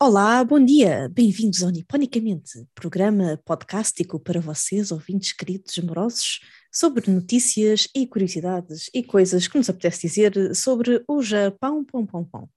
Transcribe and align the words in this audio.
Olá, 0.00 0.44
bom 0.44 0.64
dia, 0.64 1.08
bem-vindos 1.12 1.60
ao 1.60 1.70
Niponicamente, 1.70 2.64
programa 2.72 3.36
podcástico 3.44 4.20
para 4.20 4.40
vocês, 4.40 4.92
ouvintes 4.92 5.32
queridos 5.32 5.76
amorosos, 5.76 6.38
sobre 6.72 7.10
notícias 7.10 7.88
e 7.92 8.06
curiosidades 8.06 8.88
e 8.94 9.02
coisas 9.02 9.48
que 9.48 9.58
nos 9.58 9.68
apetece 9.68 10.06
dizer 10.06 10.54
sobre 10.54 11.02
o 11.08 11.20
Japão. 11.20 11.84
Pom. 11.84 12.48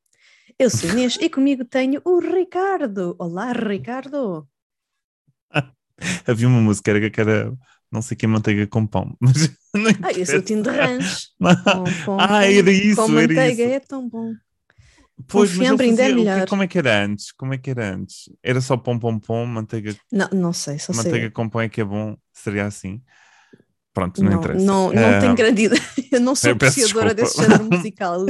Eu 0.59 0.69
sou 0.69 0.87
Inês 0.91 1.17
e 1.19 1.31
comigo 1.31 1.65
tenho 1.65 1.99
o 2.05 2.19
Ricardo. 2.19 3.15
Olá, 3.17 3.51
Ricardo. 3.53 4.47
Havia 6.27 6.47
uma 6.47 6.61
música 6.61 6.91
era 6.91 7.09
que 7.09 7.21
era 7.21 7.51
não 7.91 8.03
sei 8.03 8.15
que 8.15 8.27
manteiga 8.27 8.67
com 8.67 8.85
pão, 8.85 9.17
mas 9.19 9.49
Ah, 10.03 10.11
eu 10.15 10.25
sou 10.27 10.37
o 10.37 10.41
Tim 10.43 10.61
de 10.61 10.69
Ranch. 10.69 11.29
Ah, 12.19 12.45
era 12.45 12.71
isso, 12.71 12.97
Com 12.97 13.17
era 13.17 13.27
manteiga 13.27 13.63
isso. 13.63 13.73
é 13.73 13.79
tão 13.79 14.07
bom. 14.07 14.35
Pois, 15.27 15.55
mas 15.55 15.67
é 15.71 15.77
fazia- 15.77 15.95
que- 16.07 16.13
melhor. 16.15 16.47
Como 16.47 16.63
é 16.63 16.67
que 16.67 16.77
era 16.77 17.03
antes? 17.05 17.31
Como 17.31 17.53
é 17.53 17.57
que 17.57 17.69
era 17.69 17.93
antes? 17.95 18.29
Era 18.43 18.61
só 18.61 18.77
pão, 18.77 18.97
pão, 18.99 19.19
pão, 19.19 19.45
manteiga, 19.45 19.95
Não, 20.11 20.27
não 20.33 20.53
sei, 20.53 20.79
só 20.79 20.93
manteiga 20.93 21.19
sei. 21.21 21.29
com 21.31 21.49
pão 21.49 21.61
é 21.61 21.69
que 21.69 21.81
é 21.81 21.85
bom? 21.85 22.15
Seria 22.33 22.65
assim? 22.65 23.01
Pronto, 23.93 24.23
não, 24.23 24.31
Não, 24.31 24.37
interessa. 24.39 24.65
não, 24.65 24.93
não 24.93 25.09
Ah, 25.09 25.19
tenho 25.19 25.35
grande 25.35 25.63
ideia. 25.63 25.81
Eu 26.11 26.21
não 26.21 26.33
sou 26.35 26.51
apreciadora 26.53 27.13
desse 27.13 27.37
género 27.39 27.63
musical 27.69 28.25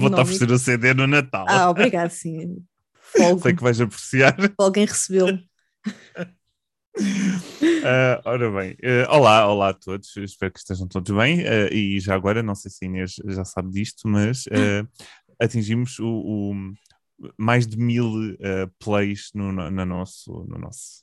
Vou-te 0.00 0.20
oferecer 0.20 0.50
o 0.50 0.58
CD 0.58 0.94
no 0.94 1.06
Natal. 1.06 1.46
Ah, 1.48 1.70
obrigado, 1.70 2.10
sim. 2.10 2.56
Folgo, 2.94 3.42
Sei 3.42 3.54
que 3.54 3.62
vais 3.62 3.80
apreciar. 3.80 4.36
alguém 4.58 4.84
recebeu. 4.84 5.38
Ah, 7.84 8.20
ora 8.24 8.50
bem, 8.50 8.76
eh, 8.82 9.06
olá, 9.08 9.46
olá 9.46 9.68
a 9.68 9.74
todos, 9.74 10.16
espero 10.16 10.52
que 10.52 10.58
estejam 10.58 10.88
todos 10.88 11.14
bem. 11.14 11.40
eh, 11.42 11.68
e 11.72 12.00
já 12.00 12.14
agora, 12.14 12.42
não 12.42 12.54
sei 12.54 12.70
se 12.70 12.84
a 12.84 12.88
Inês 12.88 13.14
já 13.26 13.44
sabe 13.44 13.70
disto, 13.70 14.08
mas 14.08 14.44
atingimos 15.40 15.98
o, 15.98 16.06
o- 16.06 16.72
mais 17.38 17.66
de 17.66 17.78
mil 17.78 18.36
eh, 18.40 18.68
plays 18.78 19.30
no, 19.34 19.52
no, 19.52 19.70
no 19.70 19.84
nosso. 19.86 20.32
No 20.48 20.58
nosso 20.58 21.02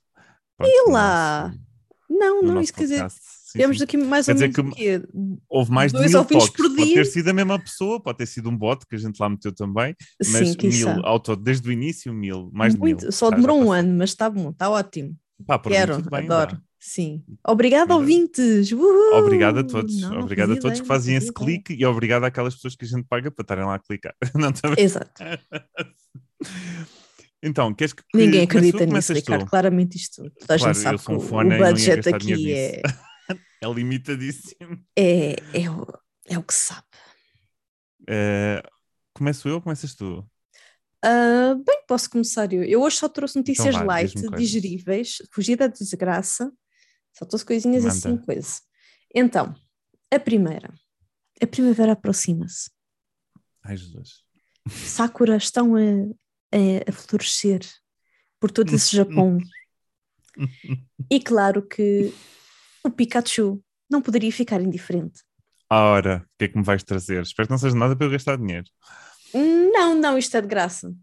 E 0.62 0.86
no 0.88 0.94
lá? 0.94 1.48
nosso- 1.48 1.62
Não, 2.10 2.42
no 2.44 2.54
não, 2.54 2.62
isso 2.62 2.74
quer 2.74 2.84
dizer. 2.84 3.10
Sim, 3.10 3.60
temos 3.60 3.78
sim. 3.78 3.84
aqui 3.84 3.98
mais 3.98 4.26
Quer 4.26 4.34
ou 4.34 4.40
menos 4.40 4.56
que 4.56 4.64
quê? 4.72 5.02
Houve 5.48 5.72
mais 5.72 5.92
de 5.94 6.00
mil 6.00 6.26
toques. 6.26 6.50
por 6.50 6.70
Pode 6.70 6.86
dia. 6.86 6.96
ter 6.96 7.06
sido 7.06 7.30
a 7.30 7.34
mesma 7.34 7.60
pessoa, 7.60 8.02
pode 8.02 8.18
ter 8.18 8.26
sido 8.26 8.50
um 8.50 8.58
bot 8.58 8.86
que 8.88 8.96
a 8.96 8.98
gente 8.98 9.20
lá 9.20 9.30
meteu 9.30 9.54
também, 9.54 9.96
mas 10.20 10.50
Sim, 10.54 10.68
mil 10.68 11.06
ao 11.06 11.20
todo, 11.20 11.42
desde 11.42 11.68
o 11.70 11.72
início, 11.72 12.12
mil, 12.14 12.50
mais 12.52 12.74
de 12.74 12.80
Muito, 12.80 13.02
mil. 13.04 13.12
só 13.12 13.30
demorou 13.30 13.60
um 13.62 13.72
ano, 13.72 13.94
mas 13.96 14.10
está 14.10 14.30
bom, 14.30 14.50
está 14.50 14.70
ótimo. 14.70 15.16
Pá, 15.46 15.60
por 15.60 15.70
mim 15.70 15.76
Quero, 15.76 15.96
tudo 15.98 16.10
bem, 16.10 16.26
adoro. 16.26 16.56
dá. 16.56 16.62
Sim. 16.80 17.24
Obrigado, 17.48 17.92
Ainda- 17.92 17.96
ouvintes! 17.96 18.72
Uhul! 18.72 19.16
Obrigado 19.16 19.60
a 19.60 19.64
todos, 19.64 20.02
Não, 20.02 20.20
obrigado 20.20 20.52
a 20.52 20.56
todos 20.56 20.66
ideia, 20.78 20.82
que 20.82 20.88
fazem 20.88 21.16
esse 21.16 21.30
ideia. 21.30 21.46
clique 21.46 21.74
e 21.74 21.86
obrigado 21.86 22.26
àquelas 22.26 22.56
pessoas 22.56 22.76
que 22.76 22.84
a 22.84 22.88
gente 22.88 23.06
paga 23.08 23.32
para 23.32 23.42
estarem 23.44 23.64
lá 23.66 23.76
a 23.76 23.80
clicar. 23.80 24.14
Não, 24.36 24.52
também. 24.52 24.84
Exato. 24.84 25.12
Então, 27.46 27.74
queres 27.74 27.94
que. 27.94 28.02
Ninguém 28.14 28.48
começo 28.48 28.78
acredita 28.78 28.86
nisso, 28.86 29.14
tu? 29.14 29.46
Claramente 29.46 29.98
isto. 29.98 30.24
Toda 30.40 30.56
a 30.56 30.58
Claro, 30.58 30.74
gente 30.74 30.78
eu 30.78 30.98
sabe 30.98 30.98
um 31.12 31.18
o- 31.18 31.58
budget 31.58 32.10
aqui 32.10 32.54
é, 32.54 32.82
É 33.62 33.74
limitadíssimo. 33.74 34.80
é, 34.98 35.36
é, 35.54 35.70
o, 35.70 35.86
é 36.26 36.38
o 36.38 36.44
que 36.44 36.54
sabe. 36.54 36.88
Eh, 38.10 38.64
começo 39.14 39.48
eu 39.50 39.56
ou 39.56 39.62
começas 39.62 39.94
tu? 39.94 40.26
Ah, 41.04 41.56
bem, 41.56 41.84
posso 41.86 42.10
começar 42.10 42.54
eu. 42.54 42.64
Eu 42.64 42.82
hoje 42.82 42.96
só 42.96 43.10
trouxe 43.10 43.36
notícias 43.36 43.76
Então 43.76 43.86
vá, 43.86 43.94
light, 43.96 44.16
digeríveis, 44.38 45.18
fugir 45.32 45.58
da 45.58 45.68
desgraça. 45.68 46.50
Só 47.12 47.26
trouxe 47.26 47.46
coisinhas 47.46 47.84
Manda. 47.84 47.94
assim, 47.96 48.18
coisa. 48.18 48.62
Então, 49.14 49.54
a 50.10 50.18
primeira. 50.18 50.74
A 51.42 51.46
primavera 51.46 51.92
aproxima-se. 51.92 52.72
Ai, 53.64 53.76
Jesus. 53.76 54.24
Sakura 54.70 55.36
estão 55.36 55.76
a, 55.76 55.80
a, 55.80 56.90
a 56.90 56.92
florescer 56.94 57.62
por 58.40 58.50
todo 58.50 58.74
esse 58.74 58.96
Japão. 58.96 59.38
E 61.12 61.20
claro 61.20 61.68
que 61.68 62.14
o 62.82 62.90
Pikachu 62.90 63.62
não 63.90 64.02
poderia 64.02 64.32
ficar 64.32 64.62
indiferente. 64.62 65.22
Ora, 65.70 66.26
o 66.26 66.38
que 66.38 66.46
é 66.46 66.48
que 66.48 66.58
me 66.58 66.64
vais 66.64 66.84
trazer? 66.84 67.24
Espero 67.24 67.48
que 67.48 67.52
não 67.52 67.58
seja 67.58 67.76
nada 67.76 67.96
para 67.96 68.06
eu 68.06 68.12
gastar 68.12 68.38
dinheiro. 68.38 68.68
Não, 69.34 69.96
não, 69.96 70.18
isto 70.18 70.36
é 70.38 70.42
de 70.42 70.48
graça. 70.48 70.94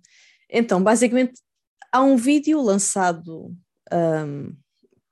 Então, 0.48 0.82
basicamente, 0.82 1.40
há 1.92 2.00
um 2.02 2.16
vídeo 2.16 2.60
lançado 2.60 3.54
ahm, 3.90 4.52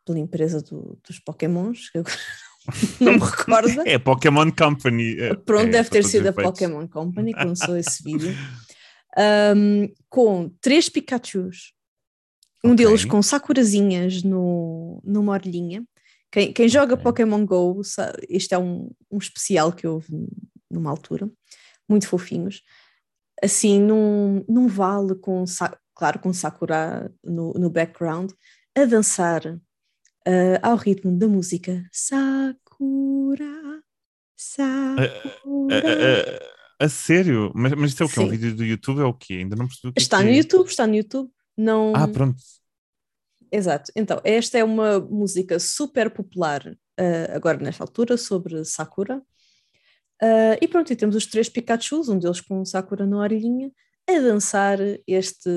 pela 0.05 0.19
empresa 0.19 0.61
do- 0.63 0.99
dos 1.07 1.19
Pokémons, 1.19 1.91
que 1.91 1.99
eu 1.99 2.05
não 3.01 3.13
me 3.15 3.19
recordo. 3.21 3.83
É 3.87 3.99
Pokémon 3.99 4.51
Company. 4.51 5.17
eh, 5.21 5.35
Pronto, 5.35 5.69
é, 5.69 5.71
deve 5.71 5.91
ter 5.91 6.05
sido 6.05 6.23
os 6.23 6.27
a 6.29 6.31
efeitos. 6.31 6.53
Pokémon 6.53 6.87
Company 6.89 7.35
que 7.35 7.45
lançou 7.45 7.77
esse 7.77 8.03
vídeo. 8.05 8.35
Ahm, 9.17 9.89
com 10.09 10.49
três 10.61 10.89
Pikachus. 10.89 11.73
Um 12.65 12.73
Ok. 12.73 12.85
deles 12.85 13.05
com 13.05 13.23
sakurazinhas 13.23 14.23
no, 14.23 15.01
numa 15.05 15.33
orelhinha. 15.33 15.85
Quem, 16.31 16.53
quem 16.53 16.69
joga 16.69 16.95
Ok. 16.95 17.05
Pokémon 17.05 17.45
GO, 17.47 17.83
sa- 17.85 18.13
este 18.29 18.55
é 18.55 18.59
um, 18.59 18.91
um 19.11 19.19
especial 19.19 19.73
que 19.73 19.87
houve 19.87 20.09
numa 20.71 20.91
altura, 20.91 21.31
muito 21.89 22.07
fofinhos. 22.09 22.63
Assim, 23.43 23.81
num, 23.81 24.45
num 24.49 24.67
vale, 24.67 25.15
com, 25.15 25.45
claro, 25.95 26.19
com 26.19 26.33
Sakura 26.33 27.13
no, 27.23 27.53
no 27.53 27.71
background, 27.71 28.33
a 28.77 28.85
dançar 28.85 29.43
ah, 30.27 30.59
ao 30.71 30.77
ritmo 30.77 31.17
da 31.17 31.29
música 31.29 31.85
Sakura, 31.93 33.45
Sakura. 34.37 35.19
A, 35.71 36.45
a- 36.45 36.59
a 36.81 36.89
sério? 36.89 37.51
Mas, 37.57 37.73
mas 37.75 37.91
isto 37.91 38.03
é 38.05 38.07
o 38.07 38.09
quê? 38.09 38.21
Um 38.21 38.25
Sim. 38.25 38.31
vídeo 38.31 38.55
do 38.55 38.65
YouTube 38.65 39.01
é 39.01 39.05
o 39.05 39.13
quê? 39.15 39.35
Ainda 39.35 39.57
não 39.57 39.67
percebi 39.67 39.93
que 39.93 39.99
é 39.99 40.03
Está 40.03 40.19
que 40.19 40.25
no 40.25 40.31
é. 40.31 40.37
YouTube, 40.37 40.69
está 40.69 40.87
no 40.87 40.95
YouTube. 40.95 41.31
Não... 41.57 41.93
Ah, 41.95 42.07
pronto. 42.07 42.37
Exato. 43.51 43.91
Então, 43.97 44.21
esta 44.23 44.59
é 44.59 44.65
uma 44.65 45.01
música 45.01 45.59
super 45.59 46.09
popular 46.11 46.63
ah, 46.97 47.35
agora 47.35 47.59
nesta 47.59 47.83
altura 47.83 48.17
sobre 48.17 48.65
Sakura. 48.65 49.21
Ah, 50.21 50.59
e 50.61 50.67
pronto, 50.69 50.93
e 50.93 50.97
temos 50.97 51.15
os 51.17 51.27
três 51.27 51.49
Pikachus, 51.49 52.09
um 52.09 52.19
deles 52.19 52.41
com 52.41 52.65
Sakura 52.65 53.07
na 53.07 53.19
orelhinha, 53.19 53.71
a 54.09 54.21
dançar 54.21 54.79
este. 55.07 55.51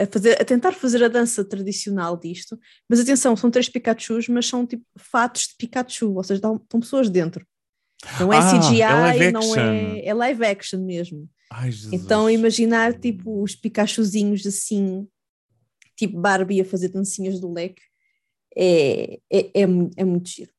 A, 0.00 0.06
fazer, 0.06 0.40
a 0.40 0.44
tentar 0.44 0.72
fazer 0.72 1.04
a 1.04 1.08
dança 1.08 1.44
tradicional 1.44 2.16
disto, 2.16 2.58
mas 2.88 2.98
atenção, 2.98 3.36
são 3.36 3.50
três 3.50 3.68
Pikachus, 3.68 4.26
mas 4.26 4.46
são 4.46 4.66
tipo 4.66 4.84
fatos 4.96 5.48
de 5.48 5.54
Pikachu, 5.58 6.14
ou 6.14 6.24
seja, 6.24 6.38
estão, 6.38 6.80
pessoas 6.80 7.10
dentro. 7.10 7.46
Não 8.18 8.32
é 8.32 8.38
Ah, 8.38 8.58
CGI, 8.58 8.82
é 8.82 8.92
live 8.94 9.32
não 9.32 9.40
action. 9.40 9.60
é, 9.60 10.06
é 10.06 10.14
live 10.14 10.44
action 10.44 10.80
mesmo. 10.80 11.28
Ai. 11.50 11.70
Então, 11.92 12.28
imaginar 12.30 12.98
tipo 12.98 13.42
os 13.42 13.54
Pikachuzinhos 13.54 14.46
assim, 14.46 15.06
tipo 15.94 16.18
Barbie 16.18 16.62
a 16.62 16.64
fazer 16.64 16.88
dancinhas 16.88 17.38
do 17.38 17.52
leque, 17.52 17.82
é, 18.56 19.18
é, 19.30 19.40
é, 19.54 19.66
é 19.96 20.04
muito 20.04 20.28
giro. 20.30 20.50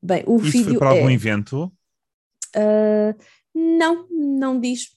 Bem, 0.00 0.22
o 0.26 0.36
Isto 0.36 0.52
vídeo 0.52 0.70
foi 0.70 0.78
para 0.78 0.90
algum 0.90 1.10
é. 1.10 1.12
evento? 1.12 1.72
Ah, 2.54 3.14
não, 3.54 4.06
não 4.10 4.60
diz. 4.60 4.94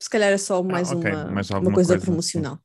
Se 0.00 0.10
calhar 0.10 0.30
é 0.32 0.38
só 0.38 0.62
mais 0.62 0.90
ok, 0.92 1.10
uma, 1.10 1.30
mais 1.30 1.50
uma 1.50 1.72
coisa, 1.72 1.94
coisa, 1.94 2.04
promocional. 2.04 2.58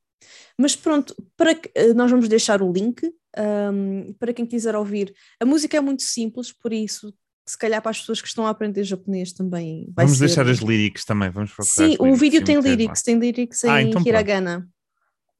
Mas 0.58 0.76
pronto, 0.76 1.14
para 1.36 1.54
que- 1.54 1.70
eh, 1.74 1.94
nós 1.94 2.10
vamos 2.10 2.28
deixar 2.28 2.60
o 2.62 2.70
link 2.72 3.02
ahm, 3.36 4.12
para 4.18 4.32
quem 4.34 4.44
quiser 4.46 4.76
ouvir. 4.76 5.14
A 5.40 5.46
música 5.46 5.76
é 5.76 5.80
muito 5.80 6.02
simples, 6.02 6.52
por 6.52 6.72
isso, 6.72 7.12
se 7.48 7.56
calhar 7.56 7.80
para 7.80 7.90
as 7.90 8.00
pessoas 8.00 8.20
que 8.20 8.28
estão 8.28 8.46
a 8.46 8.50
aprender 8.50 8.84
japonês 8.84 9.32
também 9.32 9.90
vamos 9.96 10.12
ser. 10.18 10.26
deixar 10.26 10.46
as 10.46 10.58
lyrics 10.58 11.04
também, 11.04 11.30
vamos 11.30 11.52
procurar 11.52 11.88
Sim, 11.88 11.96
o 11.98 12.14
vídeo 12.14 12.44
tem 12.44 12.60
lyrics, 12.60 13.02
tem 13.02 13.18
lyrics 13.18 13.64
em 13.64 13.70
Ah, 13.70 13.82
então 13.82 14.04
pronto. 14.04 14.68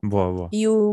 Boa, 0.04 0.32
boa. 0.32 0.48
E, 0.52 0.66
o, 0.66 0.92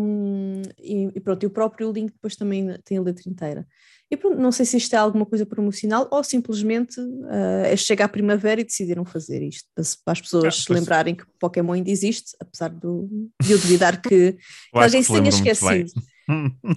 e, 0.78 1.10
e 1.16 1.20
pronto, 1.20 1.44
e 1.44 1.48
o 1.48 1.50
próprio 1.50 1.92
link 1.92 2.12
depois 2.14 2.36
também 2.36 2.78
tem 2.86 2.98
a 2.98 3.02
letra 3.02 3.24
inteira. 3.28 3.68
E 4.12 4.18
pronto, 4.18 4.40
não 4.40 4.52
sei 4.52 4.66
se 4.66 4.78
isto 4.78 4.94
é 4.96 4.98
alguma 4.98 5.26
coisa 5.26 5.46
promocional 5.46 6.08
ou 6.12 6.24
simplesmente 6.24 7.00
ah, 7.30 7.68
é 7.68 7.76
chega 7.76 8.06
à 8.06 8.08
primavera 8.08 8.62
e 8.62 8.64
decidiram 8.64 9.06
fazer 9.06 9.42
isto, 9.44 9.68
para, 9.76 9.84
para 10.06 10.12
as 10.14 10.22
pessoas 10.22 10.46
Ah, 10.46 10.52
se 10.52 10.72
lembrarem 10.74 11.16
que 11.16 11.24
Pokémon 11.40 11.74
ainda 11.74 11.90
existe, 11.90 12.36
apesar 12.40 12.70
do, 12.70 13.08
de 13.42 13.52
eu 13.52 13.58
duvidar 13.60 14.02
que, 14.02 14.38
alguém 14.74 15.02
se 15.04 15.12
tenha 15.12 15.30
esquecido. 15.30 15.92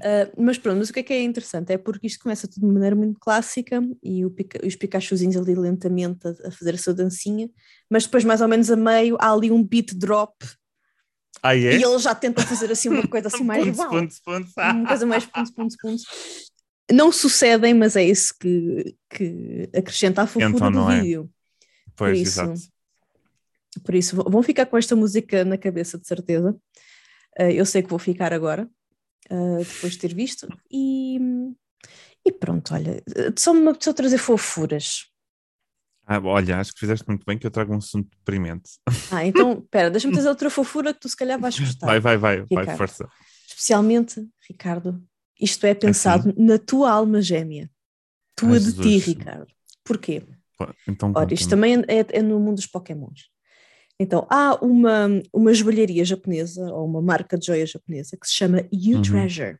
Ah, 0.02 0.31
mas 0.38 0.58
pronto, 0.58 0.78
mas 0.78 0.88
o 0.90 0.93
que 0.93 1.00
é 1.00 1.02
que 1.02 1.12
é 1.12 1.23
interessante 1.23 1.73
é 1.73 1.78
porque 1.78 2.06
isto 2.06 2.23
começa 2.23 2.49
tudo 2.49 2.67
de 2.67 2.73
maneira 2.73 2.96
muito 2.96 3.19
clássica 3.20 3.82
e 4.02 4.28
Pica- 4.31 4.67
os 4.67 4.75
Pikachuzinhos 4.76 5.37
ali 5.37 5.55
lentamente 5.55 6.26
a, 6.26 6.49
a 6.49 6.50
fazer 6.50 6.75
a 6.75 6.78
sua 6.78 6.94
dancinha, 6.94 7.49
mas 7.90 8.05
depois 8.05 8.25
mais 8.25 8.40
ou 8.40 8.49
menos 8.49 8.70
a 8.70 8.76
meio 8.76 9.17
há 9.20 9.31
ali 9.32 9.50
um 9.50 9.62
beat 9.62 9.94
drop 9.94 10.35
Ah, 11.43 11.56
é? 11.56 11.77
e 11.77 11.83
eles 11.83 12.03
já 12.03 12.15
tentam 12.15 12.44
fazer 12.44 12.71
assim 12.71 12.89
uma 12.89 13.03
coisa 13.03 13.29
assim 13.29 13.43
mais 13.44 13.65
Pontos, 13.77 13.85
pontos, 13.87 14.19
pontos. 14.21 14.53
Uma 14.56 14.87
coisa 14.87 15.06
mais 15.06 15.27
pontos, 15.27 15.50
pontos, 15.50 15.77
pontos. 15.77 16.05
Não 16.91 17.11
sucedem, 17.11 17.75
mas 17.75 17.97
é 17.97 18.05
isso 18.05 18.35
que, 18.39 18.94
que 19.11 19.69
acrescenta 19.75 20.23
a 20.23 20.27
fofura 20.27 20.56
Então, 20.71 20.71
do 20.71 20.91
é? 20.91 21.00
vídeo. 21.00 21.31
Pois, 21.97 22.19
por 22.19 22.27
isso, 22.29 22.41
exato. 22.41 22.61
Por 23.85 23.94
isso, 23.94 24.17
vão- 24.17 24.43
ficar 24.43 24.67
com 24.67 24.77
esta 24.77 24.94
música 24.94 25.44
na 25.44 25.56
cabeça, 25.56 25.99
de 25.99 26.06
certeza. 26.06 26.55
Ah, 27.39 27.50
eu 27.50 27.65
sei 27.65 27.83
que 27.83 27.88
vou 27.88 27.99
ficar 27.99 28.33
agora, 28.33 28.69
ah, 29.31 29.59
depois 29.59 29.95
de 29.95 29.99
ter 29.99 30.15
visto. 30.15 30.47
E, 30.71 31.19
e 32.25 32.33
pronto, 32.33 32.75
olha, 32.75 33.03
só 33.37 33.55
me 33.55 33.69
apeteceu 33.69 33.95
trazer 33.95 34.19
fofuras. 34.19 35.06
Ah, 36.12 36.20
olha, 36.23 36.59
acho 36.59 36.75
que 36.75 36.81
fizeste 36.81 37.06
muito 37.09 37.25
bem 37.25 37.38
que 37.38 37.47
eu 37.47 37.50
trago 37.50 37.73
um 37.73 37.79
assunto 37.79 38.09
deprimente. 38.19 38.73
Ah, 39.11 39.25
então, 39.25 39.61
espera, 39.64 39.91
deixa-me 39.91 40.14
dizer 40.14 40.29
outra 40.29 40.50
fofura 40.50 40.93
que 40.93 41.00
tu 41.00 41.09
se 41.09 41.17
calhar 41.17 41.38
vais 41.41 41.59
gostar. 41.59 41.87
Vai, 41.87 42.00
vai, 42.00 42.17
vai, 42.19 42.37
vai, 42.41 42.49
Ricardo. 42.50 42.76
força. 42.76 43.09
Especialmente, 43.49 44.29
Ricardo, 44.49 45.03
isto 45.41 45.64
é 45.67 45.75
pensado 45.75 46.35
na 46.37 46.59
tua 46.59 46.91
alma 46.91 47.23
gêmea. 47.23 47.70
Tua 48.37 48.55
Ai, 48.55 48.61
de 48.61 48.73
ti. 48.73 48.99
Ricardo. 48.99 49.47
Porquê? 49.85 50.23
Então, 50.87 51.12
Ora, 51.14 51.32
isto 51.32 51.49
também 51.49 51.82
é, 51.88 52.19
é 52.19 52.23
no 52.23 52.38
mundo 52.38 52.56
dos 52.56 52.67
Pokémons. 52.67 53.31
Então, 53.99 54.26
há 54.29 54.55
uma, 54.64 55.09
uma 55.32 55.55
joalharia 55.55 56.05
japonesa, 56.05 56.64
ou 56.73 56.87
uma 56.87 57.00
marca 57.00 57.38
de 57.38 57.47
joias 57.47 57.70
japonesa, 57.70 58.17
que 58.17 58.26
se 58.26 58.35
chama 58.35 58.67
You 58.73 58.97
Uhum. 58.97 59.03
Treasure, 59.03 59.59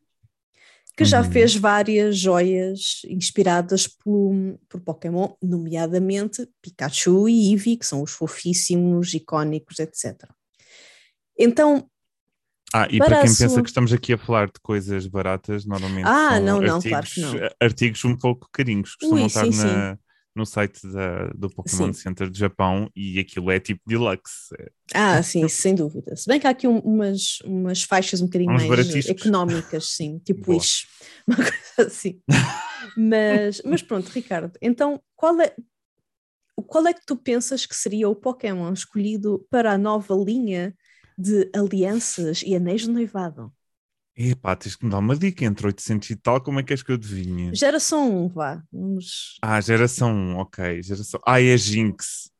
que 0.96 1.04
já 1.04 1.22
Uhum. 1.22 1.30
fez 1.32 1.54
várias 1.56 2.18
joias 2.18 3.02
inspiradas 3.08 3.86
por, 3.86 4.32
por 4.68 4.80
Pokémon, 4.82 5.34
nomeadamente 5.42 6.46
Pikachu 6.60 7.28
e 7.28 7.50
Eevee, 7.52 7.76
que 7.78 7.86
são 7.86 8.02
os 8.02 8.10
fofíssimos, 8.12 9.14
icónicos, 9.14 9.78
etc. 9.78 10.28
Então, 11.38 11.88
Ah, 12.74 12.86
e 12.90 12.98
para 12.98 13.08
para 13.08 13.16
quem 13.18 13.28
pensa 13.28 13.48
sua- 13.48 13.62
que 13.62 13.68
estamos 13.68 13.92
aqui 13.92 14.12
a 14.14 14.18
falar 14.18 14.46
de 14.46 14.58
coisas 14.62 15.06
baratas, 15.06 15.64
normalmente 15.66 16.06
Ah, 16.08 16.28
são 16.38 16.44
não, 16.46 16.60
não, 16.60 16.76
artigos, 16.76 16.90
claro 16.90 17.06
que 17.10 17.20
não. 17.20 17.50
artigos 17.60 18.04
um 18.04 18.16
pouco 18.16 18.48
carinhos, 18.52 18.94
costumam 18.94 19.24
Ui, 19.24 19.28
estar 19.28 19.44
sim, 19.46 19.56
na- 19.56 19.98
no 20.34 20.46
site 20.46 20.87
da- 20.90 21.29
do 21.29 21.50
Pokémon 21.50 21.93
Sim. 21.93 21.93
Center 21.93 22.31
do 22.31 22.37
Japão 22.37 22.90
e 22.96 23.19
aquilo 23.19 23.50
é 23.50 23.61
tipo 23.61 23.82
deluxe. 23.87 24.55
É- 24.58 24.70
Ah, 24.94 25.23
sim, 25.23 25.46
sem 25.49 25.75
dúvida. 25.75 26.17
Se 26.17 26.26
bem 26.26 26.40
que 26.40 26.46
há 26.46 26.50
aqui 26.50 26.67
um- 26.67 26.79
umas, 26.81 27.40
umas 27.44 27.82
faixas 27.82 28.20
um 28.20 28.26
bocadinho 28.26 28.50
Uns 28.52 28.56
mais 28.58 28.69
baratíssimos. 28.70 29.20
económicas, 29.20 29.88
sim, 29.90 30.19
tipo 30.25 30.44
Boa. 30.44 30.58
Wish, 30.58 30.87
uma 31.29 31.37
coisa 31.37 31.88
assim. 31.93 32.20
mas, 32.96 33.62
mas 33.64 33.82
pronto, 33.82 34.08
Ricardo, 34.08 34.52
então 34.61 35.00
qual 35.17 35.40
é, 35.40 35.55
qual 36.67 36.87
é 36.87 36.94
que 36.94 37.05
tu 37.05 37.17
pensas 37.17 37.67
que 37.67 37.75
seria 37.75 38.08
o 38.08 38.14
Pokémon 38.17 38.73
escolhido 38.73 39.46
para 39.50 39.73
a 39.73 39.78
nova 39.78 40.14
linha 40.14 40.75
de 41.19 41.50
alianças 41.55 42.43
e 42.43 42.55
anéis 42.55 42.82
de 42.82 42.90
noivado? 42.90 43.52
Epá, 44.17 44.55
tens 44.55 44.76
que 44.76 44.85
me 44.85 44.91
dar 44.91 44.99
uma 44.99 45.17
dica 45.17 45.44
entre 45.44 45.67
800 45.67 46.11
e 46.11 46.17
tal, 46.17 46.41
como 46.41 46.61
é 46.61 46.62
que 46.62 46.73
és 46.73 46.82
que 46.82 46.91
eu 46.93 46.97
adivinha? 46.97 47.55
Geração 47.55 48.26
1, 48.26 48.29
vá. 48.29 48.62
Vamos... 48.70 49.38
Ah, 49.41 49.61
geração 49.61 50.12
1, 50.14 50.37
ok. 50.38 50.82
Geração... 50.82 51.20
Ah, 51.26 51.41
é 51.41 51.56
Jinx. 51.56 52.31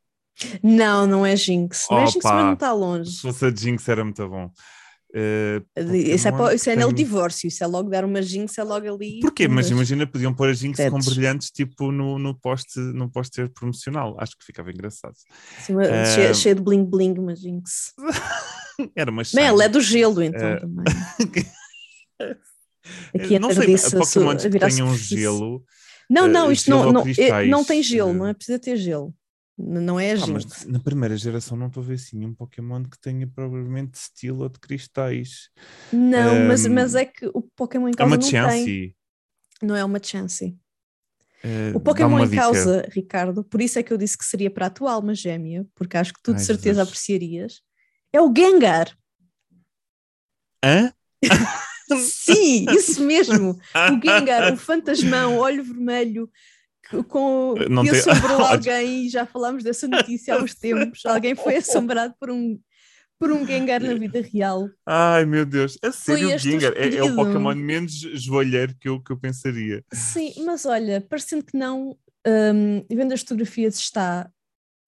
Não, 0.63 1.07
não 1.07 1.25
é 1.25 1.35
Jinx. 1.35 1.87
Não 1.91 1.99
é 2.03 2.07
Jinx, 2.07 2.25
mas 2.25 2.45
não 2.45 2.53
está 2.55 2.71
Se 2.73 2.75
longe. 2.77 3.21
fosse 3.21 3.45
a 3.47 3.51
Jinx 3.55 3.89
era 3.89 4.05
muito 4.05 4.29
bom. 4.29 4.51
Eh, 5.15 5.61
Isso 6.15 6.27
é, 6.27 6.31
Pokémon 6.31 6.49
pa- 6.49 6.55
isso 6.55 6.71
é 6.71 6.93
divórcio, 6.93 7.47
isso 7.47 7.63
é 7.63 7.67
logo 7.67 7.91
dar 7.91 8.03
uma 8.05 8.23
Jinx, 8.23 8.57
é 8.57 8.63
logo 8.65 8.95
ali. 8.95 9.21
Porquê? 9.21 9.47
Mas 9.47 9.69
imagina, 9.71 10.07
podiam 10.07 10.33
pôr 10.35 10.49
a 10.49 10.53
Jinx 10.55 10.79
com 10.79 10.91
Tetos. 10.99 11.07
brilhantes 11.15 11.51
tipo 11.51 11.93
no, 11.93 12.19
no 12.19 12.35
poste 12.39 12.79
no 12.81 13.11
póster 13.11 13.51
promocional. 13.51 14.17
Acho 14.19 14.37
que 14.39 14.45
ficava 14.45 14.71
engraçado. 14.71 15.15
Sim, 15.67 15.75
uma- 15.75 15.85
Eh, 15.85 16.05
cheia, 16.07 16.35
cheia 16.35 16.55
de 16.55 16.63
bling 16.63 16.85
bling, 16.85 17.15
uma 17.19 17.35
Jinx. 17.37 17.93
Era 18.97 19.11
uma 19.11 19.23
Bem, 19.35 19.45
ela 19.45 19.65
é 19.65 19.69
do 19.69 19.81
gelo, 19.83 20.23
então 20.23 20.41
Eh, 20.49 20.61
também. 20.61 20.85
Aqui 23.15 23.37
a 23.37 23.41
não 23.41 23.51
sei, 23.51 23.77
Pokémon 23.99 24.37
que 24.37 24.49
tenham 24.51 24.89
superfície. 24.89 25.17
gelo. 25.21 25.65
Não, 26.11 26.25
eh, 26.25 26.29
não, 26.29 26.53
isto 26.53 26.67
gelo 26.67 26.85
não, 26.85 26.93
não, 26.93 27.01
é- 27.01 27.05
cristais, 27.05 27.49
não 27.51 27.65
tem 27.65 27.83
gelo, 27.83 28.11
eh. 28.11 28.15
não 28.15 28.27
é 28.27 28.35
preciso 28.35 28.59
ter 28.59 28.77
gelo. 28.77 29.15
Não 29.57 30.01
é 30.01 30.15
mas 30.17 30.25
Jinx. 30.25 30.65
na 30.65 30.81
primeira 30.81 31.17
geração 31.17 31.57
não 31.57 31.67
estou 31.69 31.83
a 31.83 31.87
ver 31.87 31.95
assim 31.95 32.17
nenhum 32.19 32.35
Pokémon 32.35 32.83
que 32.85 32.99
tenha 32.99 33.27
provavelmente 33.27 33.95
estilo 33.95 34.49
de 34.49 34.59
cristais. 34.59 35.51
Não, 35.93 36.47
mas, 36.49 36.65
ehm, 36.65 36.73
mas 36.73 36.95
é 36.95 37.05
que 37.05 37.27
o 37.27 37.43
Pokémon 37.55 37.89
em 37.89 37.93
É 37.93 37.97
causa 37.97 38.15
uma 38.15 38.17
não 38.17 38.23
tem. 38.23 38.31
chance. 38.31 38.97
Não 39.63 39.77
é 39.77 39.85
uma 39.85 40.03
chance. 40.03 40.57
Eh, 41.45 41.73
O 41.75 41.81
Pokémon 41.81 42.19
em 42.21 42.29
dica. 42.29 42.43
causa, 42.43 42.89
Ricardo, 42.91 43.45
por 43.45 43.61
isso 43.61 43.79
é 43.79 43.83
que 43.83 43.93
eu 43.93 43.99
disse 43.99 44.17
que 44.17 44.25
seria 44.25 44.51
para 44.51 44.67
a 44.67 44.71
tua 44.71 44.93
alma 44.93 45.15
gêmea, 45.15 45.67
porque 45.75 45.97
acho 45.97 46.13
que 46.13 46.23
tu 46.23 46.33
de 46.33 46.41
Ai, 46.41 46.45
certeza 46.47 46.81
Jesus. 46.81 46.89
apreciarias. 46.89 47.61
É 48.13 48.21
o 48.21 48.33
Gengar. 48.35 48.97
Hã? 50.65 50.93
Sim, 51.99 52.67
isso 52.71 53.03
mesmo. 53.05 53.51
O 53.75 54.07
Gengar, 54.07 54.53
o 54.53 54.57
fantasmão, 54.59 55.39
olho 55.39 55.63
vermelho, 55.65 56.31
que- 56.89 57.03
com, 57.05 57.55
Não 57.71 57.83
que 57.85 57.91
tem- 57.91 58.01
assombrou 58.01 58.41
alguém, 58.47 59.07
e 59.07 59.09
já 59.09 59.25
falámos 59.27 59.63
dessa 59.65 59.87
notícia 59.89 60.35
há 60.35 60.43
uns 60.43 60.55
tempos. 60.55 61.05
Alguém 61.07 61.35
foi 61.35 61.57
assombrado 61.57 62.15
por 62.21 62.31
um, 62.31 62.59
por 63.19 63.31
um 63.33 63.47
Gengar 63.47 63.81
na 63.83 63.95
vida 63.95 64.21
real. 64.21 64.69
Ai 64.87 65.25
meu 65.25 65.47
Deus, 65.47 65.79
a 65.83 65.93
sério, 65.93 66.35
o 66.35 66.39
Gengar 66.39 66.73
é, 66.77 66.97
é 66.97 67.03
o. 67.05 67.15
Pokémon 67.15 67.55
menos 67.55 67.93
joalheiro 67.93 68.75
que 68.81 68.89
eu, 68.89 69.01
que 69.01 69.13
eu 69.13 69.17
pensaria. 69.17 69.85
Sim, 69.93 70.33
mas 70.45 70.67
olha, 70.67 71.01
parecendo 71.01 71.45
que 71.45 71.57
não, 71.57 71.97
hum, 72.27 72.85
vendo 72.91 73.13
as 73.15 73.21
fotografias, 73.21 73.77
está 73.77 74.29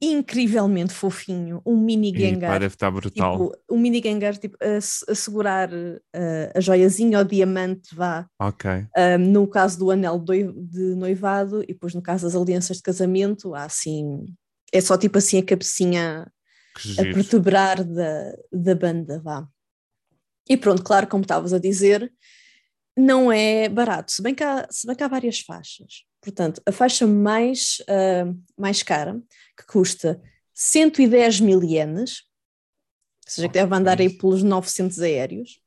incrivelmente 0.01 0.93
fofinho. 0.93 1.63
Um 1.65 1.77
mini 1.77 2.13
pá, 2.13 2.19
Gengar. 2.19 2.61
deve 2.61 2.75
estar 2.75 2.91
brutal. 2.91 3.33
Tipo, 3.33 3.59
um 3.71 3.79
mini 3.79 4.03
Gengar 4.03 4.37
tipo, 4.37 4.57
a, 4.61 4.77
a 4.77 5.15
segurar 5.15 5.73
uh, 5.73 6.53
a 6.55 6.61
joiazinha 6.61 7.19
ou 7.19 7.25
diamante, 7.25 7.95
vá, 7.95 8.27
ok. 8.39 8.71
Um, 8.97 9.19
no 9.19 9.47
caso 9.47 9.79
do 9.79 9.91
anel 9.91 10.19
de 10.19 10.95
noivado 10.95 11.63
e 11.63 11.69
depois 11.69 11.95
no 11.95 12.03
caso 12.03 12.27
das 12.27 12.35
alianças 12.35 12.79
de 12.79 12.83
casamento, 12.83 13.55
há 13.55 13.65
assim, 13.65 14.25
é 14.73 14.81
só 14.81 14.97
tipo 14.99 15.19
assim 15.19 15.39
a 15.39 15.45
cabecinha 15.45 16.31
a 16.99 17.03
vertebrar 17.03 17.85
da, 17.85 18.37
da 18.53 18.75
banda, 18.75 19.21
vá. 19.21 19.47
E 20.49 20.57
pronto, 20.57 20.83
claro, 20.83 21.07
como 21.07 21.23
estavas 21.23 21.55
a 21.55 21.59
dizer, 21.59 22.13
não 22.97 23.33
é 23.33 23.69
barato, 23.69 24.13
se 24.13 24.23
bem 24.23 24.35
que 24.35 24.45
há, 24.45 24.67
se 24.71 24.87
bem 24.87 24.95
que 24.95 25.03
há 25.03 25.09
várias 25.09 25.41
faixas. 25.41 26.05
Portanto, 26.25 26.63
a 26.65 26.73
faixa 26.73 27.07
mais, 27.07 27.83
ah, 27.87 28.33
mais 28.57 28.83
cara, 28.83 29.21
que 29.57 29.67
custa 29.67 30.19
110 30.55 31.39
mil 31.39 31.63
ienes, 31.63 32.23
ou 33.27 33.31
seja, 33.31 33.47
que 33.49 33.53
deve 33.55 33.75
andar 33.75 34.01
aí 34.01 34.09
pelos 34.09 34.43
900 34.43 35.01
aéreos, 35.01 35.61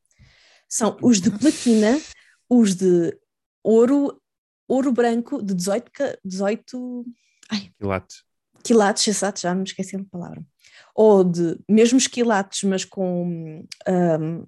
são 0.68 0.98
os 1.04 1.22
de 1.22 1.30
platina, 1.30 2.00
os 2.50 2.74
de 2.76 3.16
ouro, 3.64 4.20
ouro 4.68 4.92
branco 4.92 5.44
de 5.44 5.54
18, 5.54 5.92
ca- 5.92 6.18
18 6.26 7.06
Quilates. 7.80 8.24
quilates, 8.64 9.08
exato, 9.08 9.40
já 9.40 9.54
me 9.54 9.64
esqueci 9.64 9.96
a 9.96 10.04
palavra. 10.12 10.44
Ou 10.96 11.24
de 11.24 11.58
mesmos 11.70 12.08
quilates, 12.08 12.64
mas 12.64 12.84
com 12.84 13.64
hum, 13.88 14.46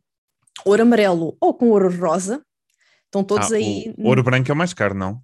ouro 0.65 0.81
amarelo 0.81 1.37
ou 1.39 1.53
com 1.53 1.69
ouro 1.69 1.95
rosa. 1.95 2.43
Estão 3.05 3.23
todos 3.23 3.51
Ah, 3.51 3.55
aí. 3.55 3.93
O 3.97 4.07
ouro 4.09 4.23
branco 4.23 4.49
é 4.51 4.53
o 4.53 4.57
mais 4.57 4.73
caro, 4.73 4.95
não? 4.95 5.21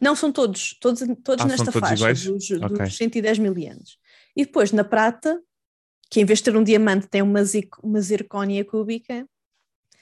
Não, 0.00 0.14
são 0.16 0.30
todos, 0.32 0.76
todos, 0.80 1.00
todos 1.24 1.44
Ah, 1.44 1.48
nesta 1.48 1.70
todos 1.72 1.80
faixa, 1.88 1.94
iguais? 2.02 2.24
dos, 2.24 2.50
Ok. 2.50 2.78
dos 2.86 2.96
110 2.96 3.38
mil 3.38 3.56
ienes. 3.56 3.96
E 4.36 4.44
depois 4.44 4.72
na 4.72 4.84
prata, 4.84 5.40
que 6.10 6.20
em 6.20 6.24
vez 6.24 6.38
de 6.38 6.44
ter 6.46 6.56
um 6.56 6.62
diamante 6.64 7.06
tem 7.08 7.22
uma, 7.22 7.44
zic- 7.44 7.78
uma 7.82 8.00
zircónia 8.00 8.64
cúbica, 8.64 9.26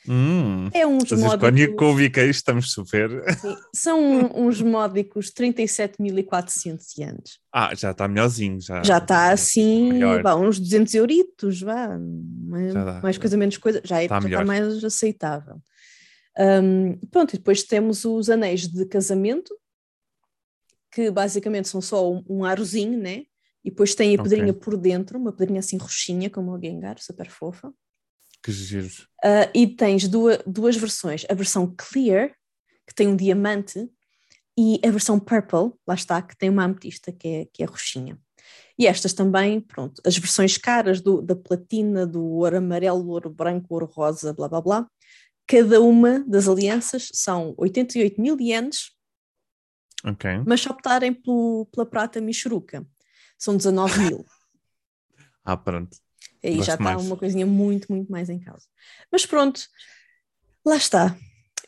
Hum. 0.08 0.70
é 0.72 0.86
uns 0.86 1.10
módicos, 1.10 1.74
cúbica, 1.76 2.22
estamos 2.24 2.70
super. 2.70 3.10
sim, 3.40 3.56
são 3.74 4.00
uns 4.36 4.62
módicos 4.62 5.32
37.400 5.32 6.96
ienes. 6.96 7.40
Ah, 7.52 7.74
já 7.74 7.90
está 7.90 8.06
melhorzinho. 8.06 8.60
Já 8.60 8.84
já 8.84 8.98
está 8.98 9.30
assim, 9.32 9.92
melhor. 9.94 10.22
vá, 10.22 10.36
uns 10.36 10.60
200 10.60 10.94
euritos, 10.94 11.60
vá, 11.60 11.98
mais, 11.98 12.72
dá. 12.72 13.00
mais 13.02 13.18
coisa, 13.18 13.36
menos 13.36 13.56
coisa, 13.58 13.80
já, 13.84 14.00
é, 14.00 14.04
Está 14.04 14.20
já 14.20 14.28
está 14.28 14.44
mais 14.44 14.84
aceitável. 14.84 15.56
Hum, 16.38 16.98
pronto, 17.10 17.34
e 17.34 17.38
depois 17.38 17.62
temos 17.64 18.04
os 18.04 18.28
anéis 18.30 18.68
de 18.68 18.86
casamento, 18.86 19.52
que 20.90 21.10
basicamente 21.10 21.68
são 21.68 21.80
só 21.80 22.12
um, 22.12 22.24
um 22.28 22.44
arozinho, 22.44 22.98
né? 22.98 23.24
E 23.64 23.70
depois 23.70 23.94
tem 23.94 24.14
a 24.14 24.22
pedrinha 24.22 24.54
por 24.54 24.76
dentro, 24.76 25.18
uma 25.18 25.32
pedrinha 25.32 25.60
assim 25.60 25.76
roxinha, 25.76 26.30
como 26.30 26.52
o 26.52 26.60
Gengar, 26.60 27.00
super 27.00 27.28
fofa. 27.28 27.72
Que 28.42 28.52
giros. 28.52 29.08
Ah, 29.24 29.50
e 29.52 29.66
tens 29.66 30.06
duas, 30.06 30.38
duas 30.46 30.76
versões, 30.76 31.26
a 31.28 31.34
versão 31.34 31.74
clear, 31.76 32.30
que 32.86 32.94
tem 32.94 33.08
um 33.08 33.16
diamante, 33.16 33.90
e 34.56 34.80
a 34.84 34.90
versão 34.90 35.18
purple, 35.18 35.72
lá 35.86 35.94
está, 35.94 36.22
que 36.22 36.36
tem 36.36 36.48
uma 36.48 36.64
ametista, 36.64 37.12
que 37.12 37.28
é, 37.28 37.48
que 37.52 37.62
é 37.62 37.66
roxinha. 37.66 38.18
E 38.78 38.86
estas 38.86 39.12
também, 39.12 39.60
pronto, 39.60 40.00
as 40.04 40.16
versões 40.16 40.56
caras 40.56 41.00
do, 41.00 41.20
da 41.20 41.34
platina, 41.34 42.06
do 42.06 42.24
ouro 42.24 42.58
amarelo, 42.58 43.08
ouro 43.08 43.30
branco, 43.30 43.66
ouro 43.70 43.86
rosa, 43.86 44.32
blá 44.32 44.48
blá 44.48 44.60
blá, 44.60 44.90
cada 45.46 45.80
uma 45.80 46.24
das 46.26 46.48
alianças 46.48 47.08
são 47.12 47.54
88 47.56 48.20
mil 48.20 48.38
ienes, 48.40 48.90
Ok. 50.06 50.42
mas 50.46 50.60
se 50.60 50.68
optarem 50.68 51.12
pelo, 51.12 51.66
pela 51.72 51.84
prata 51.84 52.20
michuruca, 52.20 52.86
são 53.38 53.56
19 53.56 54.00
mil. 54.00 54.24
Ah, 55.48 55.56
pronto. 55.56 55.96
Aí 56.42 56.56
Gosto 56.56 56.66
já 56.66 56.74
está 56.74 56.96
uma 56.96 57.16
coisinha 57.16 57.46
muito, 57.46 57.86
muito 57.88 58.10
mais 58.10 58.28
em 58.28 58.40
causa. 58.40 58.66
Mas 59.12 59.24
pronto, 59.24 59.60
lá 60.64 60.76
está. 60.76 61.16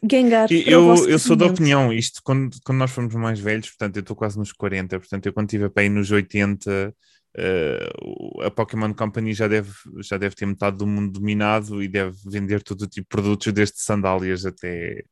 Gengar. 0.02 0.48
Eu, 0.50 1.08
eu 1.08 1.18
sou 1.18 1.36
da 1.36 1.46
opinião, 1.46 1.92
isto 1.92 2.20
quando, 2.24 2.56
quando 2.64 2.78
nós 2.78 2.90
formos 2.90 3.14
mais 3.14 3.40
velhos, 3.40 3.68
portanto, 3.68 3.96
eu 3.96 4.00
estou 4.00 4.16
quase 4.16 4.38
nos 4.38 4.52
40, 4.52 4.98
portanto, 4.98 5.26
eu 5.26 5.32
quando 5.32 5.48
tive 5.48 5.68
para 5.68 5.82
aí 5.82 5.88
nos 5.88 6.10
80, 6.10 6.94
Uh, 7.36 8.42
a 8.42 8.50
Pokémon 8.50 8.92
Company 8.92 9.32
já 9.32 9.46
deve, 9.46 9.70
já 10.00 10.16
deve 10.16 10.34
ter 10.34 10.46
metade 10.46 10.78
do 10.78 10.86
mundo 10.86 11.12
dominado 11.12 11.82
e 11.82 11.86
deve 11.86 12.16
vender 12.26 12.62
todo 12.62 12.86
tipo 12.86 13.04
de 13.04 13.08
produtos, 13.08 13.52
desde 13.52 13.80
sandálias 13.80 14.44
até, 14.44 15.04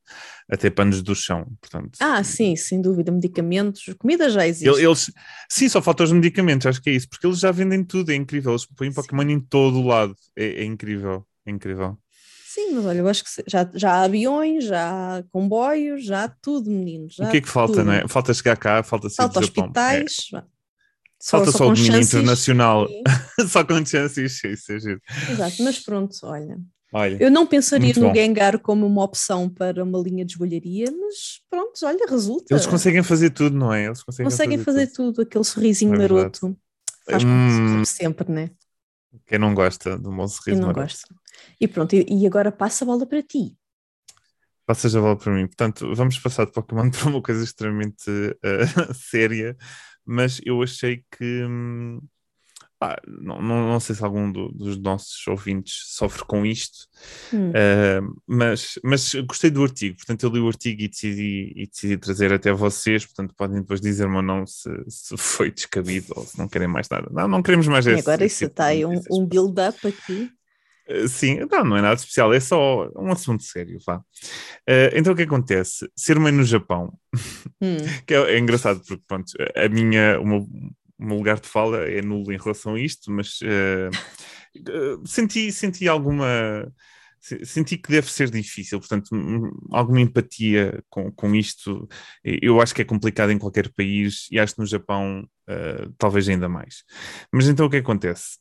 até 0.50 0.70
panos 0.70 1.02
do 1.02 1.14
chão. 1.14 1.46
Portanto, 1.60 1.96
ah, 2.00 2.24
sim, 2.24 2.56
sem 2.56 2.80
dúvida. 2.80 3.12
Medicamentos, 3.12 3.84
comida 3.98 4.30
já 4.30 4.46
existe. 4.46 4.66
Eles, 4.66 5.12
sim, 5.48 5.68
só 5.68 5.80
faltam 5.82 6.04
os 6.04 6.12
medicamentos, 6.12 6.66
acho 6.66 6.82
que 6.82 6.90
é 6.90 6.94
isso, 6.94 7.08
porque 7.08 7.26
eles 7.26 7.38
já 7.38 7.52
vendem 7.52 7.84
tudo, 7.84 8.10
é 8.10 8.14
incrível. 8.14 8.52
Eles 8.52 8.66
põem 8.66 8.90
sim. 8.90 8.96
Pokémon 8.96 9.30
em 9.30 9.40
todo 9.40 9.78
o 9.78 9.86
lado, 9.86 10.16
é, 10.34 10.62
é 10.62 10.64
incrível, 10.64 11.24
é 11.44 11.50
incrível. 11.50 11.98
Sim, 12.56 12.72
mas 12.72 12.86
olha, 12.86 12.98
eu 13.00 13.08
acho 13.08 13.22
que 13.22 13.30
já, 13.46 13.70
já 13.74 13.92
há 13.92 14.04
aviões, 14.04 14.64
já 14.64 15.18
há 15.18 15.22
comboios, 15.24 16.06
já 16.06 16.24
há 16.24 16.28
tudo, 16.28 16.70
meninos. 16.70 17.18
o 17.18 17.28
que 17.28 17.36
é 17.36 17.40
que 17.42 17.48
falta, 17.48 17.74
tudo. 17.74 17.84
não 17.84 17.92
é? 17.92 18.08
Falta 18.08 18.32
chegar 18.32 18.56
cá, 18.56 18.82
falta 18.82 19.10
sair 19.10 19.26
falta 19.26 19.40
hospitais. 19.40 20.28
É. 20.34 20.55
Só, 21.26 21.38
falta 21.38 21.50
só, 21.50 21.58
só 21.58 21.68
o 21.70 21.74
domínio 21.74 22.00
internacional. 22.00 22.86
só 23.50 23.64
com 23.64 23.84
chances, 23.84 24.44
isso 24.44 24.72
é 24.72 24.78
giro. 24.78 25.00
Exato, 25.28 25.60
mas 25.64 25.80
pronto, 25.80 26.16
olha. 26.22 26.56
olha 26.92 27.20
eu 27.20 27.32
não 27.32 27.44
pensaria 27.44 27.92
no 27.96 28.02
bom. 28.02 28.14
Gengar 28.14 28.60
como 28.60 28.86
uma 28.86 29.02
opção 29.02 29.48
para 29.48 29.82
uma 29.82 29.98
linha 29.98 30.24
de 30.24 30.34
esbolharia, 30.34 30.86
mas 30.92 31.40
pronto, 31.50 31.84
olha, 31.84 32.06
resulta. 32.08 32.54
Eles 32.54 32.64
conseguem 32.64 33.02
fazer 33.02 33.30
tudo, 33.30 33.56
não 33.56 33.74
é? 33.74 33.86
Eles 33.86 34.04
conseguem, 34.04 34.30
conseguem 34.30 34.58
fazer, 34.58 34.82
fazer 34.82 34.92
tudo. 34.92 35.14
tudo. 35.14 35.22
aquele 35.22 35.42
sorrisinho 35.42 35.96
é 35.96 35.98
maroto. 35.98 36.56
Faz 37.10 37.24
hum, 37.24 37.84
sempre, 37.84 38.30
né? 38.30 38.50
Quem 39.26 39.40
não 39.40 39.52
gosta 39.52 39.98
do 39.98 40.12
bom 40.12 40.28
sorriso 40.28 40.44
Quem 40.44 40.54
não 40.60 40.68
maroto. 40.68 40.82
gosta. 40.82 41.12
E 41.60 41.66
pronto, 41.66 41.92
e 41.92 42.24
agora 42.24 42.52
passa 42.52 42.84
a 42.84 42.86
bola 42.86 43.04
para 43.04 43.20
ti. 43.20 43.56
Passas 44.64 44.94
a 44.94 45.00
bola 45.00 45.16
para 45.16 45.32
mim. 45.32 45.48
Portanto, 45.48 45.92
vamos 45.92 46.20
passar 46.20 46.46
de 46.46 46.52
Pokémon 46.52 46.88
para 46.90 47.08
uma 47.08 47.20
coisa 47.20 47.42
extremamente 47.42 48.08
uh, 48.08 48.94
séria, 48.94 49.56
mas 50.06 50.40
eu 50.44 50.62
achei 50.62 51.02
que. 51.10 51.44
Hum, 51.44 52.00
ah, 52.78 53.00
não, 53.06 53.40
não, 53.40 53.68
não, 53.68 53.80
sei 53.80 53.94
se 53.94 54.04
algum 54.04 54.30
do, 54.30 54.50
dos 54.50 54.76
nossos 54.76 55.26
ouvintes 55.26 55.94
sofre 55.94 56.26
com 56.26 56.44
isto, 56.44 56.86
hum. 57.32 57.48
uh, 57.48 58.16
mas, 58.26 58.78
mas 58.84 59.14
gostei 59.14 59.50
do 59.50 59.62
artigo, 59.62 59.96
portanto 59.96 60.24
eu 60.24 60.30
li 60.30 60.40
o 60.40 60.46
artigo 60.46 60.82
e 60.82 60.88
decidi, 60.88 61.54
e 61.56 61.66
decidi 61.66 61.96
trazer 61.96 62.34
até 62.34 62.52
vocês, 62.52 63.06
portanto 63.06 63.34
podem 63.34 63.62
depois 63.62 63.80
dizer-me 63.80 64.16
ou 64.16 64.22
não 64.22 64.46
se, 64.46 64.68
se 64.88 65.16
foi 65.16 65.50
descabido 65.50 66.12
ou 66.14 66.26
se 66.26 66.38
não 66.38 66.46
querem 66.46 66.68
mais 66.68 66.86
nada. 66.90 67.08
Não, 67.10 67.26
não 67.26 67.42
queremos 67.42 67.66
mais 67.66 67.86
esse, 67.86 68.00
Agora 68.00 68.26
isso 68.26 68.44
está 68.44 68.66
aí 68.66 68.84
um, 68.84 69.00
um 69.10 69.24
build-up 69.24 69.78
aqui. 69.86 70.30
Sim, 71.08 71.40
não, 71.50 71.64
não 71.64 71.76
é 71.76 71.82
nada 71.82 71.94
especial, 71.94 72.32
é 72.32 72.38
só 72.38 72.88
um 72.96 73.10
assunto 73.10 73.42
sério, 73.42 73.78
vá. 73.84 73.98
Uh, 73.98 74.94
então 74.94 75.12
o 75.12 75.16
que 75.16 75.22
acontece? 75.22 75.90
Ser 75.96 76.18
mãe 76.18 76.30
no 76.30 76.44
Japão, 76.44 76.96
hum. 77.60 77.76
que 78.06 78.14
é, 78.14 78.34
é, 78.34 78.38
engraçado 78.38 78.80
porque, 78.86 79.02
pronto, 79.06 79.32
a 79.56 79.68
minha, 79.68 80.20
o 80.20 80.26
meu, 80.26 80.38
o 80.38 81.04
meu, 81.04 81.16
lugar 81.16 81.40
de 81.40 81.48
fala 81.48 81.88
é 81.88 82.00
nulo 82.00 82.32
em 82.32 82.38
relação 82.38 82.74
a 82.74 82.80
isto, 82.80 83.10
mas 83.10 83.40
uh, 83.42 85.06
senti, 85.06 85.50
senti 85.52 85.88
alguma... 85.88 86.72
Senti 87.42 87.76
que 87.76 87.90
deve 87.90 88.08
ser 88.08 88.30
difícil, 88.30 88.78
portanto, 88.78 89.10
alguma 89.72 90.00
empatia 90.00 90.80
com, 90.88 91.10
com 91.10 91.34
isto. 91.34 91.88
Eu 92.22 92.60
acho 92.60 92.72
que 92.72 92.82
é 92.82 92.84
complicado 92.84 93.32
em 93.32 93.38
qualquer 93.38 93.68
país 93.72 94.28
e 94.30 94.38
acho 94.38 94.54
que 94.54 94.60
no 94.60 94.66
Japão 94.66 95.28
talvez 95.98 96.28
ainda 96.28 96.48
mais. 96.48 96.84
Mas 97.32 97.48
então 97.48 97.66
o 97.66 97.70
que 97.70 97.78
acontece? 97.78 98.38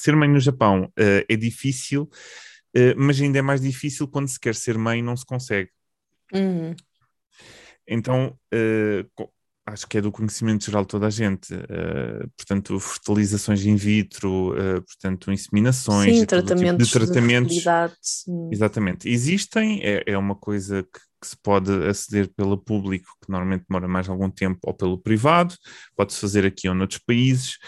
Ser 0.00 0.16
mãe 0.16 0.28
no 0.28 0.40
Japão 0.40 0.84
uh, 0.84 1.24
é 1.28 1.36
difícil, 1.36 2.02
uh, 2.76 2.94
mas 2.96 3.20
ainda 3.20 3.38
é 3.38 3.42
mais 3.42 3.60
difícil 3.60 4.08
quando 4.08 4.28
se 4.28 4.38
quer 4.38 4.54
ser 4.54 4.78
mãe 4.78 5.00
e 5.00 5.02
não 5.02 5.16
se 5.16 5.24
consegue. 5.24 5.70
Uhum. 6.32 6.74
Então, 7.86 8.38
uh, 8.54 9.30
acho 9.66 9.86
que 9.86 9.98
é 9.98 10.00
do 10.00 10.12
conhecimento 10.12 10.64
geral 10.64 10.82
de 10.82 10.88
toda 10.88 11.06
a 11.06 11.10
gente. 11.10 11.54
portanto, 12.36 12.80
fertilizações 12.80 13.66
in 13.66 13.76
vitro, 13.76 14.54
portanto, 14.86 15.30
inseminações, 15.30 16.20
Sim, 16.20 16.24
tratamentos 16.24 16.88
tipo 16.88 17.00
de 17.00 17.06
tratamentos. 17.06 17.54
De 17.54 17.62
Exatamente. 18.50 19.08
Existem, 19.10 19.80
é, 19.82 20.04
é 20.06 20.16
uma 20.16 20.34
coisa 20.34 20.82
que, 20.82 21.00
que, 21.20 21.26
se 21.26 21.36
pode 21.42 21.70
aceder 21.86 22.32
pelo 22.34 22.56
público, 22.56 23.10
que 23.22 23.30
normalmente 23.30 23.66
demora 23.68 23.86
mais 23.86 24.08
algum 24.08 24.30
tempo, 24.30 24.60
ou 24.64 24.72
pelo 24.72 24.96
privado, 24.96 25.54
pode-se 25.94 26.18
fazer 26.18 26.46
aqui 26.46 26.66
ou 26.66 26.74
noutros 26.74 27.00
países. 27.00 27.58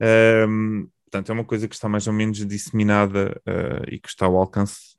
Um, 0.00 0.88
Portanto, 1.10 1.30
é 1.30 1.32
uma 1.32 1.44
coisa 1.44 1.66
que 1.66 1.74
está 1.74 1.88
mais 1.88 2.06
ou 2.06 2.12
menos 2.12 2.44
disseminada 2.46 3.40
uh, 3.48 3.88
e 3.88 3.98
que 3.98 4.08
está 4.08 4.26
ao 4.26 4.36
alcance 4.36 4.96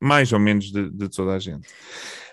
mais 0.00 0.32
ou 0.32 0.38
menos 0.38 0.70
de, 0.70 0.90
de 0.90 1.08
toda 1.08 1.32
a 1.32 1.38
gente. 1.38 1.68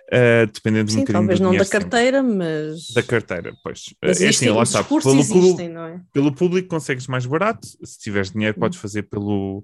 Uh, 0.08 0.46
dependendo 0.54 0.92
Sim, 0.92 0.98
um 0.98 1.02
bocadinho 1.02 1.22
talvez 1.22 1.40
não 1.40 1.56
da 1.56 1.66
carteira, 1.66 2.22
sempre. 2.22 2.38
mas. 2.38 2.92
Da 2.94 3.04
carteira, 3.04 3.54
pois. 3.64 3.86
Mas 4.02 4.22
é 4.22 4.30
assim, 4.30 4.50
lá 4.50 4.64
está. 4.64 4.84
Pelo, 4.84 5.20
existem, 5.20 5.70
não 5.70 5.86
é? 5.86 6.02
pelo 6.14 6.34
público 6.34 6.68
consegues 6.68 7.08
mais 7.08 7.26
barato, 7.26 7.68
se 7.84 8.00
tiveres 8.00 8.32
dinheiro, 8.32 8.60
podes 8.60 8.80
fazer 8.80 9.04
pelo, 9.04 9.64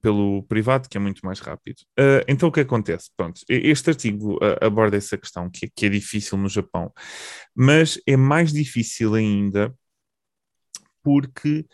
pelo 0.00 0.44
privado, 0.44 0.88
que 0.88 0.96
é 0.96 1.00
muito 1.00 1.24
mais 1.24 1.40
rápido. 1.40 1.78
Uh, 1.98 2.22
então 2.28 2.48
o 2.48 2.52
que 2.52 2.60
acontece? 2.60 3.10
Pronto, 3.16 3.40
este 3.48 3.90
artigo 3.90 4.34
uh, 4.36 4.64
aborda 4.64 4.96
essa 4.96 5.18
questão 5.18 5.50
que, 5.50 5.68
que, 5.74 5.86
é 5.86 5.88
difícil 5.88 6.38
no 6.38 6.48
Japão, 6.48 6.92
mas 7.54 8.00
é 8.06 8.16
mais 8.16 8.52
difícil 8.52 9.14
ainda 9.14 9.74
porque 11.02 11.66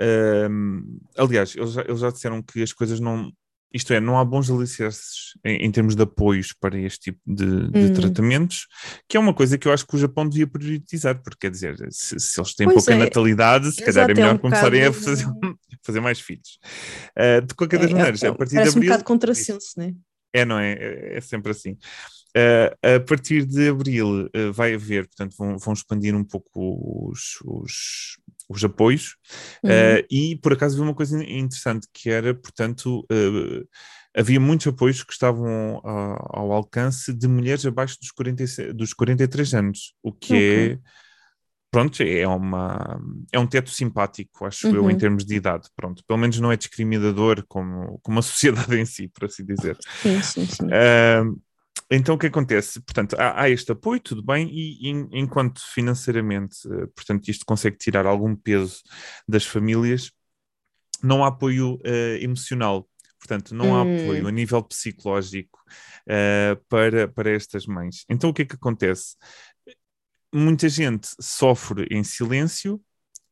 um, 0.00 1.00
aliás, 1.16 1.54
eles 1.56 1.72
já, 1.72 1.82
eles 1.82 2.00
já 2.00 2.10
disseram 2.10 2.42
que 2.42 2.62
as 2.62 2.72
coisas 2.72 3.00
não. 3.00 3.30
Isto 3.72 3.92
é, 3.92 4.00
não 4.00 4.18
há 4.18 4.24
bons 4.24 4.50
alicerces 4.50 5.34
em, 5.44 5.66
em 5.66 5.70
termos 5.70 5.94
de 5.94 6.02
apoios 6.02 6.54
para 6.58 6.78
este 6.78 7.12
tipo 7.12 7.20
de, 7.26 7.70
de 7.70 7.78
hum. 7.78 7.92
tratamentos, 7.92 8.66
que 9.06 9.14
é 9.14 9.20
uma 9.20 9.34
coisa 9.34 9.58
que 9.58 9.68
eu 9.68 9.72
acho 9.72 9.86
que 9.86 9.94
o 9.94 9.98
Japão 9.98 10.26
devia 10.26 10.46
priorizar, 10.46 11.20
porque 11.22 11.36
quer 11.40 11.50
dizer, 11.50 11.76
se, 11.90 12.18
se 12.18 12.40
eles 12.40 12.54
têm 12.54 12.66
pois 12.66 12.78
pouca 12.78 12.94
é. 12.94 12.98
natalidade, 12.98 13.70
se 13.70 13.84
calhar 13.84 14.10
é 14.10 14.14
melhor 14.14 14.36
um 14.36 14.38
começarem 14.38 14.84
a 14.86 14.92
fazer, 14.92 15.26
fazer 15.84 16.00
mais 16.00 16.18
filhos. 16.18 16.58
Uh, 17.10 17.44
de 17.44 17.54
qualquer 17.54 17.78
das 17.78 17.90
é, 17.90 17.92
maneiras, 17.92 18.22
é, 18.22 18.28
a 18.28 18.34
partir 18.34 18.54
de 18.54 18.60
abril. 18.60 18.76
um 18.76 18.86
bocado 18.86 19.04
contrassenso, 19.04 19.74
não 19.76 19.84
é? 19.84 19.94
É, 20.32 20.44
não 20.46 20.58
é? 20.58 20.72
É, 20.72 21.16
é 21.18 21.20
sempre 21.20 21.52
assim. 21.52 21.76
Uh, 22.36 22.96
a 22.96 23.00
partir 23.00 23.46
de 23.46 23.68
abril 23.68 24.26
uh, 24.26 24.52
vai 24.52 24.74
haver, 24.74 25.06
portanto, 25.06 25.34
vão, 25.36 25.58
vão 25.58 25.72
expandir 25.72 26.14
um 26.14 26.22
pouco 26.22 27.10
os, 27.10 27.38
os, 27.44 28.18
os 28.48 28.64
apoios, 28.64 29.16
uhum. 29.62 29.70
uh, 29.70 30.06
e 30.10 30.36
por 30.36 30.52
acaso 30.52 30.76
vi 30.76 30.82
uma 30.82 30.94
coisa 30.94 31.22
interessante 31.22 31.86
que 31.92 32.08
era, 32.08 32.34
portanto, 32.34 33.00
uh, 33.00 33.68
havia 34.16 34.40
muitos 34.40 34.66
apoios 34.66 35.02
que 35.02 35.12
estavam 35.12 35.80
ao, 35.84 36.40
ao 36.40 36.52
alcance 36.52 37.12
de 37.12 37.28
mulheres 37.28 37.66
abaixo 37.66 37.98
dos, 38.00 38.10
40, 38.10 38.72
dos 38.74 38.92
43 38.94 39.54
anos, 39.54 39.94
o 40.02 40.12
que 40.12 40.34
okay. 40.34 40.72
é 40.72 40.78
pronto, 41.70 42.02
é, 42.02 42.26
uma, 42.26 43.00
é 43.32 43.38
um 43.38 43.46
teto 43.46 43.70
simpático, 43.70 44.46
acho 44.46 44.68
uhum. 44.68 44.74
eu, 44.74 44.90
em 44.90 44.92
uhum. 44.94 44.98
termos 44.98 45.24
de 45.24 45.36
idade, 45.36 45.68
pronto, 45.76 46.02
pelo 46.06 46.18
menos 46.18 46.38
não 46.40 46.50
é 46.50 46.56
discriminador 46.56 47.44
como, 47.46 47.98
como 48.02 48.18
a 48.18 48.22
sociedade 48.22 48.74
em 48.76 48.86
si, 48.86 49.08
por 49.08 49.26
assim 49.26 49.44
dizer. 49.44 49.76
Sim, 50.02 50.22
sim, 50.22 50.46
sim. 50.46 50.64
Uh, 50.64 51.38
então 51.90 52.14
o 52.14 52.18
que 52.18 52.26
acontece? 52.26 52.80
Portanto, 52.80 53.16
há, 53.18 53.42
há 53.42 53.50
este 53.50 53.72
apoio, 53.72 54.00
tudo 54.00 54.22
bem, 54.22 54.48
e, 54.50 54.88
e, 54.88 54.90
enquanto 55.12 55.60
financeiramente, 55.72 56.56
eh, 56.66 56.86
portanto, 56.94 57.28
isto 57.28 57.46
consegue 57.46 57.78
tirar 57.78 58.06
algum 58.06 58.36
peso 58.36 58.82
das 59.26 59.44
famílias, 59.44 60.10
não 61.02 61.24
há 61.24 61.28
apoio 61.28 61.74
uh, 61.76 62.16
emocional. 62.20 62.88
Portanto, 63.18 63.54
não 63.54 63.74
há 63.74 63.82
hum. 63.82 64.02
apoio 64.02 64.28
a 64.28 64.30
nível 64.30 64.62
psicológico 64.62 65.58
uh, 66.06 66.64
para, 66.68 67.08
para 67.08 67.30
estas 67.30 67.66
mães. 67.66 68.04
Então, 68.08 68.30
o 68.30 68.34
que 68.34 68.42
é 68.42 68.44
que 68.44 68.54
acontece? 68.54 69.16
Muita 70.32 70.68
gente 70.68 71.08
sofre 71.20 71.86
em 71.90 72.04
silênio, 72.04 72.80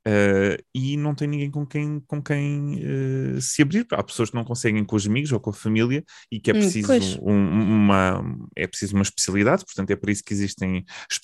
Uh, 0.06 0.62
e 0.72 0.96
não 0.96 1.16
tem 1.16 1.26
ninguém 1.26 1.50
com 1.50 1.66
quem, 1.66 1.98
com 2.06 2.22
quem 2.22 2.76
uh, 2.76 3.40
se 3.40 3.60
abrir. 3.60 3.84
Há 3.90 4.04
pessoas 4.04 4.30
que 4.30 4.36
não 4.36 4.44
conseguem 4.44 4.84
com 4.84 4.94
os 4.94 5.04
amigos 5.04 5.32
ou 5.32 5.40
com 5.40 5.50
a 5.50 5.52
família 5.52 6.04
e 6.30 6.38
que 6.38 6.52
é 6.52 6.54
hum, 6.54 6.58
preciso, 6.58 6.92
um, 7.22 7.32
uma, 7.32 8.24
é 8.54 8.68
preciso 8.68 8.94
uma 8.94 9.02
especialidade, 9.02 9.64
portanto 9.64 9.90
é 9.90 9.96
por 9.96 10.08
isso 10.08 10.22
que 10.22 10.32
existem 10.32 10.84
os, 11.10 11.20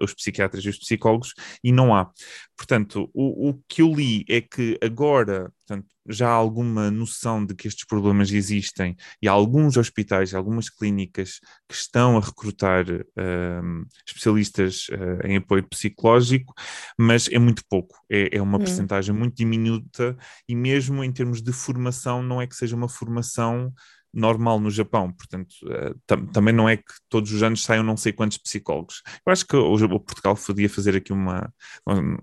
os 0.00 0.14
psiquiatras 0.14 0.64
e 0.64 0.68
os 0.70 0.78
psicólogos 0.78 1.34
e 1.62 1.70
não 1.70 1.94
há. 1.94 2.10
Portanto, 2.56 3.10
o, 3.12 3.50
o 3.50 3.60
que 3.68 3.82
eu 3.82 3.92
li 3.92 4.24
é 4.26 4.40
que 4.40 4.78
agora, 4.82 5.52
portanto, 5.72 5.88
já 6.06 6.28
há 6.28 6.32
alguma 6.32 6.90
noção 6.90 7.44
de 7.44 7.54
que 7.54 7.68
estes 7.68 7.86
problemas 7.86 8.30
existem 8.32 8.96
e 9.20 9.28
há 9.28 9.32
alguns 9.32 9.76
hospitais, 9.76 10.34
algumas 10.34 10.68
clínicas 10.68 11.40
que 11.68 11.74
estão 11.74 12.16
a 12.16 12.20
recrutar 12.20 12.84
uh, 12.90 13.86
especialistas 14.06 14.88
uh, 14.88 15.26
em 15.26 15.36
apoio 15.36 15.66
psicológico, 15.68 16.52
mas 16.98 17.28
é 17.30 17.38
muito 17.38 17.62
pouco, 17.68 17.96
é, 18.10 18.36
é 18.36 18.42
uma 18.42 18.58
hum. 18.58 18.60
percentagem 18.60 19.14
muito 19.14 19.36
diminuta 19.36 20.16
e 20.48 20.54
mesmo 20.54 21.02
em 21.02 21.12
termos 21.12 21.40
de 21.40 21.52
formação 21.52 22.22
não 22.22 22.42
é 22.42 22.46
que 22.46 22.56
seja 22.56 22.76
uma 22.76 22.88
formação 22.88 23.72
normal 24.12 24.60
no 24.60 24.70
Japão, 24.70 25.10
portanto, 25.12 25.52
uh, 25.64 25.98
tam 26.06 26.26
também 26.26 26.54
não 26.54 26.68
é 26.68 26.76
que 26.76 26.92
todos 27.08 27.32
os 27.32 27.42
anos 27.42 27.64
saiam 27.64 27.82
não 27.82 27.96
sei 27.96 28.12
quantos 28.12 28.38
psicólogos. 28.38 29.02
Eu 29.26 29.32
acho 29.32 29.46
que 29.46 29.56
o, 29.56 29.74
o 29.74 30.00
Portugal 30.00 30.36
podia 30.36 30.68
fazer 30.68 30.96
aqui 30.96 31.12
uma. 31.12 31.52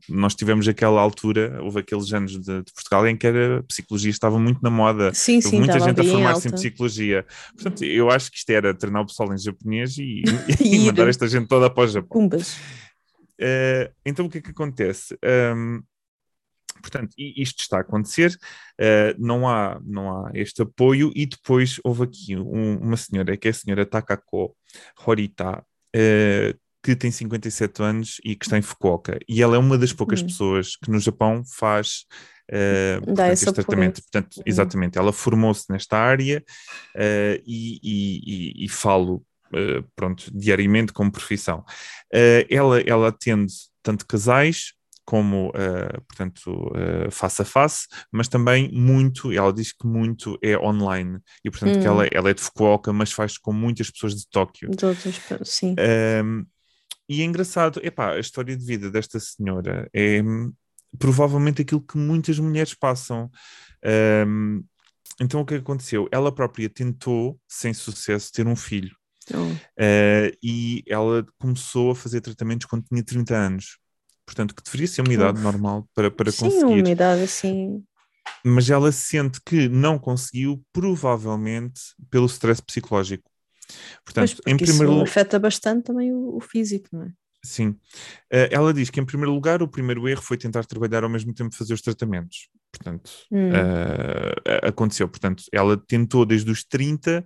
Nós 0.07 0.35
tivemos 0.35 0.67
aquela 0.67 1.01
altura, 1.01 1.59
houve 1.61 1.79
aqueles 1.79 2.11
anos 2.13 2.33
de, 2.33 2.63
de 2.63 2.73
Portugal 2.73 3.07
em 3.07 3.17
que 3.17 3.27
a 3.27 3.63
psicologia 3.67 4.11
estava 4.11 4.39
muito 4.39 4.61
na 4.61 4.69
moda, 4.69 5.13
sim, 5.13 5.37
houve 5.37 5.49
sim, 5.49 5.59
muita 5.59 5.79
gente 5.79 5.99
a 5.99 6.03
formar-se 6.03 6.47
em 6.47 6.51
psicologia. 6.51 7.25
Portanto, 7.55 7.83
eu 7.83 8.09
acho 8.09 8.31
que 8.31 8.37
isto 8.37 8.49
era 8.49 8.73
treinar 8.73 9.01
o 9.01 9.07
pessoal 9.07 9.33
em 9.33 9.37
japonês 9.37 9.97
e, 9.97 10.23
e 10.63 10.79
mandar 10.85 11.07
esta 11.07 11.27
gente 11.27 11.47
toda 11.47 11.69
para 11.69 11.83
o 11.83 11.87
Japão. 11.87 12.09
Uh, 13.39 13.87
então, 14.05 14.25
o 14.25 14.29
que 14.29 14.39
é 14.39 14.41
que 14.41 14.51
acontece? 14.51 15.17
Um, 15.55 15.81
Portanto, 16.81 17.13
isto 17.17 17.61
está 17.61 17.77
a 17.77 17.81
acontecer, 17.81 18.31
uh, 18.79 19.15
não, 19.17 19.47
há, 19.47 19.79
não 19.83 20.11
há 20.25 20.31
este 20.33 20.61
apoio, 20.61 21.11
e 21.15 21.25
depois 21.25 21.79
houve 21.83 22.03
aqui 22.03 22.37
um, 22.37 22.77
uma 22.77 22.97
senhora, 22.97 23.35
que 23.37 23.47
é 23.47 23.51
a 23.51 23.53
senhora 23.53 23.85
Takako 23.85 24.55
Horita, 25.05 25.63
uh, 25.95 26.59
que 26.83 26.95
tem 26.95 27.11
57 27.11 27.83
anos 27.83 28.21
e 28.23 28.35
que 28.35 28.45
está 28.45 28.57
em 28.57 28.61
Fukuoka. 28.61 29.19
E 29.27 29.41
ela 29.41 29.55
é 29.55 29.59
uma 29.59 29.77
das 29.77 29.93
poucas 29.93 30.21
hum. 30.21 30.27
pessoas 30.27 30.75
que 30.75 30.89
no 30.89 30.99
Japão 30.99 31.43
faz 31.45 32.05
uh, 32.49 33.05
portanto, 33.05 33.31
este 33.31 33.53
tratamento. 33.53 34.01
Portanto, 34.01 34.37
hum. 34.39 34.43
exatamente, 34.45 34.97
ela 34.97 35.11
formou-se 35.11 35.65
nesta 35.69 35.97
área 35.97 36.43
uh, 36.95 37.43
e, 37.45 37.79
e, 37.83 38.65
e, 38.65 38.69
falo 38.69 39.23
uh, 39.53 39.83
pronto, 39.95 40.31
diariamente 40.33 40.93
como 40.93 41.11
profissão. 41.11 41.63
ela, 42.49 42.79
ela 42.81 43.09
atende 43.09 43.53
tanto 43.83 44.05
casais 44.05 44.73
como, 45.09 45.49
uh, 45.49 46.01
portanto, 46.07 46.51
uh, 46.51 47.09
face 47.09 47.41
a 47.41 47.45
face, 47.45 47.87
mas 48.11 48.27
também 48.27 48.71
muito, 48.71 49.31
ela 49.31 49.51
diz 49.51 49.71
que 49.71 49.87
muito 49.87 50.37
é 50.39 50.55
online, 50.55 51.17
e 51.43 51.49
portanto 51.49 51.77
hum. 51.77 51.81
que 51.81 51.87
ela, 51.87 52.07
ela 52.11 52.29
é 52.29 52.33
de 52.35 52.39
Fukuoka, 52.39 52.93
mas 52.93 53.11
faz 53.11 53.35
com 53.35 53.51
muitas 53.51 53.89
pessoas 53.89 54.13
de 54.13 54.29
Tóquio. 54.29 54.69
De 54.69 54.85
outras, 54.85 55.19
sim. 55.45 55.73
Um, 56.23 56.45
e 57.09 57.23
é 57.23 57.25
engraçado, 57.25 57.81
epá, 57.83 58.11
a 58.11 58.19
história 58.19 58.55
de 58.55 58.63
vida 58.63 58.91
desta 58.91 59.19
senhora 59.19 59.89
é 59.91 60.21
hum, 60.21 60.53
provavelmente 60.99 61.63
aquilo 61.63 61.81
que 61.81 61.97
muitas 61.97 62.37
mulheres 62.37 62.75
passam. 62.75 63.31
Um, 64.27 64.63
então 65.19 65.41
o 65.41 65.45
que 65.45 65.55
aconteceu? 65.55 66.07
Ela 66.11 66.31
própria 66.31 66.69
tentou, 66.69 67.39
sem 67.47 67.73
sucesso, 67.73 68.31
ter 68.31 68.45
um 68.45 68.55
filho. 68.55 68.95
Oh. 69.33 69.37
Uh, 69.41 70.37
e 70.43 70.83
ela 70.87 71.25
começou 71.39 71.89
a 71.89 71.95
fazer 71.95 72.21
tratamentos 72.21 72.67
quando 72.67 72.85
tinha 72.85 73.03
30 73.03 73.35
anos. 73.35 73.79
Portanto, 74.29 74.53
que 74.53 74.61
deveria 74.61 74.87
ser 74.87 75.01
uma 75.01 75.11
idade 75.11 75.41
normal 75.41 75.89
para, 75.95 76.11
para 76.11 76.31
Sim, 76.31 76.45
conseguir. 76.45 76.67
Sim, 76.67 76.81
uma 76.81 76.89
idade 76.89 77.23
assim. 77.23 77.83
Mas 78.45 78.69
ela 78.69 78.91
sente 78.91 79.41
que 79.43 79.67
não 79.67 79.97
conseguiu, 79.97 80.63
provavelmente 80.71 81.81
pelo 82.11 82.27
stress 82.27 82.61
psicológico. 82.61 83.23
Portanto, 84.05 84.37
pois, 84.43 84.53
em 84.53 84.55
primeiro 84.55 84.91
lugar. 84.91 85.07
afeta 85.07 85.39
bastante 85.39 85.85
também 85.85 86.13
o, 86.13 86.37
o, 86.37 86.39
físico, 86.39 86.87
não 86.93 87.05
é? 87.05 87.11
Sim. 87.43 87.69
Uh, 88.31 88.45
ela 88.51 88.71
diz 88.71 88.91
que, 88.91 88.99
em 88.99 89.05
primeiro 89.05 89.33
lugar, 89.33 89.63
o 89.63 89.67
primeiro 89.67 90.07
erro 90.07 90.21
foi 90.21 90.37
tentar 90.37 90.63
trabalhar 90.63 91.03
ao 91.03 91.09
mesmo 91.09 91.33
tempo 91.33 91.55
fazer 91.55 91.73
os 91.73 91.81
tratamentos. 91.81 92.49
Portanto, 92.71 93.09
hum. 93.31 93.49
uh, 93.49 94.67
aconteceu. 94.67 95.09
Portanto, 95.09 95.43
ela 95.51 95.75
tentou 95.75 96.23
desde 96.23 96.51
os 96.51 96.63
30 96.63 97.25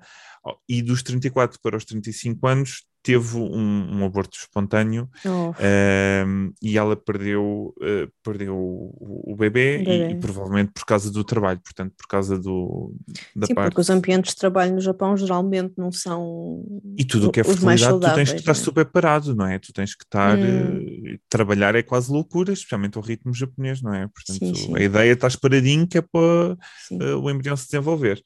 e 0.70 0.82
dos 0.82 1.04
34 1.04 1.60
para 1.62 1.76
os 1.76 1.84
35 1.84 2.48
anos 2.48 2.86
teve 3.04 3.38
um, 3.38 4.00
um 4.00 4.06
aborto 4.06 4.38
espontâneo 4.38 5.08
oh. 5.26 5.52
uh, 5.52 6.54
e 6.62 6.78
ela 6.78 6.96
perdeu, 6.96 7.76
uh, 7.78 8.12
perdeu 8.24 8.56
o, 8.56 9.34
o 9.34 9.36
bebê, 9.36 9.80
bebê. 9.80 10.08
E, 10.08 10.12
e, 10.14 10.16
provavelmente 10.16 10.72
por 10.74 10.86
causa 10.86 11.12
do 11.12 11.24
trabalho, 11.24 11.60
portanto, 11.60 11.94
por 11.96 12.08
causa 12.08 12.40
do, 12.40 12.96
da 13.36 13.46
Sim, 13.46 13.54
parte. 13.54 13.70
porque 13.70 13.82
os 13.82 13.90
ambientes 13.90 14.34
de 14.34 14.40
trabalho 14.40 14.74
no 14.74 14.82
Japão 14.82 15.16
geralmente 15.16 15.74
não 15.78 15.92
são. 15.92 16.64
E 16.98 17.06
tudo 17.06 17.28
o 17.28 17.32
que 17.32 17.42
é 17.42 17.44
fertilidade, 17.44 18.00
tu 18.00 18.16
tens 18.16 18.32
que 18.32 18.40
estar 18.40 18.52
é? 18.52 18.56
super 18.56 18.86
parado, 18.86 19.36
não 19.36 19.46
é? 19.46 19.60
Tu 19.60 19.72
tens 19.72 19.94
que 19.94 20.04
estar. 20.04 20.38
Hum. 20.38 21.14
Uh, 21.14 21.20
trabalhar 21.30 21.76
é 21.76 21.84
quase 21.84 22.12
loucura, 22.12 22.54
especialmente 22.54 22.98
ao 22.98 23.04
ritmo 23.04 23.34
japonês, 23.34 23.82
não 23.82 23.94
é? 23.94 24.08
Portanto, 24.08 24.40
sim, 24.40 24.56
sim. 24.56 24.76
a 24.76 24.82
ideia 24.82 25.10
é 25.10 25.14
estar 25.14 25.30
paradinho 25.44 25.86
que 25.88 25.98
é 25.98 26.02
para 26.02 26.58
eh, 26.92 27.16
o 27.16 27.30
embrião 27.30 27.58
se 27.58 27.66
desenvolver. 27.66 28.24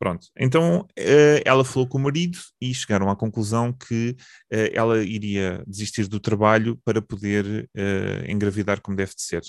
Pronto, 0.00 0.28
então 0.34 0.80
uh, 0.98 1.42
ela 1.44 1.62
falou 1.62 1.86
com 1.86 1.98
o 1.98 2.00
marido 2.00 2.38
e 2.58 2.72
chegaram 2.72 3.10
à 3.10 3.14
conclusão 3.14 3.70
que 3.70 4.16
uh, 4.50 4.72
ela 4.72 5.04
iria 5.04 5.62
desistir 5.66 6.08
do 6.08 6.18
trabalho 6.18 6.80
para 6.82 7.02
poder 7.02 7.68
uh, 7.76 8.30
engravidar 8.30 8.80
como 8.80 8.96
deve 8.96 9.14
de 9.14 9.20
ser. 9.20 9.42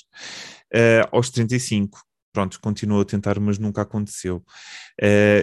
aos 1.09 1.29
35, 1.29 2.01
pronto, 2.33 2.59
continuou 2.59 2.99
a 2.99 3.05
tentar, 3.05 3.39
mas 3.39 3.57
nunca 3.57 3.83
aconteceu. 3.83 4.43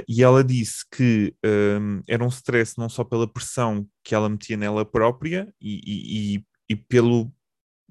e 0.06 0.22
ela 0.22 0.44
disse 0.44 0.84
que 0.94 1.34
era 2.06 2.22
um 2.22 2.28
stress 2.28 2.76
não 2.76 2.90
só 2.90 3.02
pela 3.02 3.26
pressão 3.26 3.88
que 4.04 4.14
ela 4.14 4.28
metia 4.28 4.58
nela 4.58 4.84
própria 4.84 5.48
e, 5.58 6.36
e, 6.36 6.44
e 6.68 6.76
pelo 6.76 7.32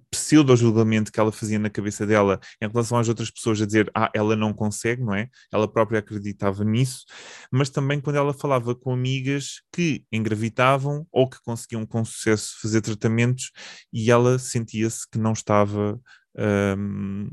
pseudo-julgamento 0.09 1.11
que 1.11 1.19
ela 1.19 1.31
fazia 1.31 1.59
na 1.59 1.69
cabeça 1.69 2.05
dela 2.05 2.39
em 2.61 2.67
relação 2.67 2.97
às 2.97 3.07
outras 3.07 3.29
pessoas 3.29 3.61
a 3.61 3.65
dizer, 3.65 3.89
ah, 3.95 4.09
ela 4.13 4.35
não 4.35 4.53
consegue, 4.53 5.03
não 5.03 5.13
é? 5.13 5.29
Ela 5.51 5.67
própria 5.67 5.99
acreditava 5.99 6.63
nisso, 6.63 7.05
mas 7.51 7.69
também 7.69 7.99
quando 7.99 8.15
ela 8.15 8.33
falava 8.33 8.73
com 8.73 8.93
amigas 8.93 9.61
que 9.71 10.03
engravidavam 10.11 11.05
ou 11.11 11.29
que 11.29 11.41
conseguiam 11.43 11.85
com 11.85 12.03
sucesso 12.05 12.55
fazer 12.62 12.82
tratamentos 12.82 13.51
e 13.91 14.10
ela 14.12 14.39
sentia-se 14.39 15.10
que 15.10 15.17
não 15.17 15.34
estava. 15.34 15.99
Hum, 16.38 17.29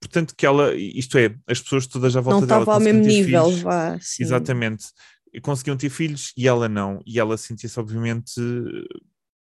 portanto, 0.00 0.34
que 0.36 0.44
ela, 0.44 0.74
isto 0.74 1.16
é, 1.18 1.34
as 1.46 1.60
pessoas 1.60 1.86
todas 1.86 2.14
à 2.16 2.20
volta 2.20 2.40
não 2.40 2.46
dela. 2.46 2.58
Não 2.58 2.62
estava 2.64 2.78
ao 2.78 2.80
mesmo 2.80 3.00
nível, 3.00 3.44
filhos, 3.44 3.60
vá. 3.60 3.98
Sim. 4.00 4.22
Exatamente. 4.22 4.86
Conseguiam 5.42 5.76
ter 5.76 5.90
filhos 5.90 6.32
e 6.36 6.48
ela 6.48 6.68
não. 6.68 7.00
E 7.06 7.18
ela 7.18 7.36
sentia-se, 7.36 7.78
obviamente, 7.78 8.40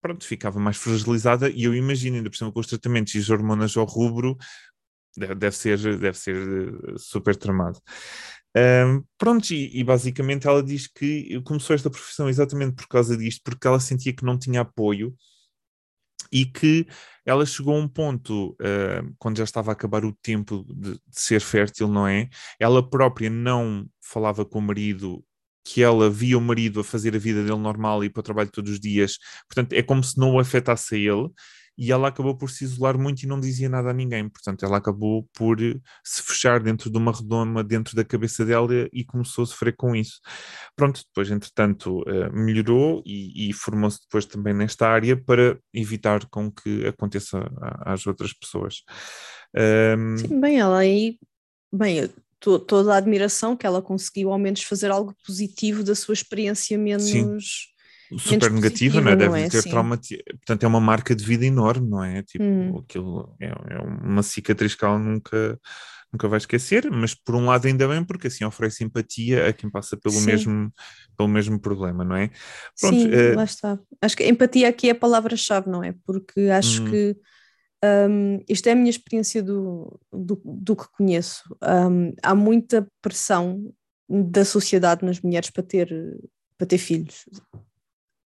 pronto, 0.02 0.26
ficava 0.26 0.58
mais 0.60 0.76
fragilizada 0.76 1.48
e 1.48 1.64
eu 1.64 1.74
imagino, 1.74 2.16
ainda 2.16 2.28
por 2.28 2.36
cima 2.36 2.52
com 2.52 2.60
os 2.60 2.66
tratamentos 2.66 3.14
e 3.14 3.18
as 3.18 3.30
hormonas 3.30 3.76
ao 3.76 3.86
rubro, 3.86 4.36
deve, 5.16 5.52
ser, 5.52 5.78
deve 5.98 6.18
ser 6.18 6.36
eh, 6.36 6.94
super 6.98 7.36
tramado. 7.36 7.80
Um, 8.54 9.02
pronto, 9.16 9.50
e, 9.52 9.80
e, 9.80 9.82
basicamente 9.82 10.46
ela 10.46 10.62
diz 10.62 10.86
que 10.86 11.40
começou 11.42 11.74
esta 11.74 11.88
profissão 11.88 12.28
exatamente 12.28 12.74
por 12.74 12.86
causa 12.86 13.16
disto, 13.16 13.40
porque 13.44 13.66
ela 13.66 13.80
sentia 13.80 14.12
que 14.12 14.24
não 14.24 14.38
tinha 14.38 14.60
apoio 14.60 15.14
e 16.30 16.44
que 16.44 16.86
ela 17.24 17.46
chegou 17.46 17.74
a 17.74 17.78
um 17.78 17.88
ponto, 17.88 18.50
uh, 18.52 19.14
quando 19.18 19.38
já 19.38 19.44
estava 19.44 19.70
a 19.70 19.74
acabar 19.74 20.04
o 20.04 20.12
tempo 20.22 20.64
de, 20.68 20.92
de, 20.92 21.00
ser 21.10 21.40
fértil, 21.40 21.88
não 21.88 22.06
é? 22.06 22.28
Ela 22.58 22.88
própria 22.88 23.30
não 23.30 23.86
falava 24.02 24.44
com 24.44 24.58
o 24.58 24.62
marido 24.62 25.24
que 25.64 25.82
ela 25.82 26.10
via 26.10 26.38
o 26.38 26.40
marido 26.40 26.80
a 26.80 26.84
fazer 26.84 27.14
a 27.14 27.18
vida 27.18 27.42
dele 27.42 27.58
normal 27.58 28.02
e 28.02 28.06
ir 28.06 28.10
para 28.10 28.20
o 28.20 28.24
trabalho 28.24 28.50
todos 28.50 28.72
os 28.72 28.80
dias, 28.80 29.18
portanto 29.48 29.72
é 29.72 29.82
como 29.82 30.02
se 30.02 30.18
não 30.18 30.34
o 30.34 30.40
afetasse 30.40 30.94
a 30.94 30.98
ele, 30.98 31.28
e 31.76 31.90
ela 31.90 32.08
acabou 32.08 32.36
por 32.36 32.50
se 32.50 32.64
isolar 32.64 32.98
muito 32.98 33.22
e 33.22 33.26
não 33.26 33.40
dizia 33.40 33.68
nada 33.68 33.90
a 33.90 33.92
ninguém, 33.94 34.28
portanto 34.28 34.64
ela 34.64 34.76
acabou 34.76 35.28
por 35.32 35.58
se 36.04 36.22
fechar 36.22 36.60
dentro 36.60 36.90
de 36.90 36.98
uma 36.98 37.12
redoma 37.12 37.64
dentro 37.64 37.96
da 37.96 38.04
cabeça 38.04 38.44
dela 38.44 38.88
e 38.92 39.04
começou 39.04 39.44
a 39.44 39.46
sofrer 39.46 39.74
com 39.74 39.96
isso. 39.96 40.20
Pronto, 40.76 41.02
depois 41.06 41.30
entretanto 41.30 42.04
eh, 42.06 42.30
melhorou 42.30 43.02
e, 43.06 43.48
e 43.48 43.52
formou-se 43.52 44.00
depois 44.02 44.26
também 44.26 44.52
nesta 44.52 44.86
área 44.86 45.16
para 45.16 45.58
evitar 45.72 46.26
com 46.26 46.50
que 46.52 46.86
aconteça 46.86 47.50
às 47.80 48.06
outras 48.06 48.32
pessoas. 48.32 48.82
Um... 49.96 50.16
Sim, 50.18 50.40
bem, 50.40 50.60
ela 50.60 50.78
aí, 50.78 51.18
bem, 51.72 52.08
to, 52.42 52.58
toda 52.58 52.92
a 52.92 52.96
admiração 52.96 53.56
que 53.56 53.66
ela 53.66 53.80
conseguiu 53.80 54.32
ao 54.32 54.38
menos 54.38 54.62
fazer 54.64 54.90
algo 54.90 55.14
positivo 55.24 55.82
da 55.82 55.94
sua 55.94 56.12
experiência 56.12 56.76
menos. 56.76 57.08
Sim. 57.08 57.32
Super 58.18 58.50
negativa, 58.50 59.00
não 59.00 59.12
é? 59.12 59.16
Deve 59.16 59.40
é? 59.40 59.48
ter 59.48 59.62
trauma. 59.62 59.96
Portanto, 59.96 60.64
é 60.64 60.66
uma 60.66 60.80
marca 60.80 61.14
de 61.14 61.24
vida 61.24 61.46
enorme, 61.46 61.88
não 61.88 62.04
é? 62.04 62.22
Tipo, 62.22 62.44
hum. 62.44 62.78
aquilo 62.78 63.34
é, 63.40 63.46
é 63.46 63.78
uma 63.78 64.22
cicatriz 64.22 64.74
que 64.74 64.84
ela 64.84 64.98
nunca, 64.98 65.58
nunca 66.12 66.28
vai 66.28 66.36
esquecer, 66.36 66.90
mas 66.90 67.14
por 67.14 67.34
um 67.34 67.46
lado 67.46 67.66
ainda 67.66 67.88
bem, 67.88 68.04
porque 68.04 68.26
assim 68.26 68.44
oferece 68.44 68.84
empatia 68.84 69.48
a 69.48 69.52
quem 69.52 69.70
passa 69.70 69.96
pelo, 69.96 70.20
mesmo, 70.20 70.70
pelo 71.16 71.28
mesmo 71.28 71.58
problema, 71.58 72.04
não 72.04 72.14
é? 72.14 72.28
Pronto, 72.78 72.96
Sim, 72.96 73.08
uh... 73.08 73.34
lá 73.34 73.44
está. 73.44 73.78
Acho 74.02 74.16
que 74.16 74.28
empatia 74.28 74.68
aqui 74.68 74.88
é 74.88 74.92
a 74.92 74.96
palavra-chave, 74.96 75.70
não 75.70 75.82
é? 75.82 75.94
Porque 76.04 76.40
acho 76.50 76.82
hum. 76.82 76.90
que 76.90 77.16
um, 77.84 78.40
isto 78.48 78.68
é 78.68 78.72
a 78.72 78.76
minha 78.76 78.90
experiência 78.90 79.42
do, 79.42 79.98
do, 80.12 80.40
do 80.44 80.76
que 80.76 80.86
conheço. 80.96 81.42
Um, 81.62 82.12
há 82.22 82.34
muita 82.34 82.86
pressão 83.00 83.74
da 84.08 84.44
sociedade 84.44 85.04
nas 85.04 85.20
mulheres 85.20 85.50
para 85.50 85.62
ter, 85.64 85.88
para 86.56 86.66
ter 86.66 86.78
filhos. 86.78 87.24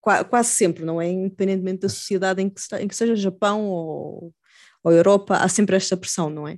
Qu 0.01 0.25
quase 0.29 0.49
sempre, 0.49 0.85
não 0.85 1.01
é? 1.01 1.09
Independentemente 1.09 1.81
da 1.81 1.89
sociedade 1.89 2.41
em 2.41 2.49
que, 2.49 2.61
em 2.79 2.87
que 2.87 2.95
seja 2.95 3.15
Japão 3.15 3.65
ou, 3.65 4.33
ou 4.83 4.91
Europa, 4.91 5.37
há 5.37 5.49
sempre 5.49 5.75
esta 5.75 5.97
pressão, 5.97 6.29
não 6.29 6.47
é? 6.47 6.57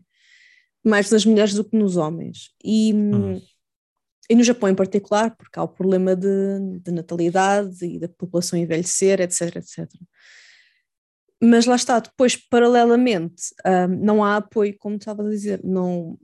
Mais 0.84 1.10
nas 1.10 1.26
mulheres 1.26 1.54
do 1.54 1.64
que 1.64 1.76
nos 1.76 1.98
homens. 1.98 2.52
E, 2.64 2.94
hum. 2.94 3.42
e 4.30 4.36
no 4.36 4.44
Japão 4.44 4.70
em 4.70 4.76
particular, 4.76 5.36
porque 5.36 5.58
há 5.58 5.64
o 5.64 5.68
problema 5.68 6.16
de, 6.16 6.80
de 6.80 6.92
natalidade 6.92 7.84
e 7.84 8.00
da 8.00 8.08
população 8.08 8.60
envelhecer, 8.60 9.20
etc, 9.20 9.56
etc. 9.56 9.90
Mas 11.46 11.66
lá 11.66 11.76
está, 11.76 12.00
depois, 12.00 12.38
paralelamente, 12.38 13.54
um, 13.66 13.88
não 13.88 14.24
há 14.24 14.38
apoio, 14.38 14.78
como 14.78 14.96
estava 14.96 15.24
a 15.24 15.30
dizer, 15.30 15.62
não, 15.62 16.18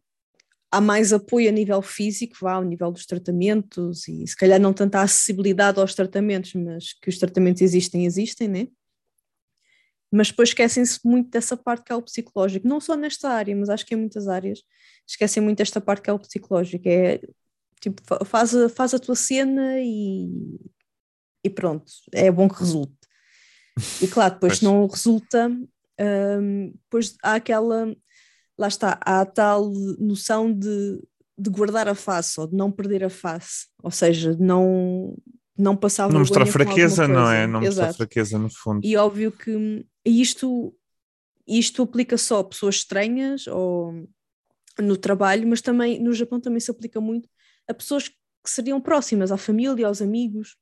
há 0.72 0.80
mais 0.80 1.12
apoio 1.12 1.50
a 1.50 1.52
nível 1.52 1.82
físico, 1.82 2.38
vá, 2.40 2.54
ao 2.54 2.64
nível 2.64 2.90
dos 2.90 3.06
tratamentos, 3.06 4.08
e 4.08 4.26
se 4.26 4.36
calhar 4.38 4.62
não 4.62 4.72
tanta 4.72 5.02
acessibilidade 5.02 5.78
aos 5.78 5.94
tratamentos, 5.94 6.54
mas 6.54 6.94
que 6.94 7.10
os 7.10 7.18
tratamentos 7.18 7.62
existem, 7.62 8.06
existem, 8.06 8.48
né? 8.48 8.68
Mas 10.10 10.30
depois 10.30 10.50
esquecem-se 10.50 11.00
muito 11.04 11.30
dessa 11.30 11.58
parte 11.58 11.84
que 11.84 11.92
é 11.92 11.96
o 11.96 12.02
psicológico, 12.02 12.66
não 12.66 12.80
só 12.80 12.96
nesta 12.96 13.30
área, 13.30 13.54
mas 13.56 13.70
acho 13.70 13.86
que 13.86 13.94
em 13.94 13.98
muitas 13.98 14.28
áreas 14.28 14.64
esquecem 15.06 15.44
muito 15.44 15.58
desta 15.58 15.82
parte 15.82 16.04
que 16.04 16.10
é 16.10 16.14
o 16.14 16.20
psicológico, 16.20 16.88
é 16.88 17.20
tipo, 17.82 18.02
faz 18.26 18.52
faz 18.74 18.94
a 18.94 19.00
tua 19.00 19.16
cena 19.16 19.82
e, 19.82 20.30
e 21.44 21.50
pronto, 21.50 21.92
é 22.14 22.32
bom 22.32 22.48
que 22.48 22.60
resulte. 22.60 23.00
E 24.02 24.08
claro, 24.08 24.34
depois 24.34 24.60
pois. 24.60 24.62
não 24.62 24.88
resulta, 24.88 25.50
um, 26.00 26.72
depois 26.84 27.16
há 27.24 27.36
aquela. 27.36 27.96
lá 28.58 28.68
está, 28.68 29.00
há 29.04 29.22
a 29.22 29.26
tal 29.26 29.72
noção 30.00 30.52
de, 30.52 31.02
de 31.38 31.50
guardar 31.50 31.88
a 31.88 31.96
face 31.96 32.40
ou 32.40 32.48
de 32.48 32.56
não 32.56 32.72
perder 32.72 33.04
a 33.04 33.10
face, 33.10 33.68
ou 33.82 33.92
seja, 33.92 34.36
de 34.36 34.42
não, 34.42 35.16
não 35.58 35.76
passar 35.76 36.12
Não 36.12 36.20
mostrar 36.20 36.46
fraqueza, 36.46 37.08
não 37.08 37.30
é? 37.30 37.46
Não 37.46 37.62
mostrar 37.62 37.94
fraqueza 37.94 38.40
no 38.40 38.50
fundo. 38.50 38.82
E 38.84 38.96
óbvio 38.96 39.32
que 39.32 39.86
isto, 40.06 40.74
isto 41.48 41.84
aplica 41.84 42.18
só 42.18 42.40
a 42.40 42.44
pessoas 42.44 42.76
estranhas 42.76 43.48
ou 43.48 44.08
no 44.80 44.96
trabalho, 44.96 45.48
mas 45.48 45.62
também 45.62 46.02
no 46.02 46.14
Japão 46.14 46.40
também 46.40 46.60
se 46.60 46.72
aplica 46.72 47.02
muito 47.02 47.28
a 47.68 47.74
pessoas 47.74 48.08
que 48.08 48.50
seriam 48.50 48.80
próximas, 48.80 49.32
à 49.32 49.38
família, 49.38 49.88
aos 49.88 50.02
amigos. 50.02 50.56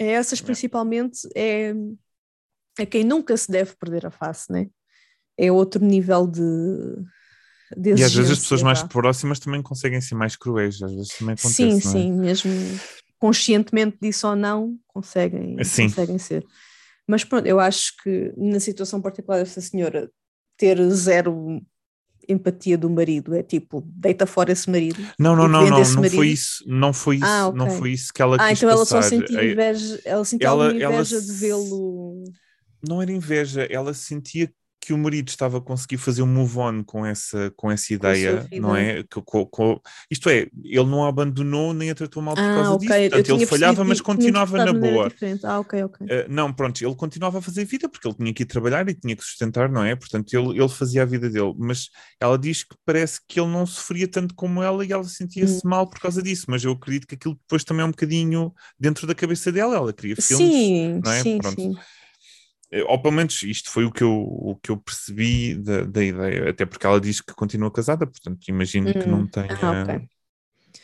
A 0.00 0.04
essas 0.04 0.40
principalmente 0.40 1.28
é, 1.34 1.74
é 2.78 2.86
quem 2.86 3.04
nunca 3.04 3.36
se 3.36 3.50
deve 3.50 3.74
perder 3.76 4.06
a 4.06 4.10
face, 4.10 4.50
né? 4.52 4.68
É 5.36 5.50
outro 5.50 5.84
nível 5.84 6.26
de, 6.26 6.40
de 7.76 7.90
E 7.90 8.04
às 8.04 8.14
vezes 8.14 8.32
as 8.32 8.38
pessoas 8.38 8.62
mais 8.62 8.82
próximas 8.82 9.38
também 9.38 9.62
conseguem 9.62 10.00
ser 10.00 10.14
mais 10.14 10.36
cruéis, 10.36 10.82
às 10.82 10.92
vezes 10.92 11.16
também 11.16 11.34
acontece, 11.34 11.54
Sim, 11.54 11.76
é? 11.76 11.80
sim, 11.80 12.12
mesmo 12.12 12.50
conscientemente 13.18 13.98
disso 14.00 14.28
ou 14.28 14.36
não, 14.36 14.78
conseguem, 14.86 15.62
Sim. 15.64 15.88
conseguem 15.88 16.18
ser. 16.18 16.44
Mas 17.06 17.24
pronto, 17.24 17.46
eu 17.46 17.58
acho 17.58 17.96
que 18.02 18.32
na 18.36 18.60
situação 18.60 19.00
particular 19.00 19.38
dessa 19.38 19.60
senhora, 19.60 20.10
ter 20.56 20.78
zero 20.90 21.60
empatia 22.28 22.76
do 22.78 22.90
marido 22.90 23.34
é 23.34 23.42
tipo, 23.42 23.82
deita 23.86 24.26
fora 24.26 24.52
esse 24.52 24.70
marido. 24.70 25.02
Não, 25.18 25.34
não, 25.34 25.48
não, 25.48 25.66
não, 25.68 25.90
não 25.90 26.04
foi 26.04 26.28
isso, 26.28 26.64
não 26.66 26.92
foi 26.92 27.16
isso, 27.16 27.26
Ah, 27.26 27.48
não 27.50 27.66
ok. 27.66 27.78
foi 27.78 27.92
isso 27.92 28.12
que 28.12 28.22
ela 28.22 28.38
Ah, 28.38 28.48
quis 28.48 28.58
então 28.58 28.68
ela 28.70 28.84
só 28.86 29.02
sentia 29.02 29.36
inveja, 29.44 30.00
ela 30.04 30.24
sentia 30.24 30.46
ela- 30.48 30.66
alguma 30.66 30.78
ela 30.80 30.94
inveja 30.94 31.20
de 31.20 31.32
vê-lo. 31.32 32.24
não 32.82 33.02
era 33.02 33.12
inveja, 33.12 33.66
ela 33.70 33.92
sentia 33.94 34.52
que 34.88 34.92
o 34.94 34.98
marido 34.98 35.28
estava 35.28 35.58
a 35.58 35.60
conseguir 35.60 35.98
fazer 35.98 36.22
um 36.22 36.26
move 36.26 36.58
on 36.58 36.82
com 36.82 37.04
essa, 37.04 37.52
com 37.54 37.70
essa 37.70 37.92
ideia, 37.92 38.40
vida. 38.40 38.56
não 38.58 38.74
é? 38.74 39.02
Que- 39.02 39.20
co- 39.22 39.46
co- 39.46 39.82
isto 40.10 40.30
é, 40.30 40.48
ele 40.64 40.84
não 40.86 41.04
a 41.04 41.08
abandonou 41.10 41.74
nem 41.74 41.90
a 41.90 41.94
tratou 41.94 42.22
mal 42.22 42.34
por 42.34 42.42
Ah, 42.42 42.54
causa 42.54 42.72
ok. 42.72 42.88
disso, 42.88 43.00
portanto 43.10 43.28
ele 43.36 43.46
falhava, 43.46 43.84
mas 43.84 44.00
continuava 44.00 44.56
na 44.64 44.72
boa. 44.72 45.12
Ah, 45.44 45.60
ok, 45.60 45.84
ok. 45.84 46.06
Uh, 46.06 46.24
não, 46.26 46.50
pronto, 46.54 46.82
ele 46.82 46.94
continuava 46.94 47.38
a 47.38 47.42
fazer 47.42 47.66
vida 47.66 47.86
porque 47.86 48.08
ele 48.08 48.14
tinha 48.16 48.32
que 48.32 48.42
ir 48.44 48.46
trabalhar 48.46 48.88
e 48.88 48.94
tinha 48.94 49.14
que 49.14 49.22
sustentar, 49.22 49.68
não 49.70 49.84
é? 49.84 49.94
Portanto, 49.94 50.32
ele, 50.32 50.58
ele 50.58 50.68
fazia 50.70 51.02
a 51.02 51.04
vida 51.04 51.28
dele, 51.28 51.52
mas 51.58 51.90
ela 52.18 52.38
diz 52.38 52.64
que 52.64 52.74
parece 52.86 53.20
que 53.28 53.38
ele 53.38 53.50
não 53.50 53.66
sofria 53.66 54.08
tanto 54.08 54.34
como 54.34 54.62
ela 54.62 54.86
e 54.86 54.90
ela 54.90 55.04
sentia-se 55.04 55.66
Hum. 55.66 55.68
mal 55.68 55.86
por 55.86 56.00
causa 56.00 56.22
disso, 56.22 56.46
mas 56.48 56.64
eu 56.64 56.72
acredito 56.72 57.06
que 57.06 57.14
aquilo 57.14 57.34
depois 57.34 57.62
também 57.62 57.82
é 57.82 57.84
um 57.86 57.90
bocadinho 57.90 58.54
dentro 58.80 59.06
da 59.06 59.14
cabeça 59.14 59.52
dela, 59.52 59.76
ela 59.76 59.92
queria 59.92 60.16
filmes, 60.16 60.48
Sim, 60.48 61.00
não 61.04 61.12
é? 61.12 61.22
sim, 61.22 61.38
Pronto. 61.38 61.60
sim. 61.60 61.74
Eh, 62.70 62.82
ou 62.84 63.00
pelo 63.00 63.14
menos 63.14 63.42
isto 63.42 63.70
foi 63.70 63.84
o 63.84 63.92
que 63.92 64.02
eu, 64.02 64.12
o 64.12 64.56
que 64.62 64.70
eu 64.70 64.76
percebi 64.78 65.54
da, 65.56 65.84
da 65.84 66.04
ideia, 66.04 66.50
até 66.50 66.66
porque 66.66 66.86
ela 66.86 67.00
diz 67.00 67.20
que 67.20 67.34
continua 67.34 67.72
casada, 67.72 68.06
portanto 68.06 68.46
imagino 68.48 68.94
que 68.96 69.08
não 69.08 69.26
Hum, 69.26 69.28
tenha... 69.28 69.48
ah, 69.62 69.70
ok. 69.72 70.08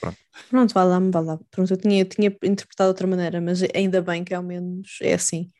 Pronto. 0.00 0.18
Pronto, 0.48 0.72
vá 0.74 0.84
lá, 0.84 0.98
vá 1.00 1.20
lá. 1.20 1.38
Pronto, 1.50 1.72
eu 1.72 1.76
tinha, 1.76 2.00
eu 2.02 2.08
tinha 2.08 2.28
interpretado 2.42 2.88
de 2.88 2.92
outra 2.94 3.06
maneira, 3.06 3.40
mas 3.40 3.62
ainda 3.74 4.00
bem 4.02 4.24
que 4.24 4.34
ao 4.34 4.42
menos 4.42 4.98
é 5.02 5.14
assim. 5.14 5.50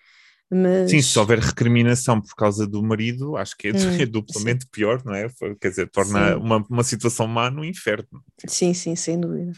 Mas... 0.51 0.91
Sim, 0.91 1.01
se 1.01 1.19
houver 1.19 1.39
recriminação 1.39 2.21
por 2.21 2.35
causa 2.35 2.67
do 2.67 2.83
marido, 2.83 3.37
acho 3.37 3.57
que 3.57 3.69
é, 3.69 3.73
Hum, 4.01 4.03
é 4.03 4.07
duplamente 4.07 4.67
pior, 4.71 5.03
não 5.05 5.15
é? 5.15 5.29
Quer 5.61 5.71
dizer, 5.71 5.91
torna 5.91 6.37
Sim. 6.37 6.39
uma, 6.39 6.59
uma 6.69 6.85
situação 6.85 7.27
má 7.27 7.51
no 7.51 7.65
inferno. 7.65 8.23
Sim, 8.49 8.75
sim, 8.75 8.97
sem 8.97 9.21
dúvida. 9.21 9.53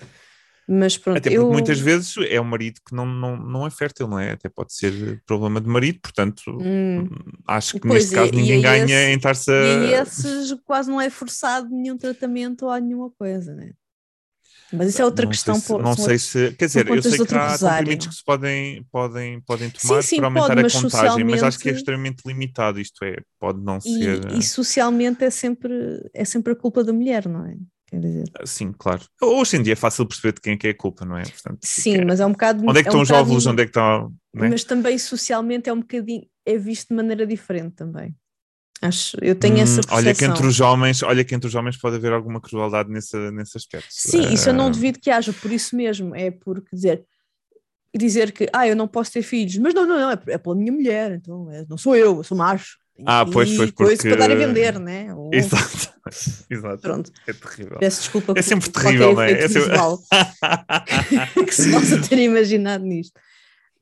Mas 0.69 0.99
pronto, 0.99 1.19
Até 1.19 1.31
porque 1.31 1.37
eu... 1.45 1.49
muitas 1.53 1.79
vezes 1.79 2.15
é 2.29 2.41
um 2.41 2.45
marido 2.45 2.81
que 2.85 2.93
não, 2.95 3.07
não, 3.07 3.37
não 3.37 3.67
é 3.67 3.71
fértil, 3.71 4.09
não 4.09 4.19
é? 4.19 4.33
Até 4.33 4.49
pode 4.49 4.75
ser 4.75 5.23
problema 5.25 5.61
de 5.61 5.69
marido, 5.69 6.01
portanto, 6.01 6.43
Hum, 6.61 7.09
acho 7.47 7.75
que 7.75 7.87
Pois, 7.87 8.11
neste 8.11 8.15
caso 8.17 8.33
e- 8.33 8.35
e 8.35 8.41
ninguém 8.41 8.59
é 8.59 8.63
ganha 8.63 8.85
esse- 8.85 9.13
em 9.13 9.17
estar-se 9.17 9.51
E 9.51 9.95
a. 9.95 9.99
a 10.01 10.03
esses 10.03 10.53
quase 10.65 10.91
não 10.91 11.01
é 11.01 11.09
forçado 11.09 11.69
nenhum 11.71 11.97
tratamento 11.97 12.67
ou 12.67 12.77
nenhuma 12.81 13.11
coisa, 13.13 13.55
né? 13.55 13.71
Mas 14.73 14.89
isso 14.89 15.01
é 15.01 15.05
outra 15.05 15.25
não 15.25 15.31
questão. 15.31 15.55
Sei 15.55 15.63
se, 15.63 15.69
pô, 15.69 15.79
não 15.79 15.95
sei 15.95 16.03
outros- 16.05 16.23
se. 16.25 16.53
Quer 16.55 16.67
dizer, 16.67 16.89
eu 16.89 17.01
sei 17.03 17.25
que 17.25 17.35
há 17.37 17.51
rosário. 17.53 17.77
comprimidos 17.79 18.07
que 18.09 18.15
se 18.17 18.25
podem, 18.25 18.83
podem, 18.91 19.41
podem 19.43 19.71
tomar 19.71 20.03
sim, 20.03 20.17
para 20.17 20.27
aumentar 20.27 20.57
pode, 20.57 20.67
a 20.67 20.83
contagem, 20.83 21.25
mas 21.25 21.43
acho 21.45 21.59
que 21.61 21.69
é 21.69 21.73
extremamente 21.73 22.23
limitado. 22.27 22.81
Isto 22.81 23.05
é, 23.05 23.17
pode 23.39 23.61
não 23.63 23.79
E, 23.79 23.81
ser. 23.81 24.33
e 24.33 24.43
socialmente 24.43 25.23
é 25.25 25.31
sempre, 25.31 25.73
é 26.13 26.25
sempre 26.25 26.53
a 26.53 26.57
culpa 26.57 26.83
da 26.83 26.93
mulher, 26.93 27.29
não 27.29 27.47
é? 27.47 27.57
Quer 27.87 28.01
dizer, 28.01 28.25
Sim, 28.44 28.72
claro. 28.72 29.03
Hoje 29.22 29.57
em 29.57 29.62
dia 29.62 29.75
é 29.75 29.77
fácil 29.77 30.07
perceber 30.07 30.33
de 30.35 30.40
quem 30.40 30.55
é 30.55 30.57
que 30.57 30.66
é 30.66 30.70
a 30.70 30.77
culpa, 30.77 31.05
não 31.05 31.16
é? 31.16 31.22
Portanto, 31.22 31.59
sim, 31.62 31.96
é- 31.96 32.05
mas 32.05 32.20
é 32.20 32.27
um 32.27 32.33
bocado. 32.33 32.62
Onde 32.66 32.81
é 32.81 32.83
que 32.83 32.88
um 32.88 32.90
estão 32.90 33.01
os 33.03 33.09
bocado- 33.09 33.25
óvulos? 33.27 33.46
Onde 33.46 33.62
é 33.62 33.64
que 33.64 33.70
está. 33.70 34.01
Né? 34.35 34.49
Mas 34.51 34.64
também 34.64 34.99
socialmente 34.99 35.68
é 35.68 35.72
um 35.72 35.81
bocadinho, 35.81 36.27
é 36.44 36.59
visto 36.59 36.88
de 36.88 36.94
maneira 36.94 37.27
diferente 37.27 37.75
também. 37.77 38.14
Acho, 38.83 39.16
eu 39.22 39.35
tenho 39.35 39.57
Hum, 39.57 39.61
essa 39.61 39.77
percepção. 39.83 39.96
olha 39.99 40.14
que 40.14 40.25
entre 40.25 40.46
os 40.46 40.61
homens, 40.61 41.03
olha 41.03 41.25
que 41.25 41.35
entre 41.35 41.46
os 41.49 41.55
homens 41.55 41.77
pode 41.79 41.96
haver 41.96 42.12
alguma 42.12 42.40
crueldade 42.40 42.90
nesse, 42.90 43.16
nesse 43.31 43.57
aspecto. 43.57 43.87
Sim, 43.88 44.20
isso 44.35 44.51
eu 44.51 44.55
não 44.55 44.66
Ah, 44.66 44.70
duvido 44.70 44.99
que 45.01 45.11
haja, 45.11 45.33
por 45.33 45.51
isso 45.51 45.75
mesmo, 45.75 46.14
é 46.14 46.31
porque 46.31 46.75
dizer, 46.77 47.03
dizer 47.96 48.33
que 48.33 48.46
ah, 48.53 48.68
eu 48.68 48.77
não 48.77 48.87
posso 48.87 49.12
ter 49.12 49.22
filhos, 49.22 49.57
mas 49.57 49.72
não, 49.72 49.87
não, 49.87 49.99
não, 49.99 50.11
é, 50.11 50.18
é 50.29 50.37
pela 50.38 50.55
minha 50.55 50.72
mulher, 50.72 51.12
então 51.12 51.51
é- 51.51 51.64
não 51.68 51.79
sou 51.79 51.96
eu, 51.96 52.16
eu 52.18 52.25
sou 52.25 52.37
macho. 52.37 52.77
Ah, 53.05 53.27
pois, 53.31 53.55
pois, 53.57 53.71
coisa 53.73 53.97
porque- 53.97 54.09
para 54.17 54.29
dar 54.29 54.33
a 54.33 54.35
vender, 54.39 54.79
né? 54.79 55.13
Ou- 55.15 55.31
Exato, 55.33 55.93
exato. 56.51 56.79
Pronto, 56.79 57.13
É 57.27 57.33
terrível. 57.33 57.79
peço 57.79 58.01
desculpa 58.01 58.33
É 58.37 58.43
sempre 58.43 58.71
terrível, 58.71 59.13
não 59.15 59.23
é? 59.23 59.33
É 59.33 59.49
sempre- 59.49 59.73
que 61.45 61.53
se 61.55 61.71
possa 61.71 62.01
ter 62.01 62.19
imaginado 62.19 62.85
nisto. 62.85 63.19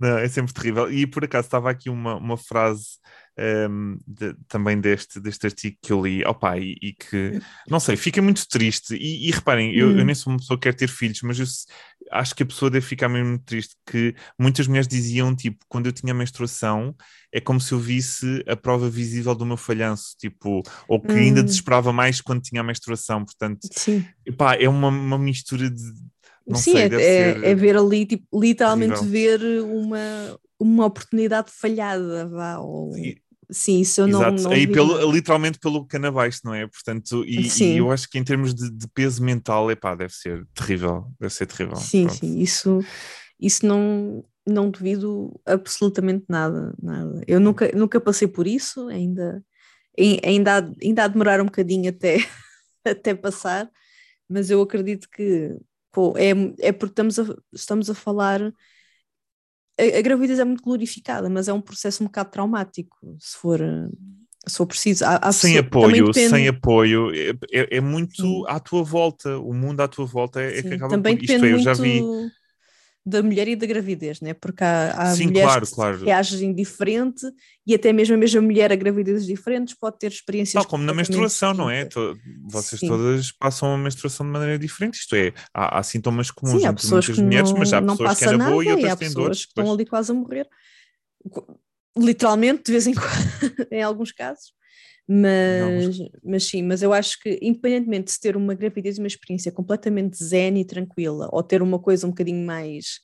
Não, 0.00 0.18
é 0.18 0.28
sempre 0.28 0.52
terrível. 0.52 0.90
E 0.92 1.06
por 1.06 1.24
acaso 1.24 1.46
estava 1.46 1.70
aqui 1.70 1.88
uma, 1.88 2.16
uma 2.16 2.36
frase 2.36 2.98
ehm, 3.36 3.96
de- 4.06 4.34
também 4.48 4.80
deste, 4.80 5.20
deste 5.20 5.46
artigo 5.46 5.76
que 5.82 5.92
eu 5.92 6.02
li, 6.04 6.24
opa, 6.24 6.58
e, 6.58 6.76
e 6.82 6.92
que, 6.94 7.34
não 7.68 7.80
sei, 7.80 7.96
fica 7.96 8.20
muito 8.22 8.46
triste. 8.48 8.94
E, 8.96 9.28
e 9.28 9.30
reparem, 9.32 9.74
eu, 9.74 9.96
eu 9.96 10.04
Hum. 10.04 10.06
nem 10.06 10.14
sou 10.14 10.32
uma 10.32 10.38
pessoa 10.38 10.58
que 10.58 10.64
quer 10.68 10.74
ter 10.74 10.88
filhos, 10.88 11.20
mas 11.22 11.38
eu 11.38 11.46
acho 12.12 12.34
que 12.34 12.42
a 12.42 12.46
pessoa 12.46 12.70
deve 12.70 12.86
ficar 12.86 13.08
mesmo 13.08 13.38
triste, 13.38 13.74
que 13.86 14.14
muitas 14.38 14.66
mulheres 14.66 14.88
diziam, 14.88 15.34
tipo, 15.34 15.64
quando 15.68 15.86
eu 15.86 15.92
tinha 15.92 16.14
menstruação, 16.14 16.94
é 17.32 17.40
como 17.40 17.60
se 17.60 17.72
eu 17.72 17.78
visse 17.78 18.44
a 18.48 18.56
prova 18.56 18.88
visível 18.90 19.34
do 19.34 19.46
meu 19.46 19.56
falhanço, 19.56 20.14
tipo, 20.18 20.62
ou 20.88 21.00
que 21.04 21.18
ainda 21.18 21.42
Hum. 21.42 21.44
desesperava 21.44 21.92
mais 21.92 22.20
quando 22.20 22.42
tinha 22.42 22.60
a 22.60 22.64
menstruação, 22.64 23.24
portanto, 23.24 23.60
Sim, 23.72 24.14
epá, 24.26 24.54
é 24.56 24.68
uma, 24.68 24.88
uma 24.88 25.18
mistura 25.18 25.70
de... 25.70 25.82
Não 26.46 26.60
sim 26.60 26.62
sei, 26.62 26.88
é, 26.96 27.40
é, 27.46 27.50
é 27.50 27.54
ver 27.54 27.76
ali, 27.76 28.06
tipo, 28.06 28.26
literalmente 28.40 29.04
ver 29.04 29.40
uma, 29.62 30.38
uma 30.58 30.86
oportunidade 30.86 31.50
falhada, 31.50 32.28
vá, 32.28 32.58
ou... 32.58 32.94
E- 32.96 33.18
Sim, 33.50 33.80
isso 33.80 34.00
eu 34.00 34.06
não, 34.06 34.18
Exato, 34.20 34.42
não 34.42 34.50
duvido 34.50 34.72
pelo, 34.72 35.12
literalmente 35.12 35.58
pelo 35.58 35.86
canabaixo, 35.86 36.40
não 36.44 36.54
é? 36.54 36.66
Portanto, 36.66 37.24
e, 37.26 37.46
e 37.74 37.76
eu 37.78 37.90
acho 37.90 38.08
que 38.08 38.18
em 38.18 38.24
termos 38.24 38.54
de, 38.54 38.70
de 38.70 38.88
peso 38.88 39.22
mental, 39.22 39.70
epá, 39.70 39.94
deve 39.94 40.12
ser 40.14 40.46
terrível, 40.54 41.06
deve 41.20 41.32
ser 41.32 41.46
terrível. 41.46 41.76
Sim, 41.76 42.06
Pronto. 42.06 42.20
sim, 42.20 42.38
isso, 42.38 42.80
isso 43.40 43.66
não, 43.66 44.24
não 44.46 44.70
duvido 44.70 45.40
absolutamente 45.44 46.24
nada, 46.28 46.74
nada. 46.82 47.22
Eu 47.26 47.40
nunca, 47.40 47.70
nunca 47.74 48.00
passei 48.00 48.28
por 48.28 48.46
isso, 48.46 48.88
ainda, 48.88 49.44
ai- 49.98 50.20
ainda, 50.24 50.58
há, 50.58 50.70
ainda 50.82 51.04
há 51.04 51.06
de 51.08 51.12
demorar 51.14 51.40
um 51.40 51.46
bocadinho 51.46 51.90
até, 51.90 52.18
até 52.84 53.14
passar, 53.14 53.70
mas 54.28 54.50
eu 54.50 54.62
acredito 54.62 55.08
que 55.10 55.56
pô, 55.92 56.14
é, 56.18 56.30
é 56.60 56.72
porque 56.72 56.92
estamos 56.92 57.18
a, 57.18 57.24
estamos 57.52 57.90
a 57.90 57.94
falar. 57.94 58.52
A, 59.78 59.98
a 59.98 60.02
gravidez 60.02 60.38
é 60.38 60.44
muito 60.44 60.62
glorificada, 60.62 61.28
mas 61.28 61.48
é 61.48 61.52
um 61.52 61.60
processo 61.60 62.02
um 62.02 62.06
bocado 62.06 62.30
traumático, 62.30 62.96
se 63.18 63.36
for, 63.36 63.58
se 64.46 64.56
for 64.56 64.66
preciso. 64.66 65.04
Há, 65.04 65.16
há 65.22 65.32
Sem 65.32 65.54
pessoa- 65.54 65.66
apoio, 65.66 66.06
depende- 66.06 66.28
sem 66.30 66.48
apoio, 66.48 67.10
é, 67.14 67.30
é- 67.52 67.76
é 67.76 67.80
muito 67.80 68.22
Sim. 68.22 68.44
à 68.46 68.60
tua 68.60 68.82
volta, 68.84 69.36
o 69.38 69.52
mundo 69.52 69.80
à 69.80 69.88
tua 69.88 70.06
volta 70.06 70.40
é, 70.40 70.58
é 70.58 70.62
que 70.62 70.74
acaba 70.74 70.90
também 70.90 71.16
por 71.16 71.24
isto. 71.24 71.32
depende 71.32 71.52
É, 71.52 71.54
eu 71.54 71.58
já 71.58 71.74
muito 71.74 71.82
vi. 71.82 72.30
Da 73.06 73.22
mulher 73.22 73.46
e 73.48 73.54
da 73.54 73.66
gravidez, 73.66 74.20
né? 74.22 74.32
porque 74.32 74.64
há, 74.64 74.92
há 74.96 75.14
Sim, 75.14 75.26
mulheres 75.26 75.50
claro, 75.50 75.66
que 75.66 75.74
claro. 75.74 76.04
reagem 76.06 76.54
diferente 76.54 77.20
e 77.66 77.74
até 77.74 77.92
mesmo 77.92 78.14
a 78.14 78.18
mesma 78.18 78.40
mulher 78.40 78.72
a 78.72 78.76
gravidezes 78.76 79.26
diferentes 79.26 79.74
pode 79.74 79.98
ter 79.98 80.10
experiências 80.10 80.62
Tal 80.62 80.70
como 80.70 80.84
na 80.84 80.94
menstruação, 80.94 81.52
não 81.52 81.68
é? 81.68 81.84
To- 81.84 82.18
Vocês 82.46 82.80
Sim. 82.80 82.88
todas 82.88 83.30
passam 83.32 83.74
a 83.74 83.76
menstruação 83.78 84.24
de 84.24 84.32
maneira 84.32 84.58
diferente. 84.58 84.94
Isto 85.00 85.16
é, 85.16 85.34
há, 85.52 85.78
há 85.78 85.82
sintomas 85.82 86.30
comuns 86.30 86.60
Sim, 86.62 86.66
há 86.66 86.70
entre 86.70 86.86
muitas 86.88 87.18
mulheres, 87.18 87.50
não, 87.52 87.58
mas 87.58 87.72
há 87.74 87.80
não 87.82 87.94
pessoas 87.94 88.18
que 88.18 88.24
é 88.24 88.26
passa 88.28 88.38
na 88.38 88.50
boa 88.50 88.64
e 88.64 88.68
nada 88.68 88.70
e 88.70 88.72
outras 88.84 88.92
há 88.92 88.96
têm 88.96 89.08
pessoas 89.08 89.24
dores. 89.26 89.44
que 89.44 89.48
estão 89.50 89.72
ali 89.72 89.84
quase 89.86 90.10
a 90.10 90.14
morrer. 90.14 90.48
Literalmente, 91.96 92.62
de 92.64 92.72
vez 92.72 92.86
em 92.86 92.94
quando, 92.96 93.68
em 93.70 93.82
alguns 93.82 94.12
casos. 94.12 94.52
Mas, 95.06 95.98
mas 96.22 96.44
sim, 96.44 96.62
mas 96.62 96.82
eu 96.82 96.92
acho 96.92 97.20
que 97.20 97.38
independentemente 97.42 98.06
de 98.06 98.12
se 98.12 98.20
ter 98.20 98.36
uma 98.36 98.54
gravidez 98.54 98.96
e 98.96 99.00
uma 99.00 99.06
experiência 99.06 99.52
completamente 99.52 100.22
zen 100.22 100.58
e 100.58 100.64
tranquila, 100.64 101.28
ou 101.30 101.42
ter 101.42 101.60
uma 101.60 101.78
coisa 101.78 102.06
um 102.06 102.10
bocadinho 102.10 102.44
mais 102.44 103.00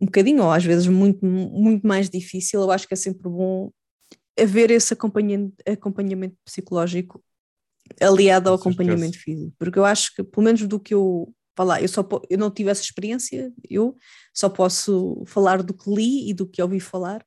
um 0.00 0.06
bocadinho, 0.06 0.42
ou 0.42 0.50
às 0.50 0.64
vezes 0.64 0.88
muito, 0.88 1.24
muito 1.24 1.86
mais 1.86 2.10
difícil, 2.10 2.60
eu 2.60 2.70
acho 2.72 2.88
que 2.88 2.94
é 2.94 2.96
sempre 2.96 3.22
bom 3.22 3.70
haver 4.38 4.70
esse 4.70 4.92
acompanhamento, 4.94 5.54
acompanhamento 5.66 6.36
psicológico 6.44 7.22
aliado 8.00 8.48
ao 8.48 8.56
acompanhamento 8.56 9.18
físico, 9.18 9.52
porque 9.58 9.78
eu 9.78 9.84
acho 9.84 10.14
que, 10.14 10.24
pelo 10.24 10.44
menos 10.44 10.66
do 10.66 10.80
que 10.80 10.94
eu 10.94 11.32
falar, 11.54 11.82
eu 11.82 11.88
só 11.88 12.06
eu 12.30 12.38
não 12.38 12.50
tive 12.50 12.70
essa 12.70 12.82
experiência, 12.82 13.52
eu 13.68 13.96
só 14.34 14.48
posso 14.48 15.22
falar 15.26 15.62
do 15.62 15.74
que 15.74 15.90
li 15.90 16.30
e 16.30 16.34
do 16.34 16.46
que 16.46 16.62
ouvi 16.62 16.80
falar, 16.80 17.24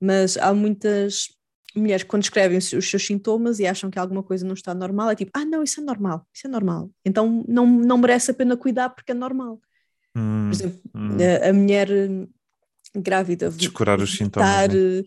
mas 0.00 0.36
há 0.36 0.52
muitas 0.52 1.28
mulheres 1.74 2.02
quando 2.02 2.22
escrevem 2.22 2.58
os 2.58 2.68
seus 2.68 3.06
sintomas 3.06 3.58
e 3.58 3.66
acham 3.66 3.90
que 3.90 3.98
alguma 3.98 4.22
coisa 4.22 4.46
não 4.46 4.54
está 4.54 4.74
normal, 4.74 5.10
é 5.10 5.14
tipo, 5.14 5.30
ah, 5.34 5.44
não, 5.44 5.62
isso 5.62 5.80
é 5.80 5.84
normal, 5.84 6.26
isso 6.32 6.46
é 6.46 6.50
normal. 6.50 6.90
Então 7.04 7.44
não, 7.46 7.66
não 7.66 7.98
merece 7.98 8.30
a 8.30 8.34
pena 8.34 8.56
cuidar 8.56 8.90
porque 8.90 9.12
é 9.12 9.14
normal. 9.14 9.60
Hum, 10.16 10.48
Por 10.48 10.54
exemplo, 10.54 10.80
hum. 10.94 11.16
a, 11.20 11.48
a 11.48 11.52
mulher 11.52 11.90
eh, 11.90 12.26
grávida 12.96 13.50
Descurar 13.50 14.00
os 14.00 14.16
sintomas. 14.16 14.48
né? 14.48 15.00
eh, 15.00 15.04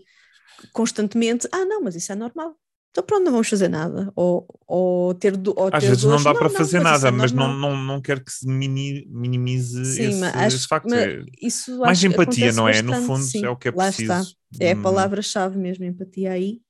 constantemente, 0.71 1.47
ah, 1.51 1.65
não, 1.65 1.81
mas 1.81 1.95
isso 1.95 2.11
é 2.11 2.15
normal. 2.15 2.55
Então 2.91 3.03
pronto, 3.05 3.23
não 3.23 3.31
vamos 3.31 3.47
fazer 3.47 3.69
nada. 3.69 4.11
Ou, 4.15 4.45
ou 4.67 5.13
ter, 5.13 5.37
do- 5.37 5.53
ou 5.57 5.67
Às 5.71 5.81
ter 5.81 5.89
vezes 5.89 6.03
não 6.03 6.11
dores, 6.11 6.23
dá 6.25 6.33
para 6.33 6.49
fazer 6.49 6.77
isso 6.77 6.83
nada, 6.83 7.07
é 7.07 7.11
mas 7.11 7.31
não, 7.31 7.53
não, 7.57 7.75
não 7.77 8.01
quero 8.01 8.23
que 8.23 8.31
se 8.31 8.45
mini- 8.45 9.05
minimize 9.09 9.81
Sim, 9.83 10.07
esse, 10.07 10.19
mas 10.19 10.35
acho- 10.35 10.55
esse 10.57 10.67
facto. 10.67 10.93
É- 10.93 11.23
isso 11.41 11.79
mais 11.79 12.03
empatia, 12.03 12.51
não 12.51 12.67
é? 12.67 12.81
No 12.81 12.91
bastante, 12.91 13.07
fundo, 13.07 13.23
sim. 13.25 13.45
é 13.45 13.49
o 13.49 13.55
que 13.55 13.67
é 13.69 13.71
Lá 13.71 13.87
preciso. 13.87 14.11
está. 14.11 14.25
É 14.59 14.71
a 14.73 14.75
Hum, 14.75 14.81
palavra-chave 14.81 15.57
mesmo, 15.57 15.85
empatia 15.85 16.31
aí. 16.33 16.61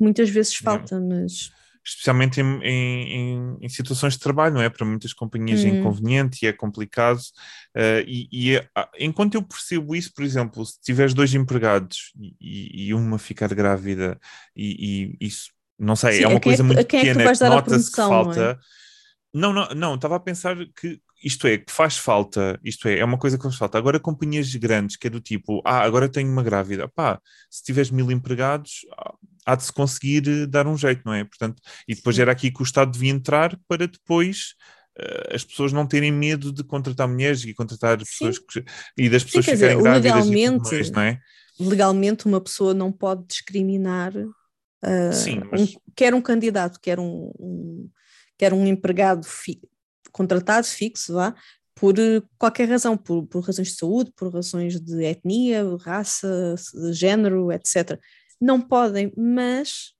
Muitas 0.00 0.28
vezes 0.28 0.56
falta, 0.56 0.98
mas 1.00 1.50
especialmente 1.84 2.40
em, 2.40 2.60
em- 2.62 3.58
em- 3.60 3.68
situações 3.68 4.14
de 4.14 4.20
trabalho, 4.20 4.54
não 4.54 4.62
é? 4.62 4.70
Para 4.70 4.86
muitas 4.86 5.12
companhias 5.12 5.64
é 5.64 5.68
Hum. 5.68 5.70
inconveniente 5.70 6.44
e 6.44 6.48
é 6.48 6.52
complicado. 6.52 7.20
eh, 7.74 8.04
e 8.06 8.28
e 8.32 8.56
é- 8.56 8.68
ah, 8.76 8.88
enquanto 8.98 9.34
eu 9.34 9.42
percebo 9.42 9.94
isso, 9.94 10.12
por 10.14 10.24
exemplo, 10.24 10.64
se 10.66 10.80
tiveres 10.82 11.14
dois 11.14 11.34
empregados 11.34 12.12
e, 12.40 12.88
e- 12.88 12.94
uma 12.94 13.18
ficar 13.18 13.52
grávida, 13.54 14.18
e, 14.56 15.16
e 15.20 15.26
isso, 15.26 15.50
não 15.78 15.96
sei, 15.96 16.18
Sim, 16.18 16.22
é 16.22 16.28
uma 16.28 16.40
é 16.40 16.40
coisa 16.40 16.62
a 16.80 16.84
muito 16.84 16.84
quem 16.84 17.00
é 17.00 17.06
que 17.06 17.14
pequena, 17.14 17.28
nota-se 17.40 17.90
que 17.90 18.00
é? 18.00 18.04
falta. 18.06 18.58
Não, 19.34 19.52
não, 19.52 19.68
não, 19.70 19.94
estava 19.94 20.16
a 20.16 20.20
pensar 20.20 20.56
que 20.76 21.00
isto 21.24 21.46
é, 21.46 21.56
que 21.58 21.72
faz 21.72 21.96
falta, 21.96 22.58
isto 22.64 22.86
é, 22.88 22.98
é 22.98 23.04
uma 23.04 23.18
coisa 23.18 23.36
que 23.38 23.44
faz 23.44 23.56
falta. 23.56 23.78
Agora, 23.78 23.98
companhias 24.00 24.54
grandes, 24.56 24.96
que 24.96 25.06
é 25.06 25.10
do 25.10 25.20
tipo, 25.20 25.62
ah, 25.64 25.80
agora 25.82 26.08
tenho 26.08 26.30
uma 26.30 26.42
grávida, 26.42 26.88
pá, 26.88 27.20
se 27.50 27.62
tiveres 27.64 27.90
mil 27.90 28.10
empregados, 28.10 28.80
ah, 28.98 29.14
há 29.46 29.54
de 29.56 29.64
se 29.64 29.72
conseguir 29.72 30.28
eh, 30.28 30.46
dar 30.46 30.66
um 30.66 30.76
jeito, 30.76 31.02
não 31.04 31.12
é? 31.14 31.24
Portanto, 31.24 31.60
e 31.88 31.94
depois 31.94 32.16
Sim. 32.16 32.22
era 32.22 32.32
aqui 32.32 32.50
que 32.50 32.62
o 32.62 32.64
Estado 32.64 32.92
devia 32.92 33.10
entrar 33.10 33.58
para 33.68 33.86
depois 33.88 34.54
eh, 34.98 35.34
as 35.34 35.44
pessoas 35.44 35.72
não 35.72 35.86
terem 35.86 36.12
medo 36.12 36.52
de 36.52 36.62
contratar 36.64 37.08
mulheres 37.08 37.44
e 37.44 37.54
contratar 37.54 37.98
pessoas 37.98 38.38
que, 38.38 38.64
e 38.96 39.08
das 39.08 39.24
pessoas 39.24 39.44
dizer, 39.46 39.56
ficarem 39.56 39.82
grávidas 39.82 40.10
e 40.10 40.12
tudo 40.14 40.30
legalmente- 40.30 40.74
mais, 40.74 40.90
não 40.90 41.02
é? 41.02 41.18
legalmente 41.60 42.26
uma 42.26 42.40
pessoa 42.40 42.74
não 42.74 42.90
pode 42.90 43.24
discriminar 43.26 44.12
ah, 44.82 45.12
Sim, 45.12 45.38
um- 45.38 45.48
mas- 45.52 45.76
quer 45.94 46.12
um 46.14 46.20
candidato, 46.20 46.80
quer 46.80 46.98
um, 46.98 47.30
um- 47.38 47.88
quer 48.36 48.52
um 48.52 48.66
empregado 48.66 49.24
fi- 49.24 49.60
contratado 50.10 50.66
fixo, 50.66 51.14
vá, 51.14 51.34
por 51.74 51.94
qualquer 52.38 52.68
razão, 52.68 52.96
por, 52.96 53.26
por 53.26 53.44
razões 53.44 53.68
de 53.68 53.74
saúde, 53.76 54.12
por 54.16 54.32
razões 54.32 54.80
de 54.80 55.04
etnia, 55.04 55.64
raça, 55.80 56.54
género, 56.92 57.50
etc. 57.52 57.98
Não 58.42 58.60
podem, 58.60 59.12
mas, 59.16 59.92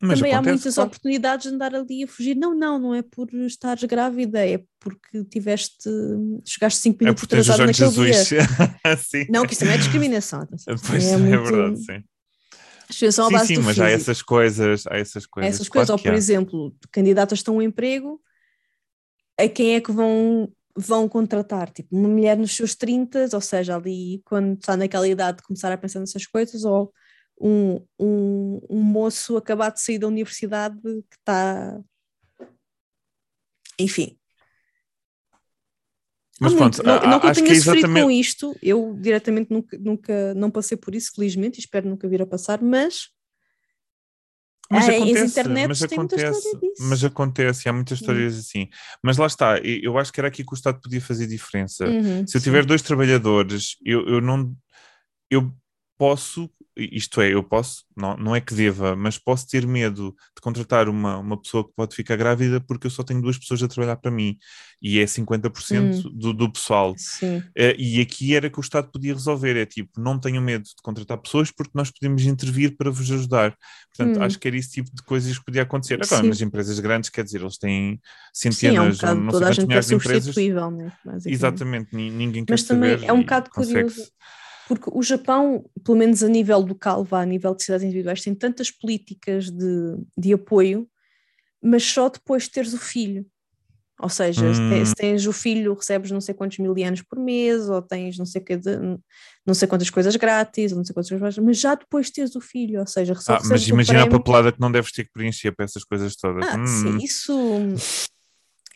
Mas 0.00 0.18
também 0.18 0.32
há 0.32 0.40
muitas 0.40 0.74
claro. 0.74 0.88
oportunidades 0.88 1.46
de 1.46 1.54
andar 1.54 1.74
ali 1.74 2.04
a 2.04 2.08
fugir. 2.08 2.34
Não, 2.34 2.54
não, 2.54 2.78
não 2.78 2.94
é 2.94 3.02
por 3.02 3.28
estares 3.34 3.84
grávida, 3.84 4.46
é 4.46 4.62
porque 4.80 5.22
tiveste, 5.24 5.90
chegaste 6.46 6.80
cinco 6.80 7.02
É 7.02 7.04
minutos 7.04 7.24
o 7.24 7.26
atrasado 7.26 7.66
naquele 7.66 7.90
Jesus. 7.90 8.28
dia. 9.12 9.26
Não, 9.28 9.44
que 9.44 9.52
isso 9.52 9.60
também 9.60 9.74
é 9.74 9.78
discriminação. 9.78 10.48
Pois 10.66 10.80
também 10.86 11.12
é, 11.12 11.16
muito- 11.18 11.42
verdade, 11.42 11.84
sim. 11.84 12.04
Discriminação 12.88 13.26
à 13.26 13.28
Sim, 13.28 13.34
base 13.34 13.46
sim, 13.48 13.54
do 13.56 13.62
mas 13.62 13.78
há 13.80 13.84
físico. 13.84 14.00
essas 14.00 14.22
coisas, 14.22 14.86
há 14.86 14.96
essas 14.96 15.26
coisas. 15.26 15.54
essas 15.54 15.68
coisas, 15.68 15.90
ou 15.90 15.98
por 15.98 16.10
há. 16.10 16.16
exemplo, 16.16 16.74
candidatas 16.90 17.40
estão 17.40 17.56
um 17.58 17.62
emprego, 17.62 18.18
a 19.38 19.46
quem 19.46 19.74
é 19.74 19.80
que 19.82 19.92
vão, 19.92 20.50
vão 20.74 21.06
contratar? 21.06 21.70
Tipo, 21.70 21.94
uma 21.94 22.08
mulher 22.08 22.38
nos 22.38 22.56
seus 22.56 22.74
30, 22.74 23.28
ou 23.34 23.40
seja, 23.42 23.76
ali 23.76 24.22
quando 24.24 24.54
está 24.58 24.74
naquela 24.74 25.06
idade 25.06 25.36
de 25.38 25.42
começar 25.42 25.70
a 25.70 25.76
pensar 25.76 26.00
nessas 26.00 26.26
coisas, 26.26 26.64
ou 26.64 26.90
um, 27.40 27.84
um, 27.98 28.60
um 28.68 28.82
moço 28.82 29.36
acabado 29.36 29.74
de 29.74 29.80
sair 29.80 29.98
da 29.98 30.06
universidade 30.08 30.80
que 30.82 31.16
está. 31.16 31.80
Enfim. 33.78 34.18
Mas 36.40 36.54
pronto, 36.54 36.82
não, 36.84 37.00
não 37.02 37.20
que 37.20 37.26
eu 37.26 37.30
acho 37.30 37.40
que 37.40 37.46
tenha 37.48 37.58
é 37.58 37.60
sofrido 37.60 37.78
exatamente. 37.78 38.04
com 38.04 38.10
isto, 38.10 38.56
eu 38.62 38.96
diretamente 39.00 39.50
nunca, 39.50 39.76
nunca 39.78 40.34
não 40.34 40.50
passei 40.50 40.76
por 40.76 40.94
isso, 40.94 41.12
felizmente, 41.14 41.58
e 41.58 41.60
espero 41.60 41.88
nunca 41.88 42.08
vir 42.08 42.22
a 42.22 42.26
passar, 42.26 42.62
mas 42.62 43.08
Mas 44.70 44.84
Ah, 44.86 44.92
as 44.92 44.96
acontece, 44.96 45.48
mas 45.66 45.82
acontece, 45.82 46.58
disso. 46.60 46.88
mas 46.88 47.04
acontece, 47.04 47.68
há 47.68 47.72
muitas 47.72 47.98
histórias 48.00 48.38
assim. 48.38 48.68
Mas 49.02 49.16
lá 49.16 49.26
está, 49.26 49.58
eu 49.58 49.96
acho 49.98 50.12
que 50.12 50.20
era 50.20 50.28
aqui 50.28 50.44
que 50.44 50.52
o 50.52 50.54
Estado 50.54 50.80
podia 50.80 51.00
fazer 51.00 51.26
diferença. 51.26 51.86
Uhum, 51.88 52.26
Se 52.26 52.36
eu 52.36 52.40
sim. 52.40 52.44
tiver 52.44 52.64
dois 52.64 52.82
trabalhadores, 52.82 53.76
eu, 53.84 54.06
eu 54.06 54.20
não. 54.20 54.54
Eu 55.30 55.52
posso, 55.96 56.50
isto 56.78 57.20
é, 57.20 57.34
eu 57.34 57.42
posso, 57.42 57.84
não, 57.96 58.16
não 58.16 58.36
é 58.36 58.40
que 58.40 58.54
deva, 58.54 58.94
mas 58.96 59.18
posso 59.18 59.46
ter 59.48 59.66
medo 59.66 60.14
de 60.36 60.40
contratar 60.40 60.88
uma, 60.88 61.18
uma 61.18 61.40
pessoa 61.40 61.64
que 61.66 61.72
pode 61.74 61.94
ficar 61.94 62.16
grávida 62.16 62.60
porque 62.60 62.86
eu 62.86 62.90
só 62.90 63.02
tenho 63.02 63.20
duas 63.20 63.36
pessoas 63.36 63.62
a 63.62 63.68
trabalhar 63.68 63.96
para 63.96 64.10
mim 64.10 64.36
e 64.80 64.98
é 65.00 65.06
50% 65.06 66.06
Hum. 66.06 66.10
do, 66.14 66.32
do 66.32 66.52
pessoal. 66.52 66.94
Sim. 66.96 67.42
Eh, 67.56 67.74
e 67.78 68.00
aqui 68.00 68.34
era 68.36 68.48
que 68.48 68.58
o 68.58 68.60
Estado 68.60 68.90
podia 68.92 69.12
resolver: 69.12 69.56
é 69.56 69.66
tipo, 69.66 70.00
não 70.00 70.18
tenham 70.18 70.42
medo 70.42 70.62
de 70.64 70.74
contratar 70.82 71.18
pessoas 71.18 71.50
porque 71.50 71.72
nós 71.74 71.90
podemos 71.90 72.22
intervir 72.24 72.76
para 72.76 72.90
vos 72.90 73.10
ajudar. 73.10 73.56
Portanto, 73.96 74.18
Hum. 74.20 74.22
acho 74.22 74.38
que 74.38 74.46
era 74.46 74.56
esse 74.56 74.70
tipo 74.70 74.90
de 74.94 75.02
coisas 75.02 75.36
que 75.38 75.44
podia 75.44 75.62
acontecer. 75.62 75.94
Agora, 75.94 76.22
Sim. 76.22 76.28
nas 76.28 76.40
empresas 76.40 76.78
grandes, 76.78 77.10
quer 77.10 77.24
dizer, 77.24 77.40
eles 77.40 77.58
têm 77.58 78.00
Sim, 78.32 78.48
é 78.48 78.50
um 78.50 78.52
centenas, 78.52 78.96
bocado, 78.98 79.20
não 79.20 79.30
toda 79.32 79.48
a 79.48 79.54
sei 79.54 79.64
quantos 79.66 79.74
gente 79.74 79.84
é 79.84 79.88
de 79.88 79.94
empresas. 79.94 80.24
substituível, 80.24 80.70
né? 80.70 80.92
Exatamente, 81.26 81.88
ni- 81.96 82.10
ninguém 82.10 82.44
quer 82.44 82.52
Mas 82.52 82.62
também 82.62 82.92
saber 82.96 83.06
é 83.08 83.12
um 83.12 83.20
bocado 83.20 83.50
curioso, 83.50 84.08
porque 84.68 84.90
o 84.92 85.02
Japão, 85.02 85.64
pelo 85.84 85.96
menos 85.98 86.22
a 86.22 86.28
nível 86.28 86.58
local, 86.60 87.02
vá, 87.04 87.22
a 87.22 87.26
nível 87.26 87.54
de 87.54 87.64
cidades 87.64 87.84
individuais, 87.84 88.22
tem 88.22 88.34
tantas 88.34 88.70
políticas 88.70 89.50
de, 89.50 89.96
de 90.16 90.32
apoio, 90.32 90.88
mas 91.62 91.82
só 91.82 92.08
depois 92.08 92.44
de 92.44 92.50
teres 92.50 92.72
o 92.74 92.78
filho. 92.78 93.26
Ou 94.00 94.08
seja, 94.08 94.52
se 94.54 94.60
Hum. 94.60 94.68
tens, 94.68 94.88
se 94.90 94.94
tens 94.94 95.26
o 95.26 95.32
filho, 95.32 95.74
recebes 95.74 96.10
não 96.12 96.20
sei 96.20 96.32
quantos 96.32 96.58
mil 96.58 96.72
por 97.08 97.18
mês, 97.18 97.68
ou 97.68 97.82
tens 97.82 98.16
não 98.16 98.24
sei, 98.24 98.40
que 98.40 98.56
de- 98.56 98.78
não 99.44 99.54
sei 99.54 99.66
quantas 99.66 99.90
coisas 99.90 100.14
grátis, 100.14 100.70
ou 100.70 100.78
não 100.78 100.84
sei 100.84 100.94
quantas 100.94 101.08
coisas, 101.10 101.38
mas 101.38 101.58
já 101.58 101.74
depois 101.74 102.06
de 102.06 102.12
teres 102.12 102.36
o 102.36 102.40
filho, 102.40 102.78
ou 102.78 102.86
seja, 102.86 103.12
Ah, 103.12 103.16
recebes 103.16 103.44
mas 103.50 103.66
imagina 103.66 104.02
a 104.04 104.06
papelada 104.08 104.52
que 104.52 104.60
não 104.60 104.70
deves 104.70 104.92
ter 104.92 105.04
que 105.04 105.10
preencher 105.12 105.50
para 105.50 105.64
essas 105.64 105.82
coisas 105.82 106.14
todas. 106.14 106.46
Ah, 106.46 106.58
Hum. 106.58 106.64
sim, 106.66 106.98
isso, 107.04 107.32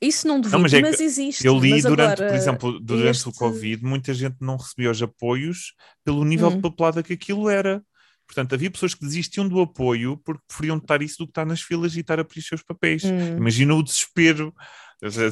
isso 0.02 0.26
não 0.28 0.40
duvido, 0.40 0.58
mas 0.60 0.72
mas, 0.72 0.94
é 0.94 0.96
que 0.96 1.02
existe. 1.02 1.46
Eu 1.46 1.58
li 1.58 1.70
mas 1.70 1.82
durante, 1.84 2.00
agora, 2.22 2.26
por 2.28 2.36
exemplo, 2.36 2.80
durante 2.80 3.10
este- 3.16 3.28
o 3.28 3.32
Covid, 3.32 3.84
muita 3.84 4.12
gente 4.12 4.36
não 4.40 4.56
recebia 4.56 4.90
os 4.90 5.02
apoios 5.02 5.74
pelo 6.04 6.24
nível 6.24 6.50
de 6.50 6.56
Hum. 6.56 6.60
papelada 6.60 7.02
que 7.02 7.12
aquilo 7.12 7.48
era. 7.48 7.82
Portanto, 8.26 8.54
havia 8.54 8.70
pessoas 8.70 8.94
que 8.94 9.04
desistiam 9.04 9.46
do 9.48 9.60
apoio 9.60 10.16
porque 10.24 10.40
preferiam 10.48 10.78
estar 10.78 11.02
isso 11.02 11.16
do 11.18 11.26
que 11.26 11.30
estar 11.32 11.44
nas 11.44 11.60
filas 11.60 11.94
e 11.96 12.00
estar 12.00 12.18
a 12.18 12.24
preencher 12.24 12.54
os 12.54 12.62
papéis. 12.62 13.04
Hum. 13.04 13.36
Imagina 13.36 13.74
o 13.74 13.82
desespero. 13.82 14.54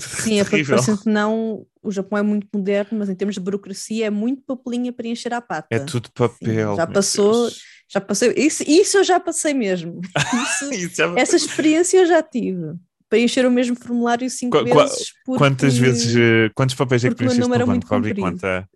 Sim, 0.01 0.41
é 0.41 0.45
porque 0.45 0.65
não, 1.07 1.65
o 1.81 1.93
Japão 1.93 2.19
é 2.19 2.23
muito 2.23 2.47
moderno, 2.53 2.99
mas 2.99 3.09
em 3.09 3.15
termos 3.15 3.35
de 3.37 3.41
burocracia 3.41 4.07
é 4.07 4.11
muito 4.11 4.43
papelinha 4.45 4.93
para 4.93 5.07
encher 5.07 5.33
a 5.33 5.41
pata. 5.41 5.69
É 5.71 5.79
tudo 5.79 6.11
papel. 6.13 6.75
já 6.77 6.85
meu 6.87 6.93
passou- 6.95 7.43
Deus. 7.43 7.63
Já 7.93 8.01
passei, 8.01 8.33
isso, 8.37 8.63
isso 8.69 8.99
eu 8.99 9.05
já 9.05 9.19
passei 9.19 9.53
mesmo. 9.55 10.01
Isso- 10.45 10.73
Isso 10.73 10.97
já- 10.97 11.13
essa 11.17 11.35
experiência 11.37 11.99
eu 11.99 12.07
já 12.07 12.23
tive. 12.23 12.75
Para 13.11 13.19
encher 13.19 13.45
o 13.45 13.51
mesmo 13.51 13.77
formulário 13.77 14.31
cinco 14.31 14.57
qua- 14.63 14.85
vezes. 14.87 15.13
Porque, 15.27 15.39
Quantas 15.39 15.77
vezes, 15.77 16.17
eh, 16.17 16.51
quantos 16.55 16.75
papéis 16.77 17.05
é 17.05 17.09
que 17.11 17.15
preencheste 17.17 17.43
no 17.51 17.67
banco 17.67 17.87
para 17.87 17.97
abrir 17.99 18.15
conta? 18.15 18.71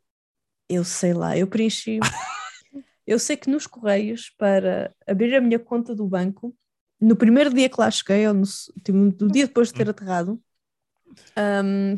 Eu 0.68 0.85
sei 0.85 1.14
lá, 1.14 1.38
eu 1.38 1.47
preenchi. 1.47 2.01
eu 3.07 3.18
sei 3.18 3.37
que 3.37 3.49
nos 3.49 3.66
Correios, 3.66 4.31
para 4.37 4.92
abrir 5.07 5.35
a 5.37 5.40
minha 5.40 5.59
conta 5.59 5.94
do 5.94 6.07
banco, 6.07 6.55
no 7.01 7.14
primeiro 7.16 7.55
dia 7.55 7.68
que 7.68 7.81
lá 7.81 7.90
cheguei, 7.90 8.27
ou 8.27 8.35
no, 8.35 8.42
s- 8.42 8.73
tipo, 8.83 8.99
no 8.99 9.31
dia 9.31 9.47
depois 9.47 9.68
de 9.68 9.75
ter 9.75 9.88
aterrado, 9.88 10.40
hum, 11.64 11.97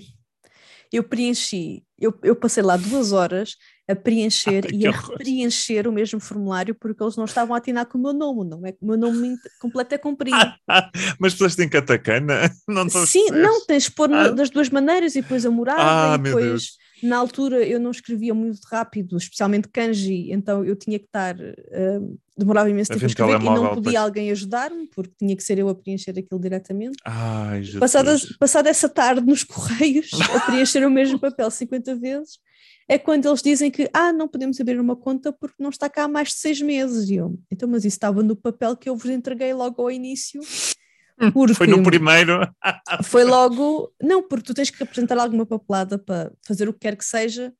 eu 0.93 1.03
preenchi, 1.05 1.85
eu, 1.99 2.17
eu 2.23 2.37
passei 2.37 2.63
lá 2.63 2.77
duas 2.77 3.13
horas 3.13 3.57
a 3.89 3.95
preencher 3.95 4.67
e 4.75 4.87
a 4.87 4.91
horror. 4.91 5.17
preencher 5.19 5.87
o 5.87 5.93
mesmo 5.93 6.19
formulário 6.21 6.75
porque 6.75 7.03
eles 7.03 7.17
não 7.17 7.25
estavam 7.25 7.55
a 7.55 7.59
atinar 7.59 7.87
com 7.87 7.99
o 7.99 8.03
meu 8.03 8.13
nome, 8.13 8.45
não 8.49 8.67
é 8.67 8.75
o 8.81 8.87
meu 8.87 8.97
nome 8.97 9.37
completo 9.61 9.95
é 9.95 9.99
comprido. 9.99 10.37
Mas 11.21 11.33
pessoas 11.35 11.55
têm 11.55 11.69
catacana? 11.69 12.51
Não 12.69 12.89
Sim, 12.89 13.31
não, 13.31 13.65
tens 13.65 13.85
de 13.85 13.93
pôr 13.93 14.13
Ah. 14.13 14.31
das 14.31 14.51
duas 14.51 14.69
maneiras 14.71 15.15
e 15.15 15.23
depois 15.23 15.47
a 15.47 15.51
morada 15.51 15.81
Ah, 15.83 16.17
e 16.17 16.21
meu 16.21 16.33
depois 16.35 16.47
Deus. 16.49 16.77
na 17.03 17.17
altura 17.17 17.63
eu 17.65 17.79
não 17.79 17.91
escrevia 17.91 18.35
muito 18.35 18.59
rápido, 18.71 19.17
especialmente 19.17 19.69
kanji, 19.69 20.33
então 20.33 20.65
eu 20.65 20.75
tinha 20.75 20.99
que 20.99 21.05
estar, 21.07 21.37
eh, 21.39 22.01
demorava 22.37 22.69
imenso 22.71 22.91
tempo 22.93 23.05
a 23.05 23.07
escrever 23.09 23.41
e 23.41 23.45
não 23.45 23.69
podia 23.69 23.83
pois. 23.83 23.97
alguém 23.97 24.31
ajudar-me 24.33 24.89
porque 24.95 25.13
tinha 25.19 25.37
que 25.37 25.43
ser 25.43 25.59
eu 25.59 25.69
a 25.69 25.75
preencher 25.75 26.11
aquilo 26.19 26.41
diretamente. 26.41 26.97
Ai. 27.05 27.63
Passada, 27.79 28.17
passada 28.39 28.69
essa 28.69 28.89
tarde 28.89 29.21
nos 29.27 29.45
correios 29.45 30.11
a 30.35 30.41
preencher 30.41 30.85
o 30.87 30.91
mesmo 30.91 31.19
papel 31.21 31.51
50 31.51 31.95
vezes, 31.97 32.39
é 32.89 32.99
quando 32.99 33.27
eles 33.27 33.43
dizem 33.43 33.71
que 33.71 33.91
ah, 33.93 34.13
não 34.13 34.29
podemos 34.29 34.61
abrir 34.61 34.79
uma 34.79 34.95
conta 34.95 35.33
porque 35.33 35.61
não 35.61 35.71
está 35.71 35.89
cá 35.91 36.05
há 36.05 36.09
mais 36.09 36.29
de 36.29 36.35
seis 36.35 36.61
meses. 36.61 37.09
E 37.11 37.17
eu, 37.17 37.39
então, 37.51 37.69
mas 37.69 37.85
isso 37.85 37.97
estava 37.97 38.23
no 38.23 38.37
papel 38.37 38.77
que 38.77 38.89
eu 38.89 38.97
vos 38.97 39.11
entreguei 39.11 39.53
logo 39.53 39.83
ao 39.83 39.91
início. 39.91 40.41
Porque 41.33 41.55
Foi 41.55 41.67
no 41.67 41.83
primeiro. 41.83 42.41
foi 43.03 43.25
logo. 43.25 43.93
Não, 44.01 44.23
porque 44.23 44.45
tu 44.45 44.55
tens 44.55 44.71
que 44.71 44.83
apresentar 44.83 45.19
alguma 45.19 45.47
papelada 45.47 45.99
para 45.99 46.31
fazer 46.47 46.69
o 46.69 46.73
que 46.73 46.81
quer 46.81 46.97
que 46.97 47.05
seja, 47.05 47.53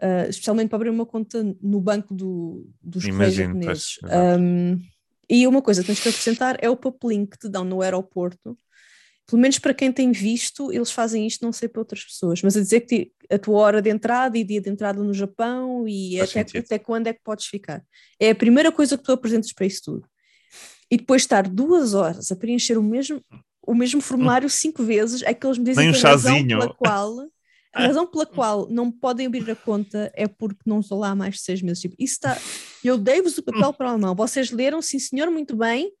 ah, 0.00 0.26
especialmente 0.28 0.68
para 0.68 0.76
abrir 0.76 0.90
uma 0.90 1.04
conta 1.04 1.44
no 1.60 1.80
banco 1.80 2.14
do, 2.14 2.66
dos 2.80 3.04
Imagino, 3.04 3.54
japoneses. 3.54 3.98
Um, 4.04 4.80
E 5.28 5.46
uma 5.46 5.62
coisa 5.62 5.80
que 5.82 5.86
tens 5.88 6.00
que 6.00 6.08
apresentar 6.08 6.56
é 6.60 6.70
o 6.70 6.76
papelinho 6.76 7.26
que 7.26 7.38
te 7.38 7.48
dão 7.48 7.64
no 7.64 7.82
aeroporto. 7.82 8.56
Pelo 9.26 9.40
menos 9.40 9.58
para 9.58 9.72
quem 9.72 9.90
tem 9.90 10.12
visto, 10.12 10.70
eles 10.72 10.90
fazem 10.90 11.26
isto, 11.26 11.44
não 11.44 11.52
sei 11.52 11.68
para 11.68 11.80
outras 11.80 12.04
pessoas, 12.04 12.42
mas 12.42 12.56
a 12.56 12.60
dizer 12.60 12.80
que 12.80 13.10
a 13.30 13.38
tua 13.38 13.58
hora 13.58 13.82
de 13.82 13.90
entrada 13.90 14.36
e 14.36 14.44
dia 14.44 14.60
de 14.60 14.70
entrada 14.70 15.02
no 15.02 15.14
Japão 15.14 15.86
e 15.88 16.20
até, 16.20 16.40
até 16.40 16.78
quando 16.78 17.06
é 17.06 17.12
que 17.12 17.20
podes 17.22 17.46
ficar. 17.46 17.82
É 18.18 18.30
a 18.30 18.34
primeira 18.34 18.70
coisa 18.70 18.96
que 18.96 19.04
tu 19.04 19.12
apresentas 19.12 19.52
para 19.52 19.66
isso 19.66 19.82
tudo. 19.84 20.08
E 20.90 20.96
depois 20.96 21.22
estar 21.22 21.48
duas 21.48 21.94
horas 21.94 22.30
a 22.30 22.36
preencher 22.36 22.78
o 22.78 22.82
mesmo, 22.82 23.20
o 23.66 23.74
mesmo 23.74 24.00
formulário 24.00 24.48
cinco 24.48 24.82
vezes, 24.82 25.22
é 25.22 25.32
que 25.32 25.46
eles 25.46 25.58
me 25.58 25.64
dizem 25.64 25.90
Nem 25.90 26.00
que 26.00 26.06
a 26.06 26.10
razão 26.10 26.46
pela 26.46 26.74
qual 26.74 27.26
a 27.74 27.86
razão 27.86 28.06
pela 28.06 28.24
qual 28.26 28.68
não 28.70 28.90
podem 28.90 29.26
abrir 29.26 29.50
a 29.50 29.56
conta 29.56 30.10
é 30.14 30.28
porque 30.28 30.60
não 30.64 30.80
estou 30.80 30.98
lá 30.98 31.10
há 31.10 31.14
mais 31.14 31.34
de 31.34 31.40
seis 31.40 31.60
meses. 31.60 31.80
Tipo, 31.80 31.96
isso 31.98 32.14
está. 32.14 32.38
Eu 32.84 32.96
dei-vos 32.96 33.36
o 33.36 33.42
papel 33.42 33.72
para 33.72 33.90
a 33.90 33.98
mão. 33.98 34.14
Vocês 34.14 34.50
leram, 34.50 34.80
sim 34.80 34.98
senhor, 34.98 35.30
muito 35.30 35.56
bem. 35.56 35.92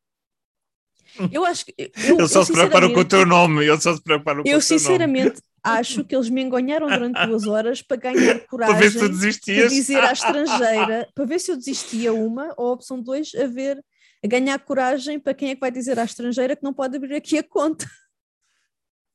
Eu 1.32 1.44
acho 1.44 1.66
que. 1.66 1.74
Eu, 1.78 2.18
eles 2.18 2.30
só 2.30 2.40
eu, 2.40 2.44
se 2.44 2.52
preparam 2.52 2.92
com 2.92 3.00
o 3.00 3.04
teu 3.04 3.26
nome. 3.26 3.64
Eles 3.64 3.82
só 3.82 3.94
se 3.94 4.02
preparam 4.02 4.42
com 4.42 4.48
eu, 4.48 4.58
o 4.58 4.60
teu 4.60 4.78
sinceramente, 4.78 5.40
acho 5.64 6.04
que 6.04 6.14
eles 6.14 6.28
me 6.28 6.42
enganharam 6.42 6.86
durante 6.86 7.26
duas 7.26 7.46
horas 7.46 7.80
para 7.80 7.96
ganhar 7.96 8.40
coragem. 8.40 8.74
para 8.76 8.84
ver 8.84 8.92
se 8.92 8.98
tu 8.98 9.08
desistias. 9.08 9.58
Para 9.58 9.68
dizer 9.68 10.04
à 10.04 10.12
estrangeira, 10.12 11.08
para 11.14 11.24
ver 11.24 11.38
se 11.40 11.50
eu 11.50 11.56
desistia 11.56 12.12
uma, 12.12 12.52
ou 12.56 12.68
a 12.68 12.72
opção 12.72 13.00
dois, 13.00 13.34
a 13.34 13.46
ver, 13.46 13.82
a 14.22 14.28
ganhar 14.28 14.58
coragem 14.58 15.18
para 15.18 15.34
quem 15.34 15.50
é 15.50 15.54
que 15.54 15.60
vai 15.60 15.70
dizer 15.70 15.98
à 15.98 16.04
estrangeira 16.04 16.54
que 16.54 16.62
não 16.62 16.74
pode 16.74 16.96
abrir 16.96 17.14
aqui 17.14 17.38
a 17.38 17.42
conta. 17.42 17.86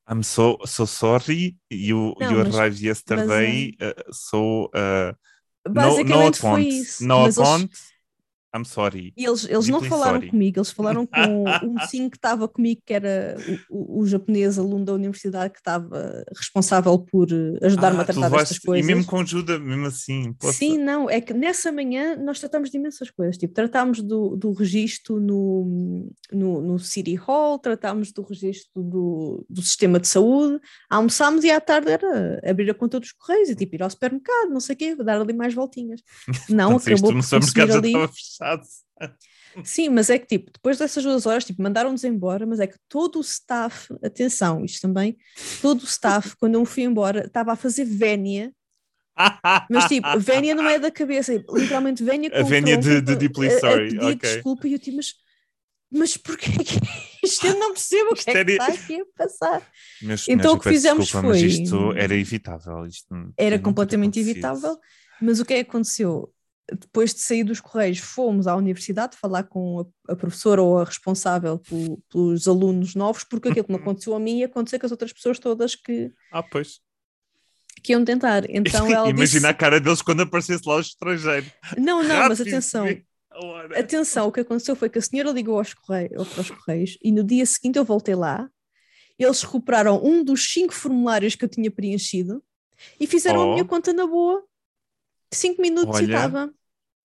I'm 0.09 0.23
so 0.23 0.57
so 0.65 0.87
sorry. 0.87 1.55
You 1.69 2.15
não, 2.19 2.31
you 2.31 2.37
mas, 2.39 2.55
arrived 2.55 2.83
yesterday. 2.83 3.75
Mas, 3.79 3.91
uh, 3.91 4.13
so 4.13 4.65
uh, 4.73 5.15
basicamente 5.69 6.41
no, 6.43 6.49
no 6.49 6.55
foi 6.55 6.63
isso. 6.63 7.05
No 7.05 7.25
account. 7.25 7.65
Eles, 7.65 7.79
I'm 8.55 8.65
sorry. 8.65 9.13
E 9.15 9.25
eles, 9.25 9.47
eles 9.47 9.67
não 9.67 9.81
falaram 9.83 10.17
sorry. 10.17 10.29
comigo, 10.29 10.59
eles 10.59 10.71
falaram 10.71 11.05
com 11.05 11.43
um 11.65 11.79
sim 11.87 12.09
que 12.09 12.17
estava 12.17 12.47
comigo, 12.47 12.81
que 12.83 12.93
era 12.93 13.37
o, 13.69 13.99
o, 13.99 14.01
o, 14.01 14.07
japonês 14.07 14.57
aluno 14.57 14.85
da 14.85 14.93
universidade 14.93 15.53
que 15.53 15.59
estava 15.59 16.23
responsável 16.35 16.97
por 16.97 17.27
eh, 17.31 17.65
ajudar-me 17.65 17.99
ah, 17.99 18.01
a 18.01 18.05
tratar 18.05 18.29
destas 18.29 18.57
coisas. 18.57 18.83
E 18.83 18.87
mesmo 18.87 19.05
com 19.05 19.19
ajuda, 19.19 19.59
mesmo 19.59 19.85
assim. 19.85 20.33
Poxa. 20.33 20.57
Sim, 20.57 20.77
não, 20.77 21.09
é 21.09 21.21
que 21.21 21.33
nessa 21.33 21.71
manhã 21.71 22.15
nós 22.15 22.39
tratamos 22.39 22.71
de 22.71 22.77
imensas 22.77 23.11
coisas, 23.11 23.37
tipo, 23.37 23.53
tratámos 23.53 24.01
do, 24.01 24.35
do 24.35 24.51
registro 24.51 25.19
no, 25.19 26.09
no, 26.31 26.61
no 26.61 26.79
City 26.79 27.15
Hall, 27.15 27.59
tratámos 27.59 28.11
do 28.11 28.23
registro 28.23 28.81
do, 28.81 29.45
do 29.47 29.61
sistema 29.61 29.99
de 29.99 30.07
saúde, 30.07 30.59
almoçámos 30.89 31.43
e 31.43 31.51
à 31.51 31.61
tarde 31.61 31.91
era 31.91 32.41
abrir 32.43 32.69
a 32.71 32.73
conta 32.73 32.99
dos 32.99 33.11
correios 33.11 33.49
e 33.49 33.55
tipo 33.55 33.75
ir 33.75 33.83
ao 33.83 33.89
supermercado, 33.89 34.49
não 34.49 34.59
sei 34.59 34.75
o 34.75 34.77
quê, 34.77 34.95
dar 34.95 35.21
ali 35.21 35.33
mais 35.33 35.53
voltinhas. 35.53 36.01
Não, 36.49 36.77
acabou 36.77 37.13
por 37.13 37.29
consumir 37.29 37.71
ali 37.71 37.93
fechado. 38.39 38.63
Sim, 39.63 39.89
mas 39.89 40.09
é 40.09 40.17
que 40.17 40.25
tipo, 40.25 40.51
depois 40.51 40.77
dessas 40.77 41.03
duas 41.03 41.25
horas, 41.25 41.43
tipo, 41.43 41.61
mandaram-nos 41.61 42.03
embora, 42.03 42.45
mas 42.45 42.59
é 42.59 42.67
que 42.67 42.77
todo 42.87 43.17
o 43.17 43.21
staff, 43.21 43.93
atenção, 44.03 44.63
isto 44.63 44.81
também, 44.81 45.17
todo 45.61 45.81
o 45.81 45.85
staff, 45.85 46.35
quando 46.39 46.55
eu 46.55 46.61
me 46.61 46.65
fui 46.65 46.83
embora, 46.83 47.25
estava 47.25 47.53
a 47.53 47.55
fazer 47.55 47.85
vénia. 47.85 48.53
Mas 49.69 49.85
tipo, 49.85 50.07
vénia 50.17 50.55
não 50.55 50.67
é 50.67 50.79
da 50.79 50.89
cabeça, 50.89 51.33
literalmente 51.33 52.03
vénia 52.03 52.29
com 52.29 52.37
A 52.37 52.43
vénia 52.43 52.77
de, 52.77 53.01
de 53.01 53.15
Deeply 53.17 53.59
Sorry, 53.59 53.97
a, 53.97 54.03
a 54.03 54.05
okay. 54.11 54.15
desculpa 54.15 54.65
e 54.65 54.73
eu 54.73 54.79
tipo, 54.79 54.95
mas, 54.95 55.13
mas 55.91 56.15
porquê 56.15 56.51
que 56.63 56.79
isto 57.25 57.45
eu 57.45 57.59
não 57.59 57.73
percebo 57.73 58.11
o 58.11 58.15
que 58.15 58.29
é 58.29 58.45
que 58.45 58.51
está 58.51 58.67
aqui 58.67 59.01
a 59.01 59.05
passar. 59.17 59.67
Mas, 60.01 60.25
então 60.25 60.53
o 60.53 60.59
que 60.59 60.69
fizemos 60.69 61.05
desculpa, 61.05 61.27
foi... 61.27 61.41
Mas 61.41 61.51
isto 61.51 61.91
era 61.97 62.15
evitável. 62.15 62.85
Isto 62.85 63.33
era 63.35 63.59
completamente 63.59 64.19
evitável, 64.21 64.77
mas 65.21 65.41
o 65.41 65.45
que 65.45 65.53
é 65.53 65.63
que 65.63 65.69
aconteceu? 65.69 66.33
Depois 66.71 67.13
de 67.13 67.21
sair 67.21 67.43
dos 67.43 67.59
Correios, 67.59 67.99
fomos 67.99 68.47
à 68.47 68.55
universidade 68.55 69.17
falar 69.17 69.43
com 69.43 69.79
a, 69.79 70.13
a 70.13 70.15
professora 70.15 70.61
ou 70.61 70.79
a 70.79 70.83
responsável 70.83 71.59
por, 71.59 71.99
pelos 72.11 72.47
alunos 72.47 72.95
novos, 72.95 73.23
porque 73.23 73.49
aquilo 73.49 73.65
que 73.65 73.71
não 73.71 73.79
aconteceu 73.79 74.15
a 74.15 74.19
mim 74.19 74.39
ia 74.39 74.45
acontecer 74.45 74.79
com 74.79 74.85
as 74.85 74.91
outras 74.91 75.13
pessoas 75.13 75.39
todas 75.39 75.75
que, 75.75 76.11
ah, 76.31 76.43
pois. 76.43 76.79
que 77.83 77.93
iam 77.93 78.03
tentar. 78.03 78.49
Então 78.49 78.85
ela 78.91 79.09
Imagina 79.09 79.25
disse... 79.25 79.47
a 79.47 79.53
cara 79.53 79.79
deles 79.79 80.01
quando 80.01 80.21
aparecesse 80.21 80.67
lá 80.67 80.75
o 80.75 80.81
estrangeiro. 80.81 81.45
Não, 81.77 82.03
não, 82.03 82.15
Rápido, 82.15 82.29
mas 82.29 82.41
atenção. 82.41 82.85
Atenção, 83.75 84.27
o 84.27 84.31
que 84.31 84.41
aconteceu 84.41 84.75
foi 84.75 84.89
que 84.89 84.99
a 84.99 85.01
senhora 85.01 85.31
ligou 85.31 85.57
aos 85.57 85.73
correios, 85.73 86.37
aos 86.37 86.49
correios 86.51 86.97
e 87.01 87.11
no 87.11 87.23
dia 87.23 87.45
seguinte 87.45 87.77
eu 87.77 87.85
voltei 87.85 88.15
lá. 88.15 88.49
Eles 89.17 89.43
recuperaram 89.43 90.01
um 90.03 90.23
dos 90.23 90.51
cinco 90.51 90.73
formulários 90.73 91.35
que 91.35 91.43
eu 91.43 91.49
tinha 91.49 91.69
preenchido 91.69 92.43
e 92.99 93.05
fizeram 93.05 93.39
oh. 93.39 93.43
a 93.43 93.53
minha 93.53 93.65
conta 93.65 93.91
na 93.93 94.07
boa. 94.07 94.43
Cinco 95.31 95.61
minutos 95.61 95.95
Olha, 95.95 96.03
e 96.03 96.05
estava. 96.05 96.53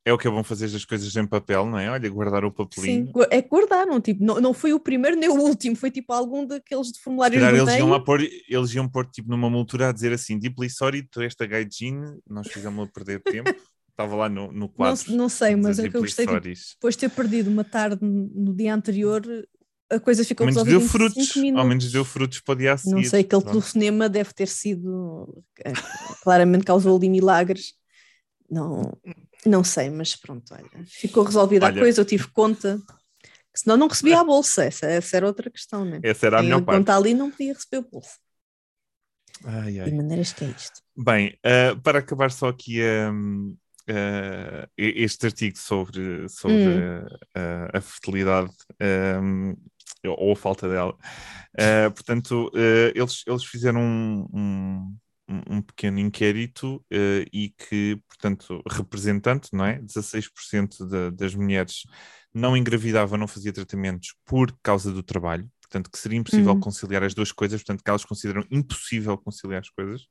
É 0.07 0.13
o 0.13 0.19
que 0.19 0.29
é 0.29 0.31
bom 0.31 0.45
fazer 0.45 0.67
as 0.67 0.85
coisas 0.85 1.17
em 1.17 1.27
papel, 1.27 1.65
não 1.65 1.79
é? 1.79 1.91
Olha, 1.91 2.11
guardar 2.11 2.45
o 2.45 2.53
papelinho. 2.53 3.07
Sim, 3.07 3.13
é 3.31 3.41
que 3.41 3.49
guardaram, 3.49 3.99
tipo, 4.01 4.23
não, 4.23 4.39
não 4.39 4.53
foi 4.53 4.75
o 4.75 4.79
primeiro 4.79 5.17
nem 5.17 5.31
o 5.31 5.41
último, 5.41 5.75
foi 5.75 5.91
tipo 5.91 6.13
algum 6.13 6.45
daqueles 6.45 6.89
de 6.93 7.01
formulários 7.01 7.41
do 7.41 7.49
eles 7.49 7.75
iam 7.77 7.89
lá 7.89 7.99
pôr, 7.99 8.21
eles 8.23 8.75
iam 8.75 8.87
pôr 8.87 9.07
tipo 9.07 9.31
numa 9.31 9.49
moldura 9.49 9.89
a 9.89 9.93
dizer 9.93 10.13
assim, 10.13 10.39
deeply 10.39 10.69
sorry, 10.69 11.03
tu 11.11 11.23
esta 11.23 11.47
gaijin, 11.47 12.03
nós 12.29 12.49
fizemos-a 12.49 12.87
perder 12.87 13.23
tempo. 13.23 13.55
Estava 13.89 14.17
lá 14.17 14.29
no, 14.29 14.51
no 14.51 14.69
quadro. 14.69 15.01
Não, 15.11 15.17
não 15.17 15.29
sei, 15.29 15.55
mas 15.55 15.79
é 15.79 15.89
que 15.89 15.97
eu 15.97 16.01
gostei, 16.01 16.27
tipo, 16.27 16.41
depois 16.41 16.97
de 16.97 17.01
ter 17.01 17.09
perdido 17.11 17.49
uma 17.49 17.63
tarde 17.63 17.99
no 18.03 18.53
dia 18.53 18.75
anterior, 18.75 19.23
a 19.89 20.01
coisa 20.01 20.25
ficou 20.25 20.47
menos 20.47 20.65
deu 20.65 20.81
frutos, 20.81 21.37
Ao 21.55 21.65
menos 21.65 21.93
deu 21.93 22.05
frutos 22.05 22.41
para 22.41 22.53
o 22.53 22.57
dia 22.57 22.73
a 22.73 22.77
seguir. 22.77 22.95
Não 22.95 23.05
sei, 23.05 23.21
aquele 23.21 23.43
telefonema 23.43 24.09
deve 24.09 24.33
ter 24.35 24.49
sido, 24.49 25.43
é, 25.65 25.73
claramente 26.23 26.65
causou 26.65 26.97
ali 26.97 27.09
milagres. 27.09 27.75
Não, 28.55 28.97
não 29.45 29.65
sei, 29.65 29.91
mas 29.91 30.15
pronto, 30.15 30.55
olha, 30.55 30.87
ficou 30.87 31.25
resolvida 31.25 31.67
olha. 31.67 31.77
a 31.77 31.81
coisa, 31.81 32.01
eu 32.01 32.05
tive 32.05 32.29
conta, 32.29 32.81
senão 33.53 33.77
não 33.77 33.89
recebia 33.89 34.21
a 34.21 34.23
bolsa, 34.25 34.65
essa, 34.65 34.87
essa 34.87 35.17
era 35.17 35.27
outra 35.27 35.51
questão, 35.51 35.85
né? 35.85 35.99
Essa 36.05 36.27
era 36.27 36.39
a 36.39 36.43
minha 36.43 36.63
parte. 36.63 36.79
conta 36.79 36.97
ali 36.97 37.15
não 37.15 37.33
podia 37.33 37.53
receber 37.53 37.79
a 37.79 37.91
bolsa. 37.91 38.17
Ai, 39.45 39.81
ai. 39.81 39.91
De 39.91 39.97
maneiras 39.97 40.33
que 40.33 40.45
é 40.45 40.49
isto. 40.49 40.81
Bem, 40.97 41.37
uh, 41.45 41.81
para 41.83 41.99
acabar 41.99 42.31
só 42.31 42.49
aqui 42.49 42.81
um, 42.81 43.57
uh, 43.91 44.63
ah, 44.63 44.69
este 44.77 45.27
artigo 45.27 45.59
sobre, 45.59 46.29
sobre 46.29 46.55
hum. 46.55 47.07
uh, 47.37 47.77
a 47.77 47.81
fertilidade 47.81 48.53
um, 49.21 49.57
ou 50.07 50.33
a 50.33 50.37
falta 50.37 50.69
dela, 50.69 50.95
portanto, 51.95 52.51
eles, 52.95 53.25
eles 53.27 53.43
fizeram 53.43 53.81
um, 53.81 54.29
um 54.35 54.97
um, 55.29 55.63
pequeno 55.63 55.99
inquérito 55.99 56.77
uh, 56.93 57.27
e 57.33 57.51
que, 57.51 58.01
portanto, 58.09 58.63
representante, 58.71 59.49
não 59.53 59.65
é? 59.65 59.81
16% 59.81 60.87
de, 60.87 61.11
das 61.17 61.35
mulheres 61.35 61.83
não 62.33 62.57
engravidavam, 62.57 63.19
não 63.19 63.29
fazia 63.29 63.53
tratamentos 63.53 64.15
por 64.25 64.55
causa 64.63 64.93
do 64.93 65.03
trabalho, 65.03 65.49
portanto, 65.63 65.91
que 65.91 65.99
seria 65.99 66.19
impossível 66.19 66.53
uhum. 66.53 66.61
conciliar 66.61 67.03
as 67.03 67.15
duas 67.15 67.33
coisas, 67.33 67.63
portanto, 67.63 67.83
que 67.83 67.91
elas 67.91 68.05
consideram 68.05 68.45
impossível 68.51 69.17
conciliar 69.19 69.61
as 69.61 69.71
coisas. 69.71 70.03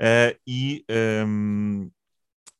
Uh, 0.00 0.38
e 0.46 0.84
um, 1.26 1.90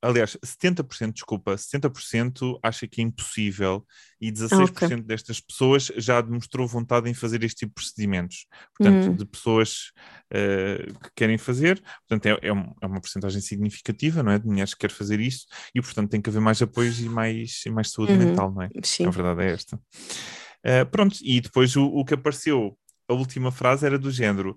aliás, 0.00 0.36
70%, 0.44 1.12
desculpa, 1.12 1.54
70% 1.54 2.58
acha 2.62 2.86
que 2.86 3.00
é 3.00 3.04
impossível 3.04 3.84
e 4.20 4.30
16% 4.30 4.70
okay. 4.70 5.02
destas 5.02 5.40
pessoas 5.40 5.90
já 5.96 6.20
demonstrou 6.20 6.66
vontade 6.66 7.10
em 7.10 7.14
fazer 7.14 7.42
este 7.42 7.60
tipo 7.60 7.70
de 7.70 7.74
procedimentos. 7.74 8.46
Portanto, 8.76 9.06
uhum. 9.06 9.16
de 9.16 9.24
pessoas 9.24 9.92
uh, 10.32 10.98
que 11.00 11.10
querem 11.16 11.36
fazer, 11.36 11.82
portanto, 12.08 12.26
é, 12.26 12.48
é, 12.48 12.52
um, 12.52 12.72
é, 12.80 12.86
uma 12.86 13.00
porcentagem 13.00 13.40
significativa, 13.40 14.22
não 14.22 14.32
é? 14.32 14.38
De 14.38 14.46
mulheres 14.46 14.72
que 14.72 14.80
querem 14.80 14.96
fazer 14.96 15.20
isso 15.20 15.46
e, 15.74 15.80
portanto, 15.80 16.10
tem 16.10 16.20
que 16.20 16.30
haver 16.30 16.40
mais 16.40 16.62
apoios 16.62 17.00
e 17.00 17.08
mais, 17.08 17.62
e 17.66 17.70
mais 17.70 17.90
saúde 17.90 18.12
uhum. 18.12 18.18
mental, 18.18 18.52
não 18.52 18.62
é? 18.62 18.68
Sim. 18.84 19.06
A 19.06 19.10
verdade 19.10 19.42
é 19.42 19.50
esta. 19.52 19.76
Uh, 19.76 20.86
pronto, 20.90 21.16
e 21.22 21.40
depois 21.40 21.74
o, 21.76 21.86
o 21.86 22.04
que 22.04 22.14
apareceu, 22.14 22.78
a 23.08 23.14
última 23.14 23.50
frase 23.50 23.84
era 23.84 23.98
do 23.98 24.10
género. 24.10 24.56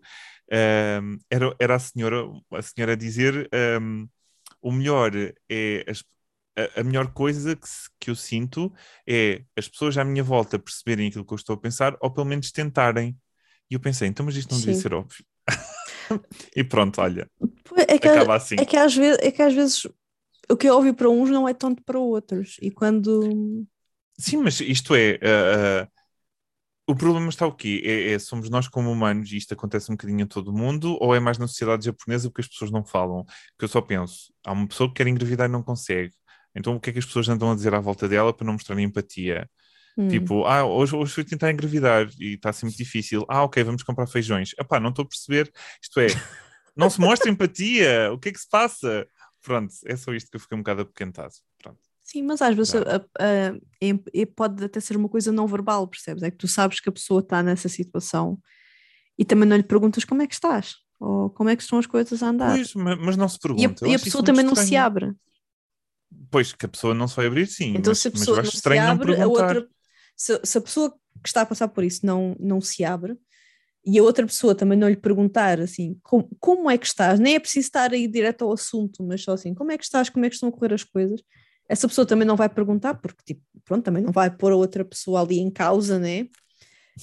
Uh, 0.52 1.18
era, 1.30 1.56
era 1.60 1.76
a 1.76 1.80
senhora 1.80 2.28
a 2.54 2.62
senhora 2.62 2.92
a 2.92 2.96
dizer 2.96 3.50
um, 3.82 4.06
o 4.62 4.72
melhor 4.72 5.12
é 5.50 5.86
as, 5.88 6.04
a, 6.58 6.82
a, 6.82 6.84
melhor 6.84 7.14
coisa 7.14 7.56
que, 7.56 7.68
que 8.00 8.10
eu 8.10 8.16
sinto 8.16 8.72
é 9.08 9.44
as 9.58 9.68
pessoas 9.68 9.98
à 9.98 10.04
minha 10.04 10.24
volta 10.24 10.60
perceberem 10.60 11.08
aquilo 11.08 11.26
que 11.26 11.34
eu 11.34 11.38
estou 11.38 11.56
a 11.56 11.60
pensar 11.60 11.98
ou 12.02 12.12
pelo 12.12 12.26
menos 12.26 12.52
tentarem. 12.52 13.18
E 13.70 13.74
eu 13.74 13.80
pensei, 13.80 14.08
então, 14.08 14.26
mas 14.26 14.36
isto 14.36 14.52
não 14.52 14.60
Sim. 14.60 14.66
devia 14.68 14.82
ser 14.82 14.94
óbvio. 14.94 15.26
e 16.56 16.64
pronto, 16.64 17.02
olha. 17.02 17.30
É 17.88 17.98
que, 17.98 18.08
acaba 18.08 18.36
assim. 18.36 18.56
É 18.60 18.66
que, 18.66 18.76
às 18.76 18.96
vezes, 18.96 19.20
é 19.22 19.32
que 19.32 19.42
às 19.42 19.54
vezes 19.54 19.88
o 20.50 20.58
que 20.58 20.68
é 20.68 20.74
óbvio 20.74 20.94
para 20.94 21.10
uns 21.10 21.30
não 21.30 21.48
é 21.48 21.54
tanto 21.54 21.82
para 21.84 21.98
outros. 21.98 22.58
E 22.62 22.70
quando. 22.70 23.66
Sim, 24.20 24.38
mas 24.38 24.60
isto 24.60 24.94
é. 24.94 25.14
Uh, 25.14 25.86
uh, 25.86 26.01
o 26.88 26.96
problema 26.96 27.30
está 27.30 27.46
o 27.46 27.52
quê? 27.54 27.82
É, 27.86 28.12
é, 28.14 28.20
somos 28.20 28.50
nós 28.50 28.68
como 28.68 28.92
humanos, 28.92 29.32
e 29.32 29.38
isto 29.38 29.54
acontece 29.54 29.92
um 29.92 29.96
bocadinho 29.96 30.22
em 30.22 30.28
todo 30.28 30.50
o 30.50 30.58
mundo, 30.58 30.98
ou 31.00 31.16
é 31.16 31.20
mais 31.20 31.38
na 31.38 31.48
sociedade 31.48 31.86
japonesa 31.86 32.30
porque 32.30 32.42
as 32.42 32.48
pessoas 32.48 32.72
não 32.72 32.84
falam? 32.84 33.26
Que 33.58 33.66
eu 33.66 33.70
só 33.70 33.82
penso, 33.82 34.34
há 34.46 34.52
uma 34.52 34.68
pessoa 34.68 34.90
que 34.90 34.96
quer 34.96 35.08
engravidar 35.08 35.50
e 35.50 35.52
não 35.52 35.64
consegue. 35.64 36.14
Então 36.56 36.76
o 36.76 36.80
que 36.80 36.90
é 36.90 36.94
que 36.94 37.00
as 37.00 37.06
pessoas 37.06 37.30
andam 37.30 37.52
a 37.52 37.56
dizer 37.56 37.74
à 37.74 37.80
volta 37.80 38.08
dela 38.08 38.34
para 38.34 38.46
não 38.46 38.54
mostrar 38.54 38.78
empatia? 38.80 39.50
Hum. 39.98 40.08
Tipo, 40.08 40.46
ah, 40.46 40.66
hoje, 40.66 40.96
hoje 40.96 41.14
fui 41.14 41.24
tentar 41.24 41.52
engravidar 41.52 42.10
e 42.20 42.34
está 42.36 42.50
a 42.50 42.54
ser 42.54 42.66
muito 42.66 42.78
difícil. 42.78 43.26
Ah, 43.30 43.44
ok, 43.44 43.64
vamos 43.64 43.84
comprar 43.84 44.08
feijões. 44.08 44.52
Epá, 44.60 44.80
não 44.80 44.90
estou 44.90 45.04
a 45.04 45.08
perceber. 45.08 45.52
Isto 45.82 46.00
é, 46.00 46.08
não 46.76 46.90
se 46.90 47.00
mostra 47.00 47.30
empatia. 47.30 48.12
O 48.14 48.18
que 48.18 48.30
é 48.30 48.32
que 48.32 48.40
se 48.40 48.50
passa? 48.50 49.08
Pronto, 49.44 49.74
é 49.86 49.96
só 49.96 50.14
isto 50.14 50.30
que 50.30 50.38
eu 50.38 50.42
fiquei 50.42 50.58
um 50.58 50.62
bocado 50.62 50.82
apequentado. 50.82 51.34
Pronto. 51.62 51.91
Sim, 52.12 52.24
mas 52.24 52.42
às 52.42 52.54
vezes 52.54 52.76
a, 52.76 52.80
a, 52.80 52.98
a, 52.98 53.56
é, 53.82 54.26
pode 54.26 54.66
até 54.66 54.82
ser 54.82 54.98
uma 54.98 55.08
coisa 55.08 55.32
não 55.32 55.48
verbal, 55.48 55.88
percebes? 55.88 56.24
É 56.24 56.30
que 56.30 56.36
tu 56.36 56.46
sabes 56.46 56.82
que 56.82 56.90
a 56.90 56.92
pessoa 56.92 57.22
está 57.22 57.42
nessa 57.42 57.70
situação 57.70 58.38
e 59.18 59.24
também 59.24 59.48
não 59.48 59.56
lhe 59.56 59.64
perguntas 59.64 60.04
como 60.04 60.22
é 60.22 60.28
que 60.28 60.34
estás 60.34 60.76
ou 61.00 61.30
como 61.30 61.50
é 61.50 61.56
que 61.56 61.64
estão 61.64 61.80
as 61.80 61.86
coisas 61.88 62.22
a 62.22 62.28
andar. 62.28 62.56
Pois, 62.56 62.76
mas 62.76 63.16
não 63.16 63.30
se 63.30 63.40
pergunta. 63.40 63.86
E 63.86 63.88
a, 63.88 63.92
e 63.94 63.96
a 63.96 64.00
pessoa 64.00 64.24
também 64.24 64.44
não 64.44 64.56
se 64.56 64.76
abre. 64.76 65.14
Pois, 66.30 66.52
que 66.52 66.66
a 66.66 66.70
pessoa 66.70 66.94
não 66.94 67.08
se 67.08 67.16
vai 67.16 67.28
abrir, 67.28 67.48
sim. 67.48 67.76
Então, 67.78 67.92
mas, 67.92 68.00
se 68.00 68.10
a 68.10 68.12
pessoa 68.12 68.44
não 68.44 68.52
se 68.52 68.78
abre, 68.78 69.18
não 69.18 69.24
a 69.24 69.28
outra. 69.28 69.68
Se, 70.18 70.38
se, 70.44 70.58
a 70.58 70.62
pessoa 70.62 70.92
que 70.92 71.30
está 71.30 71.42
a 71.42 71.46
passar 71.46 71.70
por 71.70 71.86
isso 71.86 72.06
não, 72.06 72.36
não 72.38 72.60
se 72.60 72.84
abre 72.84 73.18
e 73.86 73.98
a 73.98 74.04
outra 74.04 74.26
pessoa 74.26 74.54
também 74.54 74.78
não 74.78 74.90
lhe 74.90 74.98
perguntar 74.98 75.62
assim 75.62 75.98
como, 76.04 76.30
como 76.40 76.70
é 76.70 76.78
que 76.78 76.86
estás, 76.86 77.20
nem 77.22 77.36
é 77.36 77.40
preciso 77.40 77.68
estar 77.68 77.94
aí 77.94 78.06
direto 78.06 78.44
ao 78.44 78.52
assunto, 78.52 79.02
mas 79.02 79.24
só 79.24 79.32
assim, 79.32 79.56
como 79.56 79.72
é 79.72 79.78
que 79.78 79.84
estás, 79.84 80.10
como 80.10 80.26
é 80.26 80.30
que 80.30 80.36
estão 80.36 80.50
a 80.50 80.52
correr 80.52 80.74
as 80.74 80.84
coisas, 80.84 81.22
essa 81.72 81.88
pessoa 81.88 82.06
também 82.06 82.28
não 82.28 82.36
vai 82.36 82.50
perguntar, 82.50 82.96
porque 82.96 83.24
tipo, 83.26 83.42
pronto, 83.64 83.86
também 83.86 84.04
não 84.04 84.12
vai 84.12 84.30
pôr 84.30 84.52
a 84.52 84.58
outra 84.58 84.84
pessoa 84.84 85.22
ali 85.22 85.40
em 85.40 85.50
causa, 85.50 85.98
né? 85.98 86.28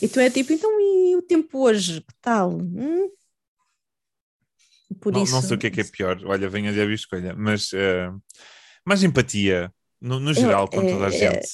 Então 0.02 0.22
é 0.22 0.28
tipo, 0.28 0.52
então 0.52 0.70
e 0.78 1.16
o 1.16 1.22
tempo 1.22 1.58
hoje, 1.60 2.02
que 2.02 2.14
tal? 2.20 2.58
Hum? 2.58 3.10
Por 5.00 5.14
não, 5.14 5.22
isso... 5.22 5.32
não 5.32 5.40
sei 5.40 5.56
o 5.56 5.58
que 5.58 5.68
é 5.68 5.70
que 5.70 5.80
é 5.80 5.84
pior, 5.84 6.20
olha, 6.26 6.50
venha 6.50 6.70
de 6.70 6.80
a 6.82 6.84
escolha, 6.84 7.34
mas 7.34 7.72
uh, 7.72 8.14
mais 8.84 9.02
empatia, 9.02 9.72
no, 9.98 10.20
no 10.20 10.34
geral, 10.34 10.68
é, 10.70 10.76
com 10.76 10.86
toda 10.86 11.06
a 11.06 11.08
é, 11.08 11.12
gente. 11.12 11.48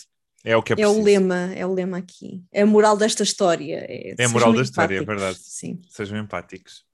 É 0.45 0.57
o 0.57 0.63
que 0.63 0.73
é, 0.73 0.81
é 0.81 0.89
o 0.89 1.01
lema, 1.01 1.55
é 1.55 1.65
o 1.65 1.73
lema 1.73 1.99
aqui. 1.99 2.43
É 2.53 2.63
a 2.63 2.67
moral 2.67 2.97
desta 2.97 3.23
história. 3.23 3.87
É, 3.89 4.15
é 4.19 4.25
a 4.25 4.29
moral 4.29 4.53
da 4.53 4.63
história, 4.63 4.99
é 4.99 5.05
verdade. 5.05 5.39
Sim. 5.41 5.81
Sejam 5.89 6.19
empáticos. 6.19 6.85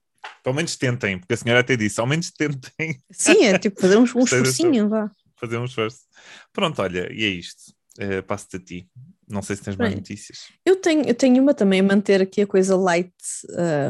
Pelo 0.43 0.55
menos 0.55 0.75
tentem, 0.75 1.17
porque 1.17 1.33
a 1.33 1.37
senhora 1.37 1.61
até 1.61 1.75
disse, 1.75 1.99
ao 1.99 2.05
menos 2.05 2.31
tentem. 2.31 3.01
Sim, 3.11 3.43
é 3.45 3.57
tipo 3.57 3.81
fazer 3.81 3.97
um, 3.97 4.01
um 4.01 4.23
esforcinho, 4.23 4.87
vá. 4.87 5.11
Fazer 5.35 5.57
um 5.57 5.65
esforço. 5.65 6.01
Pronto, 6.53 6.81
olha, 6.81 7.11
e 7.11 7.23
é 7.23 7.29
isto. 7.29 7.73
Uh, 7.99 8.23
Passo-te 8.23 8.57
a 8.57 8.59
ti. 8.59 8.89
Não 9.27 9.41
sei 9.41 9.55
se 9.55 9.63
tens 9.63 9.75
Bem, 9.75 9.87
mais 9.87 9.95
notícias. 9.95 10.49
Eu 10.65 10.75
tenho, 10.75 11.07
eu 11.07 11.15
tenho 11.15 11.41
uma 11.41 11.53
também, 11.53 11.81
manter 11.81 12.21
aqui 12.21 12.41
a 12.41 12.47
coisa 12.47 12.75
light 12.75 13.13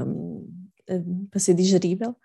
um, 0.05 0.47
um, 0.89 1.27
para 1.29 1.39
ser 1.39 1.53
digerível, 1.55 2.15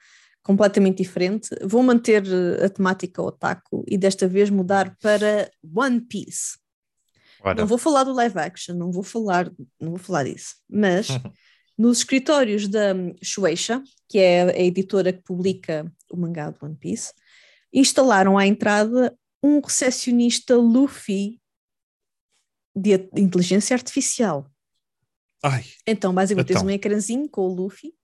completamente 0.43 1.03
diferente. 1.03 1.49
Vou 1.63 1.83
manter 1.83 2.23
a 2.63 2.69
temática 2.69 3.23
otaku 3.23 3.85
e 3.89 3.97
desta 3.97 4.29
vez 4.29 4.51
mudar 4.51 4.97
para 5.01 5.51
One 5.75 6.01
Piece. 6.01 6.59
Ora. 7.41 7.61
Não 7.61 7.67
vou 7.67 7.79
falar 7.79 8.05
do 8.05 8.13
live 8.13 8.39
action, 8.39 8.75
não 8.75 8.91
vou 8.91 9.03
falar, 9.03 9.51
não 9.81 9.91
vou 9.91 9.99
falar 9.99 10.25
disso, 10.25 10.57
mas 10.69 11.09
nos 11.79 11.99
escritórios 11.99 12.67
da 12.69 12.95
Shueisha, 13.23 13.83
que 14.09 14.19
é 14.19 14.43
a 14.43 14.63
editora 14.63 15.13
que 15.13 15.23
publica 15.23 15.91
o 16.11 16.17
mangá 16.17 16.51
do 16.51 16.65
One 16.65 16.77
Piece, 16.77 17.13
instalaram 17.73 18.39
à 18.39 18.47
entrada 18.47 19.17
um 19.47 19.61
recepcionista 19.61 20.57
Luffy 20.57 21.41
de 22.75 23.09
inteligência 23.17 23.75
artificial. 23.75 24.51
Ai, 25.43 25.65
então, 25.87 26.13
basicamente, 26.13 26.51
então. 26.51 26.63
tens 26.63 26.67
um 26.67 26.75
ecrãzinho 26.75 27.29
com 27.29 27.43
o 27.43 27.55
Luffy 27.55 27.95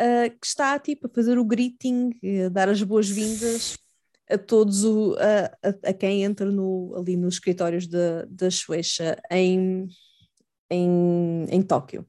uh, 0.00 0.30
que 0.40 0.46
está 0.46 0.78
tipo 0.78 1.06
a 1.06 1.10
fazer 1.10 1.38
o 1.38 1.44
greeting, 1.44 2.10
a 2.46 2.48
dar 2.48 2.68
as 2.68 2.82
boas-vindas 2.82 3.76
a 4.28 4.38
todos 4.38 4.82
o, 4.84 5.14
a, 5.18 5.68
a, 5.68 5.90
a, 5.90 5.92
quem 5.92 6.24
entra 6.24 6.50
no, 6.50 6.94
ali 6.96 7.16
nos 7.16 7.34
escritórios 7.34 7.86
da, 7.86 8.24
da 8.24 8.50
Shueisha 8.50 9.20
em, 9.30 9.86
em, 10.70 11.44
em 11.48 11.62
Tóquio. 11.62 12.08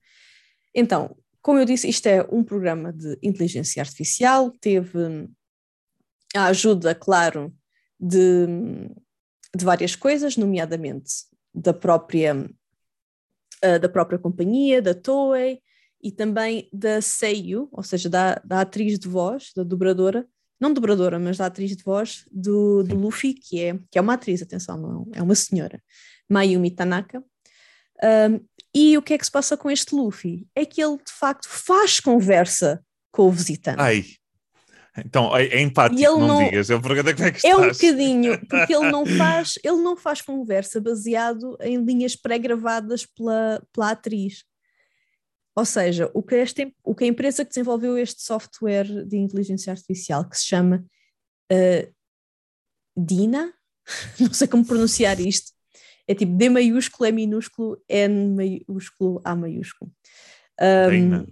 Então, 0.73 1.15
como 1.41 1.59
eu 1.59 1.65
disse, 1.65 1.87
isto 1.87 2.07
é 2.07 2.25
um 2.31 2.43
programa 2.43 2.91
de 2.91 3.17
inteligência 3.21 3.81
artificial, 3.81 4.51
teve 4.59 5.27
a 6.35 6.45
ajuda, 6.45 6.95
claro, 6.95 7.53
de, 7.99 8.45
de 9.55 9.65
várias 9.65 9.95
coisas, 9.95 10.37
nomeadamente 10.37 11.11
da 11.53 11.73
própria, 11.73 12.35
uh, 12.35 13.79
da 13.79 13.89
própria 13.89 14.19
companhia, 14.19 14.81
da 14.81 14.93
Toei, 14.93 15.59
e 16.01 16.11
também 16.11 16.69
da 16.71 17.01
Seiyu, 17.01 17.67
ou 17.71 17.83
seja, 17.83 18.09
da, 18.09 18.35
da 18.45 18.61
atriz 18.61 18.99
de 18.99 19.07
voz, 19.07 19.51
da 19.55 19.63
dobradora, 19.63 20.27
não 20.59 20.73
dobradora, 20.73 21.19
mas 21.19 21.37
da 21.37 21.45
atriz 21.45 21.75
de 21.75 21.83
voz 21.83 22.25
do, 22.31 22.83
do 22.83 22.95
Luffy, 22.95 23.33
que 23.33 23.61
é, 23.61 23.79
que 23.91 23.97
é 23.97 24.01
uma 24.01 24.13
atriz, 24.13 24.41
atenção, 24.41 24.77
não, 24.77 25.07
é 25.13 25.21
uma 25.21 25.35
senhora, 25.35 25.81
Mayumi 26.29 26.71
Tanaka. 26.71 27.23
Um, 28.03 28.45
e 28.73 28.97
o 28.97 29.01
que 29.01 29.13
é 29.13 29.17
que 29.17 29.25
se 29.25 29.31
passa 29.31 29.57
com 29.57 29.71
este 29.71 29.95
Luffy? 29.95 30.47
É 30.55 30.65
que 30.65 30.81
ele 30.81 30.97
de 30.97 31.11
facto 31.11 31.47
faz 31.47 31.99
conversa 31.99 32.83
com 33.11 33.23
o 33.23 33.31
visitante. 33.31 33.81
Ai, 33.81 34.05
então 35.05 35.35
é, 35.35 35.45
é 35.47 35.61
empático, 35.61 36.01
não, 36.01 36.27
não, 36.27 36.43
digas, 36.43 36.69
eu 36.69 36.81
pergunto 36.81 37.15
como 37.15 37.27
é 37.27 37.31
que 37.31 37.37
estás. 37.37 37.43
É 37.43 37.55
um 37.55 37.69
bocadinho, 37.71 38.47
porque 38.47 38.75
ele 38.75 38.91
não 38.91 39.05
faz, 39.17 39.59
ele 39.63 39.77
não 39.77 39.95
faz 39.95 40.21
conversa 40.21 40.81
baseado 40.81 41.57
em 41.61 41.83
linhas 41.83 42.15
pré-gravadas 42.15 43.05
pela, 43.05 43.61
pela 43.73 43.91
atriz. 43.91 44.43
Ou 45.55 45.65
seja, 45.65 46.09
o 46.13 46.21
que, 46.21 46.35
este, 46.35 46.75
o 46.83 46.93
que 46.93 47.03
a 47.03 47.07
empresa 47.07 47.43
que 47.43 47.49
desenvolveu 47.49 47.97
este 47.97 48.21
software 48.21 49.05
de 49.05 49.17
inteligência 49.17 49.71
artificial, 49.71 50.27
que 50.27 50.37
se 50.37 50.45
chama 50.45 50.85
uh, 51.51 51.93
Dina, 52.95 53.53
não 54.19 54.33
sei 54.33 54.47
como 54.47 54.65
pronunciar 54.65 55.19
isto, 55.19 55.51
é 56.07 56.15
tipo 56.15 56.33
D 56.37 56.49
maiúsculo, 56.49 57.07
E 57.07 57.11
minúsculo, 57.11 57.83
N 57.89 58.35
maiúsculo, 58.35 59.21
A 59.23 59.35
maiúsculo. 59.35 59.91
Um, 60.61 61.25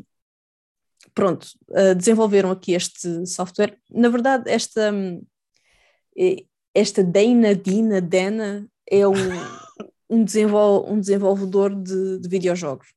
pronto, 1.16 1.48
uh, 1.70 1.96
desenvolveram 1.96 2.52
aqui 2.52 2.74
este 2.74 3.26
software. 3.26 3.80
Na 3.90 4.10
verdade, 4.10 4.52
esta, 4.52 4.94
esta 6.74 7.04
Dana, 7.04 7.56
Dina, 7.56 8.02
Dana 8.02 8.70
é 8.88 9.08
um, 9.08 9.14
um, 10.10 10.24
desenvol, 10.24 10.92
um 10.92 11.00
desenvolvedor 11.00 11.74
de, 11.74 12.20
de 12.20 12.30
videojogos. 12.30 12.94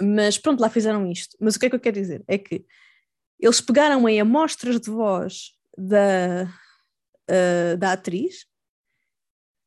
Mas 0.00 0.38
pronto, 0.38 0.60
lá 0.60 0.70
fizeram 0.70 1.10
isto. 1.10 1.36
Mas 1.40 1.56
o 1.56 1.60
que 1.60 1.66
é 1.66 1.68
que 1.68 1.74
eu 1.74 1.80
quero 1.80 2.00
dizer? 2.00 2.22
É 2.28 2.38
que 2.38 2.64
eles 3.40 3.60
pegaram 3.60 4.08
em 4.08 4.20
amostras 4.20 4.80
de 4.80 4.90
voz 4.90 5.52
da, 5.76 6.48
uh, 7.28 7.76
da 7.76 7.92
atriz, 7.92 8.46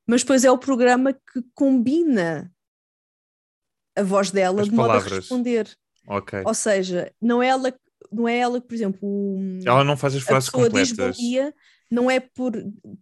mas 0.07 0.21
depois 0.21 0.45
é 0.45 0.51
o 0.51 0.57
programa 0.57 1.13
que 1.13 1.43
combina 1.53 2.53
a 3.95 4.03
voz 4.03 4.31
dela 4.31 4.61
As 4.61 4.69
de 4.69 4.75
palavras. 4.75 5.03
modo 5.03 5.13
a 5.13 5.17
responder. 5.17 5.77
Okay. 6.07 6.41
Ou 6.45 6.53
seja, 6.53 7.11
não 7.21 7.41
é 7.41 7.47
ela, 7.47 7.73
não 8.11 8.27
é 8.27 8.37
ela, 8.37 8.59
por 8.59 8.73
exemplo, 8.73 9.37
ela 9.65 9.83
não 9.83 9.95
faz 9.95 10.15
as 10.15 10.23
frases 10.23 10.49
a 10.49 10.51
pessoa 10.51 10.65
completas. 10.65 10.89
diz 10.89 10.97
bom 10.97 11.11
dia, 11.11 11.53
não 11.89 12.09
é 12.09 12.19
por, 12.19 12.53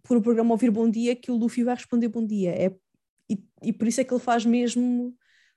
por 0.02 0.16
o 0.16 0.22
programa 0.22 0.52
ouvir 0.52 0.70
bom 0.70 0.90
dia 0.90 1.16
que 1.16 1.30
o 1.30 1.36
Luffy 1.36 1.64
vai 1.64 1.74
responder 1.74 2.08
bom 2.08 2.26
dia. 2.26 2.50
É, 2.50 2.74
e, 3.28 3.38
e 3.62 3.72
por 3.72 3.86
isso 3.86 4.00
é 4.00 4.04
que 4.04 4.12
ele 4.12 4.20
faz 4.20 4.44
mesmo 4.44 5.14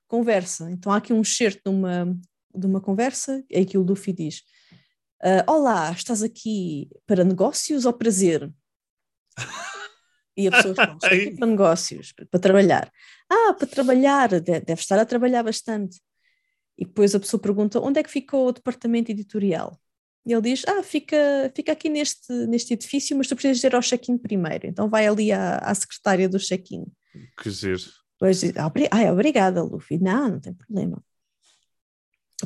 conversa. 0.07 0.69
Então 0.69 0.91
há 0.91 0.97
aqui 0.97 1.11
um 1.11 1.21
excerto 1.21 1.61
de 1.65 1.75
uma, 1.75 2.19
de 2.55 2.65
uma 2.67 2.79
conversa 2.79 3.43
em 3.49 3.65
que 3.65 3.77
o 3.77 3.81
Luffy 3.81 4.13
diz: 4.13 4.43
uh, 5.23 5.51
Olá, 5.51 5.91
estás 5.91 6.21
aqui 6.21 6.89
para 7.05 7.23
negócios 7.23 7.85
ou 7.85 7.93
prazer? 7.93 8.51
E 10.37 10.47
a 10.47 10.51
pessoa 10.51 10.75
responde: 10.75 11.05
aqui 11.05 11.31
para 11.37 11.47
negócios, 11.47 12.13
para 12.29 12.39
trabalhar. 12.39 12.91
Ah, 13.29 13.53
para 13.53 13.67
trabalhar, 13.67 14.29
deve 14.39 14.73
estar 14.73 14.99
a 14.99 15.05
trabalhar 15.05 15.43
bastante. 15.43 15.99
E 16.77 16.85
depois 16.85 17.13
a 17.13 17.19
pessoa 17.19 17.41
pergunta: 17.41 17.79
onde 17.79 17.99
é 17.99 18.03
que 18.03 18.11
ficou 18.11 18.47
o 18.47 18.51
departamento 18.51 19.11
editorial? 19.11 19.77
E 20.25 20.33
ele 20.33 20.41
diz: 20.41 20.63
Ah, 20.67 20.83
fica, 20.83 21.51
fica 21.55 21.71
aqui 21.71 21.89
neste, 21.89 22.31
neste 22.47 22.73
edifício, 22.73 23.17
mas 23.17 23.27
tu 23.27 23.35
precisas 23.35 23.63
ir 23.63 23.75
ao 23.75 23.81
check-in 23.81 24.17
primeiro. 24.17 24.67
Então 24.67 24.89
vai 24.89 25.07
ali 25.07 25.31
à, 25.31 25.57
à 25.57 25.75
secretária 25.75 26.27
do 26.29 26.39
check-in. 26.39 26.85
Que 27.41 27.49
giro. 27.49 27.83
Depois 28.13 28.39
diz, 28.39 28.53
ah, 28.57 28.71
obrigada, 29.11 29.61
Luffy. 29.63 29.99
Não, 29.99 30.29
não 30.29 30.39
tem 30.39 30.53
problema. 30.53 31.03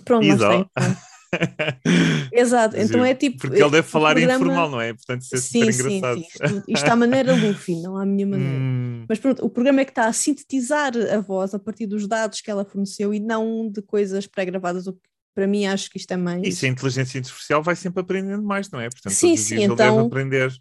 Pronto, 0.03 0.25
não 0.25 0.37
tem. 0.37 0.69
Exato, 2.31 2.77
então 2.77 3.03
é 3.03 3.13
tipo. 3.13 3.37
Porque 3.39 3.61
ele 3.61 3.69
deve 3.69 3.87
falar 3.87 4.15
programa... 4.15 4.35
informal, 4.35 4.69
não 4.69 4.81
é? 4.81 4.93
Portanto, 4.93 5.21
isso 5.21 5.35
é 5.35 5.39
sim, 5.39 5.71
super 5.71 5.73
sim, 5.73 5.97
engraçado. 5.97 6.19
Sim, 6.19 6.25
isto, 6.25 6.63
isto 6.67 6.89
à 6.89 6.95
maneira 6.95 7.35
Luffy, 7.35 7.81
não 7.81 7.97
a 7.97 8.05
minha 8.05 8.25
maneira. 8.25 8.53
Hum. 8.53 9.05
Mas 9.07 9.19
pronto, 9.19 9.45
o 9.45 9.49
programa 9.49 9.81
é 9.81 9.85
que 9.85 9.91
está 9.91 10.05
a 10.07 10.13
sintetizar 10.13 10.93
a 10.95 11.19
voz 11.19 11.53
a 11.53 11.59
partir 11.59 11.85
dos 11.85 12.07
dados 12.07 12.41
que 12.41 12.49
ela 12.49 12.65
forneceu 12.65 13.13
e 13.13 13.19
não 13.19 13.69
de 13.69 13.81
coisas 13.81 14.25
pré-gravadas, 14.27 14.87
o 14.87 14.93
que 14.93 14.99
para 15.35 15.45
mim 15.45 15.67
acho 15.67 15.91
que 15.91 15.97
isto 15.97 16.11
é 16.11 16.17
mais. 16.17 16.41
E 16.47 16.51
se 16.51 16.65
a 16.65 16.69
inteligência 16.69 17.19
artificial 17.19 17.61
vai 17.61 17.75
sempre 17.75 18.01
aprendendo 18.01 18.41
mais, 18.41 18.71
não 18.71 18.79
é? 18.79 18.89
Portanto, 18.89 19.13
sim, 19.13 19.37
sim, 19.37 19.63
então. 19.63 19.99
Aprender 19.99 20.51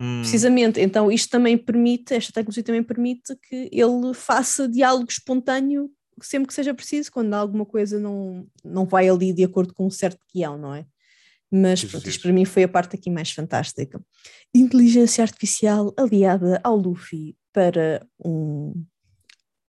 Hum. 0.00 0.20
Precisamente, 0.20 0.80
então 0.80 1.10
isto 1.10 1.30
também 1.30 1.56
permite, 1.56 2.14
esta 2.14 2.32
tecnologia 2.32 2.62
também 2.62 2.82
permite 2.82 3.34
que 3.48 3.68
ele 3.72 4.12
faça 4.14 4.68
diálogo 4.68 5.06
espontâneo 5.08 5.90
sempre 6.20 6.48
que 6.48 6.54
seja 6.54 6.74
preciso, 6.74 7.10
quando 7.12 7.34
alguma 7.34 7.64
coisa 7.64 7.98
não, 7.98 8.46
não 8.64 8.86
vai 8.86 9.08
ali 9.08 9.32
de 9.32 9.44
acordo 9.44 9.74
com 9.74 9.86
um 9.86 9.90
certo 9.90 10.20
guião, 10.32 10.58
não 10.58 10.74
é? 10.74 10.86
Mas 11.50 11.84
pronto, 11.84 12.08
isto 12.08 12.22
para 12.22 12.32
mim 12.32 12.44
foi 12.44 12.64
a 12.64 12.68
parte 12.68 12.96
aqui 12.96 13.08
mais 13.08 13.30
fantástica. 13.30 14.00
Inteligência 14.54 15.22
artificial 15.22 15.94
aliada 15.96 16.60
ao 16.64 16.76
Luffy 16.76 17.36
para 17.52 18.06
um, 18.24 18.84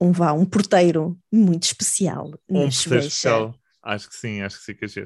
um, 0.02 0.12
vá, 0.12 0.34
um 0.34 0.46
porteiro 0.46 1.18
muito 1.32 1.64
especial. 1.64 2.32
Um 2.50 2.68
porteiro 2.68 3.06
especial, 3.06 3.56
acho 3.84 4.10
que 4.10 4.16
sim, 4.16 4.42
acho 4.42 4.58
que 4.60 4.66
sim 4.66 4.74
que 4.74 4.86
é 4.86 5.04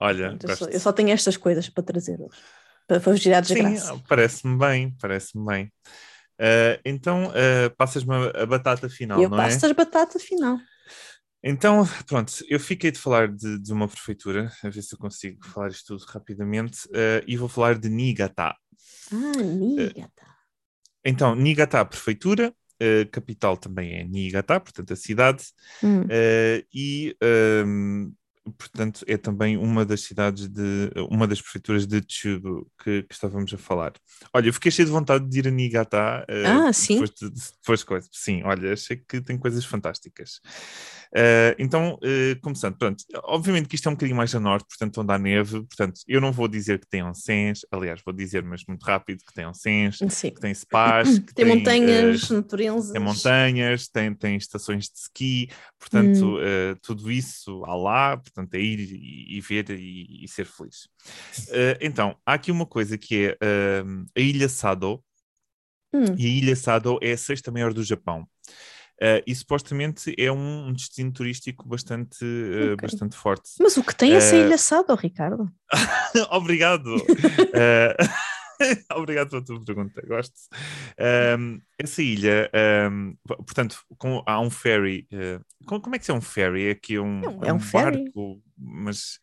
Olha, 0.00 0.38
eu 0.42 0.56
só, 0.56 0.64
eu 0.66 0.80
só 0.80 0.92
tenho 0.92 1.10
estas 1.10 1.36
coisas 1.36 1.68
para 1.68 1.82
trazer 1.82 2.20
hoje 2.20 2.38
para, 2.86 3.00
para 3.00 3.16
girar 3.16 3.44
Sim, 3.44 3.76
parece-me 4.08 4.58
bem, 4.58 4.96
parece-me 5.00 5.44
bem. 5.44 5.72
Uh, 6.40 6.80
então, 6.84 7.28
uh, 7.28 7.74
passas-me 7.76 8.12
a, 8.12 8.42
a, 8.42 8.46
batata 8.46 8.88
final, 8.88 9.22
eu 9.22 9.28
não 9.28 9.38
é? 9.38 9.46
Eu 9.46 9.50
passo 9.50 9.66
a 9.66 9.74
batata 9.74 10.18
final. 10.18 10.58
Então, 11.42 11.86
pronto, 12.06 12.32
eu 12.48 12.58
fiquei 12.58 12.90
de 12.90 12.98
falar 12.98 13.28
de, 13.28 13.58
de, 13.58 13.72
uma 13.72 13.86
prefeitura, 13.86 14.50
a 14.62 14.68
ver 14.68 14.82
se 14.82 14.94
eu 14.94 14.98
consigo 14.98 15.44
falar 15.46 15.68
isto 15.68 15.96
tudo 15.96 16.04
rapidamente, 16.08 16.86
uh, 16.88 17.22
e 17.26 17.36
vou 17.36 17.48
falar 17.48 17.78
de 17.78 17.88
Niigata. 17.88 18.54
Ah, 19.12 19.42
Niigata. 19.42 20.26
então, 21.04 21.34
Niigata, 21.34 21.84
prefeitura, 21.84 22.54
capital 23.12 23.56
também 23.56 23.94
é 23.94 24.04
Niigata, 24.04 24.60
portanto 24.60 24.92
a 24.92 24.96
cidade, 24.96 25.44
hum. 25.82 26.02
e 26.74 27.16
um, 27.64 28.12
portanto, 28.52 29.04
é 29.06 29.16
também 29.16 29.56
uma 29.56 29.84
das 29.84 30.02
cidades 30.02 30.48
de 30.48 30.90
uma 31.10 31.26
das 31.26 31.40
prefeituras 31.40 31.86
de 31.86 32.02
Chubu 32.06 32.70
que, 32.82 33.02
que 33.02 33.14
estávamos 33.14 33.52
a 33.52 33.58
falar. 33.58 33.92
Olha, 34.32 34.48
eu 34.48 34.52
fiquei 34.52 34.70
cheio 34.70 34.86
de 34.86 34.92
vontade 34.92 35.28
de 35.28 35.38
ir 35.38 35.48
a 35.48 35.50
Niigata 35.50 36.26
uh, 36.28 36.68
ah, 36.68 36.72
sim? 36.72 36.94
depois, 36.94 37.10
de, 37.10 37.30
depois 37.30 37.80
de 37.80 37.86
coisas. 37.86 38.10
Sim, 38.12 38.42
olha, 38.44 38.72
achei 38.72 38.96
que 38.96 39.20
tem 39.20 39.38
coisas 39.38 39.64
fantásticas. 39.64 40.40
Uh, 41.14 41.54
então, 41.60 41.94
uh, 41.94 42.40
começando, 42.42 42.76
pronto, 42.76 43.04
obviamente 43.22 43.68
que 43.68 43.76
isto 43.76 43.88
é 43.88 43.90
um 43.90 43.94
bocadinho 43.94 44.16
mais 44.16 44.34
a 44.34 44.40
norte, 44.40 44.66
portanto, 44.68 45.00
onde 45.00 45.12
há 45.12 45.18
neve, 45.18 45.60
portanto, 45.60 46.00
eu 46.08 46.20
não 46.20 46.32
vou 46.32 46.48
dizer 46.48 46.80
que 46.80 46.88
tem 46.88 47.04
onsens, 47.04 47.60
aliás, 47.70 48.02
vou 48.04 48.12
dizer, 48.12 48.42
mas 48.42 48.64
muito 48.66 48.82
rápido, 48.82 49.20
que 49.24 49.32
tem 49.32 49.46
onsens, 49.46 49.98
Sim. 50.08 50.30
que 50.30 50.40
tem 50.40 50.52
spas, 50.52 51.20
que 51.20 51.32
tem, 51.32 51.46
tem 51.46 51.56
montanhas 51.56 52.28
uh, 52.30 52.34
naturezas, 52.34 52.90
tem 52.90 53.00
montanhas, 53.00 53.86
tem, 53.86 54.12
tem 54.12 54.36
estações 54.36 54.86
de 54.86 54.98
ski, 54.98 55.48
portanto, 55.78 56.36
hum. 56.36 56.76
tudo 56.82 57.08
isso 57.12 57.64
há 57.64 57.76
lá, 57.76 58.16
portanto, 58.34 58.54
é 58.54 58.58
ir 58.60 58.80
e, 58.80 59.38
e 59.38 59.40
ver 59.40 59.70
e, 59.70 60.24
e, 60.24 60.28
ser 60.28 60.46
feliz. 60.46 60.88
então, 61.80 62.16
há 62.26 62.34
aqui 62.34 62.50
uma 62.50 62.66
coisa 62.66 62.98
que 62.98 63.28
é 63.28 63.38
a 64.16 64.20
Ilha 64.20 64.48
Sado, 64.48 65.02
hum. 65.92 66.14
e 66.18 66.26
a 66.26 66.28
Ilha 66.28 66.56
Sado 66.56 66.98
é 67.00 67.12
a 67.12 67.18
sexta 67.18 67.52
maior 67.52 67.72
do 67.72 67.82
Japão. 67.82 68.28
Uh, 69.02 69.18
e 69.26 69.34
supostamente 69.34 70.14
é 70.16 70.30
um, 70.30 70.68
um 70.68 70.72
destino 70.72 71.12
turístico 71.12 71.68
bastante, 71.68 72.24
uh, 72.24 72.74
okay. 72.74 72.88
bastante 72.88 73.16
forte. 73.16 73.50
Mas 73.58 73.76
o 73.76 73.82
que 73.82 73.94
tem 73.94 74.12
é 74.12 74.16
essa 74.16 74.36
ilha 74.36 74.56
Sado, 74.56 74.94
Ricardo? 74.94 75.50
Obrigado! 76.30 76.94
Obrigado 78.94 79.30
pela 79.30 79.44
tua 79.44 79.64
pergunta, 79.64 80.02
gosto. 80.06 80.34
Um, 81.38 81.60
essa 81.78 82.02
ilha, 82.02 82.50
um, 82.90 83.16
portanto, 83.26 83.78
com, 83.98 84.22
há 84.26 84.40
um 84.40 84.50
ferry. 84.50 85.06
Uh, 85.12 85.44
como, 85.66 85.94
é 85.94 85.98
que 85.98 86.10
é 86.10 86.14
um 86.14 86.20
ferry? 86.20 86.68
É 86.68 86.74
que 86.74 86.98
um, 86.98 87.22
é 87.24 87.28
um, 87.28 87.44
é 87.44 87.52
um 87.52 87.58
barco, 87.58 88.42
mas 88.58 89.18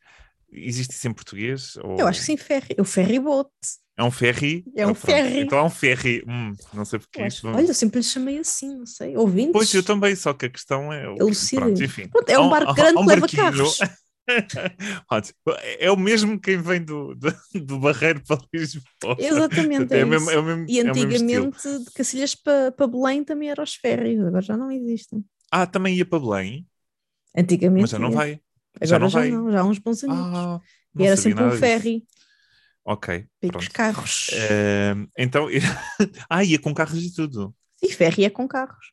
existe 0.52 0.94
isso 0.94 1.08
em 1.08 1.14
português? 1.14 1.78
Ou... 1.78 1.98
Eu 2.00 2.08
acho 2.08 2.20
que 2.20 2.26
sim, 2.26 2.38
ferry. 2.38 2.76
O 2.78 2.84
ferry 2.84 3.20
boat. 3.20 3.50
É 3.98 4.04
um 4.04 4.12
ferry? 4.12 4.66
É 4.76 4.88
um 4.88 4.92
ah, 4.92 4.96
ferry. 4.96 5.40
Então 5.42 5.60
é 5.60 5.64
um 5.64 5.70
ferry. 5.70 6.24
Hum, 6.28 6.56
não 6.74 6.86
sei 6.86 6.98
porque. 6.98 7.22
Acho, 7.22 7.48
olha, 7.48 7.68
eu 7.68 7.74
sempre 7.74 8.00
lhe 8.00 8.04
chamei 8.04 8.40
assim, 8.40 8.76
não 8.76 8.86
sei. 8.86 9.16
Ouvintes. 9.16 9.52
Pois, 9.52 9.74
eu 9.74 9.84
também, 9.84 10.16
só 10.16 10.34
que 10.34 10.46
a 10.46 10.50
questão 10.50 10.92
é. 10.92 11.04
Pronto, 11.04 11.84
enfim. 11.84 12.08
Pronto, 12.08 12.30
é 12.30 12.40
um 12.40 12.50
barco 12.50 12.74
grande 12.74 12.98
um 12.98 13.02
que 13.02 13.08
leva 13.08 13.28
carros. 13.28 13.80
é 15.80 15.91
o 15.91 15.97
mesmo 15.97 16.39
quem 16.39 16.57
vem 16.57 16.84
do, 16.84 17.15
do, 17.15 17.34
do 17.65 17.80
Barreiro 17.80 18.22
para 18.26 18.41
Lisboa. 18.53 19.15
Exatamente. 19.17 19.93
É, 19.93 19.97
é, 19.97 20.01
é 20.01 20.05
mesmo, 20.05 20.30
é 20.30 20.38
o 20.38 20.43
mesmo, 20.43 20.65
e 20.67 20.80
antigamente, 20.80 21.67
é 21.67 21.80
de 21.80 21.91
Cacilhas 21.91 22.36
para, 22.36 22.72
para 22.72 22.88
Belém 22.88 23.24
também 23.24 23.49
eram 23.49 23.63
os 23.63 23.76
férreos, 23.76 24.26
agora 24.26 24.41
já 24.41 24.55
não 24.55 24.72
existem. 24.72 25.24
Ah, 25.51 25.65
também 25.65 25.95
ia 25.95 26.05
para 26.05 26.19
Belém? 26.19 26.67
Antigamente. 27.36 27.82
Mas 27.82 27.89
já 27.89 27.99
não 27.99 28.11
vai. 28.11 28.39
Agora 28.76 28.88
já 28.88 28.99
não, 28.99 29.09
já, 29.09 29.19
vai. 29.19 29.32
não, 29.32 29.51
já 29.51 29.59
há 29.61 29.65
uns 29.65 29.80
bons 29.80 30.03
anos. 30.03 30.17
Ah, 30.17 30.61
e 30.97 31.05
era 31.05 31.17
sempre 31.17 31.43
um 31.43 31.51
ferry. 31.51 32.05
Ok. 32.84 33.26
E 33.41 33.57
os 33.57 33.67
carros. 33.67 34.30
Uh, 34.30 35.07
então, 35.17 35.47
ah, 36.30 36.43
ia 36.43 36.59
com 36.59 36.74
carros 36.74 37.03
e 37.03 37.13
tudo. 37.13 37.53
Sim, 37.76 37.91
ferry 37.91 38.26
é 38.26 38.30
com 38.30 38.47
carros. 38.47 38.91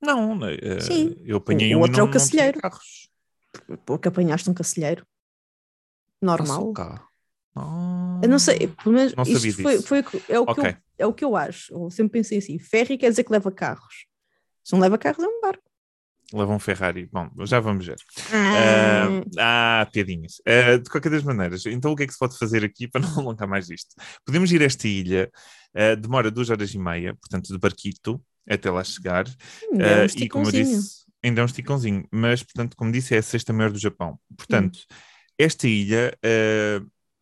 Não, 0.00 0.38
uh, 0.38 0.80
Sim. 0.80 1.16
eu 1.24 1.38
apanhei 1.38 1.74
o 1.74 1.78
um 1.78 1.80
outro 1.82 2.00
é 2.00 2.02
o 2.02 2.10
cacilheiro. 2.10 2.60
carros. 2.60 3.08
Porque 3.84 4.08
apanhaste 4.08 4.48
um 4.50 4.54
cacilheiro. 4.54 5.06
Normal. 6.20 6.72
Ah, 7.54 8.20
eu 8.22 8.28
não 8.28 8.38
sei, 8.38 8.68
pelo 8.68 8.94
menos 8.94 9.14
não 9.14 9.24
isto 9.24 9.62
foi, 9.62 9.80
foi, 9.80 10.04
é, 10.28 10.38
o 10.38 10.42
okay. 10.42 10.54
que 10.54 10.60
eu, 10.60 10.76
é 10.98 11.06
o 11.06 11.12
que 11.12 11.24
eu 11.24 11.36
acho. 11.36 11.72
Eu 11.72 11.90
sempre 11.90 12.20
pensei 12.20 12.38
assim: 12.38 12.58
ferry 12.58 12.98
quer 12.98 13.10
dizer 13.10 13.24
que 13.24 13.32
leva 13.32 13.50
carros. 13.50 14.06
Se 14.62 14.72
não 14.72 14.80
leva 14.80 14.98
carros, 14.98 15.24
é 15.24 15.28
um 15.28 15.40
barco. 15.40 15.62
Leva 16.32 16.52
um 16.52 16.58
Ferrari. 16.58 17.08
Bom, 17.12 17.30
já 17.46 17.60
vamos 17.60 17.86
ver. 17.86 17.96
Ah, 18.32 19.08
uh, 19.08 19.30
ah 19.38 19.88
piadinhas. 19.92 20.40
Uh, 20.40 20.78
de 20.80 20.90
qualquer 20.90 21.10
das 21.10 21.22
maneiras, 21.22 21.64
então 21.66 21.92
o 21.92 21.96
que 21.96 22.02
é 22.02 22.06
que 22.06 22.12
se 22.12 22.18
pode 22.18 22.36
fazer 22.36 22.64
aqui 22.64 22.88
para 22.90 23.00
não 23.00 23.20
alongar 23.20 23.48
mais 23.48 23.70
isto? 23.70 23.94
Podemos 24.24 24.50
ir 24.50 24.60
a 24.60 24.64
esta 24.64 24.88
ilha, 24.88 25.30
uh, 25.74 25.96
demora 25.96 26.30
duas 26.30 26.50
horas 26.50 26.74
e 26.74 26.78
meia, 26.78 27.14
portanto, 27.14 27.52
de 27.52 27.58
barquito 27.58 28.20
até 28.48 28.70
lá 28.70 28.82
chegar. 28.82 29.26
é 29.72 30.02
um 30.02 30.22
e 30.22 30.28
como 30.28 30.46
eu 30.46 30.52
disse, 30.52 31.05
ainda 31.22 31.40
é 31.40 31.42
um 31.42 31.46
esticãozinho, 31.46 32.06
mas, 32.12 32.42
portanto, 32.42 32.76
como 32.76 32.92
disse, 32.92 33.14
é 33.14 33.18
a 33.18 33.22
sexta 33.22 33.52
maior 33.52 33.70
do 33.70 33.78
Japão. 33.78 34.18
Portanto, 34.36 34.78
hum. 34.78 34.94
esta 35.38 35.66
ilha 35.66 36.16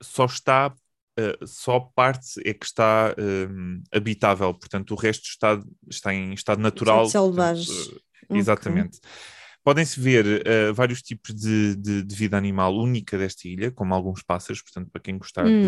só 0.02 0.24
está 0.26 0.74
Uh, 1.16 1.46
só 1.46 1.78
parte 1.78 2.40
é 2.44 2.52
que 2.52 2.66
está 2.66 3.14
uh, 3.16 3.82
habitável, 3.96 4.52
portanto 4.52 4.90
o 4.90 4.96
resto 4.96 5.28
está, 5.28 5.62
está 5.88 6.12
em 6.12 6.34
estado 6.34 6.60
natural. 6.60 7.08
Selvagem. 7.08 7.72
Uh, 8.28 8.36
exatamente. 8.36 8.98
Okay. 8.98 9.10
Podem-se 9.62 9.98
ver 9.98 10.44
vários 10.74 11.00
tipos 11.00 11.34
de, 11.34 11.74
de, 11.76 12.02
de, 12.02 12.14
vida 12.14 12.36
animal 12.36 12.76
única 12.76 13.16
desta 13.16 13.48
ilha, 13.48 13.70
como 13.70 13.94
alguns 13.94 14.22
pássaros, 14.22 14.60
portanto, 14.60 14.90
para 14.90 15.00
quem 15.00 15.16
gostar 15.16 15.46
hum. 15.46 15.62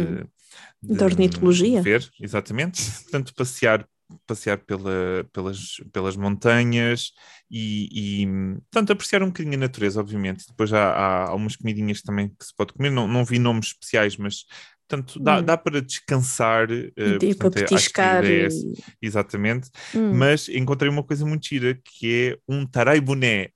de, 0.82 0.92
de, 0.92 0.98
de 0.98 1.04
ornitologia. 1.04 1.80
ver, 1.80 2.06
exatamente. 2.20 2.82
Portanto, 3.04 3.32
passear 3.34 3.88
passear 4.26 4.58
pela, 4.58 5.26
pelas, 5.32 5.76
pelas 5.92 6.16
montanhas 6.16 7.12
e, 7.50 8.22
e, 8.22 8.26
portanto, 8.70 8.92
apreciar 8.92 9.22
um 9.22 9.26
bocadinho 9.26 9.54
a 9.54 9.58
natureza, 9.58 10.00
obviamente. 10.00 10.46
Depois 10.48 10.72
há, 10.72 10.90
há 10.90 11.28
algumas 11.28 11.56
comidinhas 11.56 12.02
também 12.02 12.28
que 12.28 12.44
se 12.44 12.54
pode 12.54 12.72
comer, 12.72 12.90
não, 12.90 13.08
não 13.08 13.24
vi 13.24 13.38
nomes 13.38 13.68
especiais, 13.68 14.16
mas 14.16 14.44
Portanto, 14.88 15.18
dá, 15.18 15.38
hum. 15.38 15.42
dá 15.42 15.56
para 15.56 15.82
descansar. 15.82 16.70
Uh, 16.70 16.92
e 16.96 17.34
portanto, 17.34 17.38
para 17.38 17.50
petiscar. 17.50 18.24
É 18.24 18.46
e... 18.46 18.74
Exatamente. 19.02 19.68
Hum. 19.94 20.14
Mas 20.14 20.48
encontrei 20.48 20.88
uma 20.88 21.02
coisa 21.02 21.26
muito 21.26 21.48
gira, 21.48 21.78
que 21.84 22.36
é 22.36 22.38
um 22.48 22.64
tarai 22.64 23.00
boné. 23.00 23.48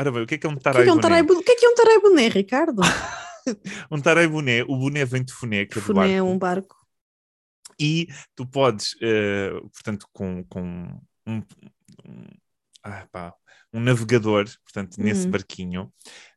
Ora 0.00 0.10
bem, 0.10 0.22
o 0.22 0.26
que 0.26 0.36
é 0.36 0.38
que 0.38 0.46
é 0.46 0.50
um 0.50 0.56
que 0.56 0.66
é 0.66 0.72
boné? 0.72 0.92
Um 0.92 0.98
tarai... 0.98 1.20
O 1.20 1.42
que 1.42 1.50
é 1.52 1.54
que 1.56 1.66
é 1.66 1.68
um 1.68 1.74
tarai 1.74 2.00
boné, 2.00 2.28
Ricardo? 2.28 2.80
um 3.90 4.00
tarai 4.00 4.26
boné, 4.26 4.62
o 4.62 4.78
boné 4.78 5.04
vem 5.04 5.22
de 5.22 5.32
funé, 5.32 5.66
que 5.66 5.78
é 5.78 5.82
do 5.82 5.94
barco. 5.94 6.12
é 6.12 6.22
um 6.22 6.38
barco. 6.38 6.76
E 7.80 8.08
tu 8.34 8.46
podes, 8.46 8.94
uh, 8.94 9.68
portanto, 9.70 10.06
com, 10.12 10.44
com 10.44 11.00
um, 11.26 11.42
um, 12.04 12.26
ah, 12.82 13.06
pá, 13.12 13.34
um 13.72 13.80
navegador, 13.80 14.46
portanto, 14.64 14.96
nesse 14.98 15.26
hum. 15.26 15.30
barquinho, 15.30 15.92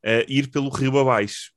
uh, 0.05 0.25
ir 0.27 0.49
pelo 0.51 0.69
rio 0.69 0.97
abaixo. 0.99 1.51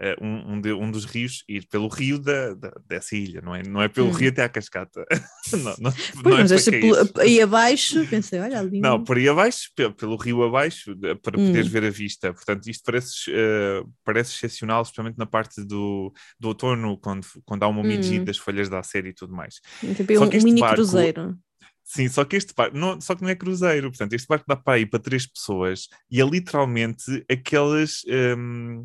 Uh, 0.00 0.24
um, 0.24 0.54
um, 0.54 0.60
de, 0.62 0.72
um, 0.72 0.90
dos 0.90 1.04
rios 1.04 1.44
ir 1.46 1.66
pelo 1.68 1.86
rio 1.86 2.18
da, 2.18 2.54
da, 2.54 2.72
dessa 2.88 3.14
ilha, 3.14 3.42
não 3.42 3.54
é, 3.54 3.62
não 3.62 3.82
é 3.82 3.88
pelo 3.88 4.08
hum. 4.08 4.12
rio 4.12 4.30
até 4.30 4.42
à 4.42 4.48
cascata. 4.48 5.04
não, 5.52 5.74
não, 5.78 5.92
pois, 6.22 6.24
não 6.24 6.38
é 6.38 6.42
mas 6.42 6.68
é 6.68 7.20
aí 7.20 7.38
abaixo, 7.42 8.06
pensei, 8.06 8.40
olha 8.40 8.60
ali. 8.60 8.80
Não, 8.80 9.04
por 9.04 9.18
aí 9.18 9.28
abaixo, 9.28 9.70
pelo, 9.76 9.92
pelo 9.92 10.16
rio 10.16 10.42
abaixo, 10.42 10.96
para 11.22 11.38
hum. 11.38 11.48
poderes 11.48 11.68
ver 11.68 11.84
a 11.84 11.90
vista. 11.90 12.32
Portanto, 12.32 12.66
isto 12.66 12.82
parece, 12.82 13.30
uh, 13.30 13.86
parece 14.02 14.34
excepcional, 14.34 14.80
especialmente 14.80 15.18
na 15.18 15.26
parte 15.26 15.62
do, 15.62 16.10
do 16.38 16.48
outono, 16.48 16.96
quando, 16.96 17.26
quando 17.44 17.62
há 17.62 17.68
uma 17.68 17.82
umidade 17.82 18.20
hum. 18.20 18.24
das 18.24 18.38
folhas 18.38 18.70
da 18.70 18.82
série 18.82 19.10
e 19.10 19.14
tudo 19.14 19.34
mais. 19.34 19.56
Tipo, 19.96 20.12
um, 20.14 20.24
um 20.24 20.42
mini 20.42 20.60
barco, 20.60 20.76
cruzeiro. 20.76 21.36
Sim, 21.84 22.08
só 22.08 22.24
que 22.24 22.36
este 22.36 22.54
barco, 22.54 22.76
não, 22.76 23.00
só 23.00 23.14
que 23.14 23.22
não 23.22 23.28
é 23.28 23.34
cruzeiro, 23.34 23.90
portanto, 23.90 24.12
este 24.12 24.28
barco 24.28 24.44
dá 24.46 24.56
para 24.56 24.78
ir 24.78 24.86
para 24.86 25.00
três 25.00 25.26
pessoas 25.26 25.88
e 26.10 26.20
é 26.20 26.24
literalmente 26.24 27.24
aquelas. 27.28 28.02
Um, 28.08 28.84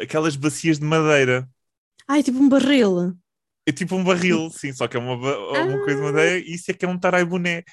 aquelas 0.00 0.36
bacias 0.36 0.78
de 0.78 0.84
madeira. 0.84 1.48
Ah, 2.06 2.18
é 2.18 2.22
tipo 2.22 2.38
um 2.38 2.48
barril. 2.48 3.16
É 3.66 3.72
tipo 3.72 3.94
um 3.94 4.04
barril, 4.04 4.50
sim, 4.50 4.72
só 4.72 4.88
que 4.88 4.96
é 4.96 5.00
uma, 5.00 5.14
uma 5.14 5.74
ah. 5.74 5.84
coisa 5.84 5.96
de 5.96 6.02
madeira 6.02 6.38
e 6.38 6.54
isso 6.54 6.70
é 6.70 6.74
que 6.74 6.84
é 6.84 6.88
um 6.88 6.98
tarai 6.98 7.24
boné. 7.24 7.64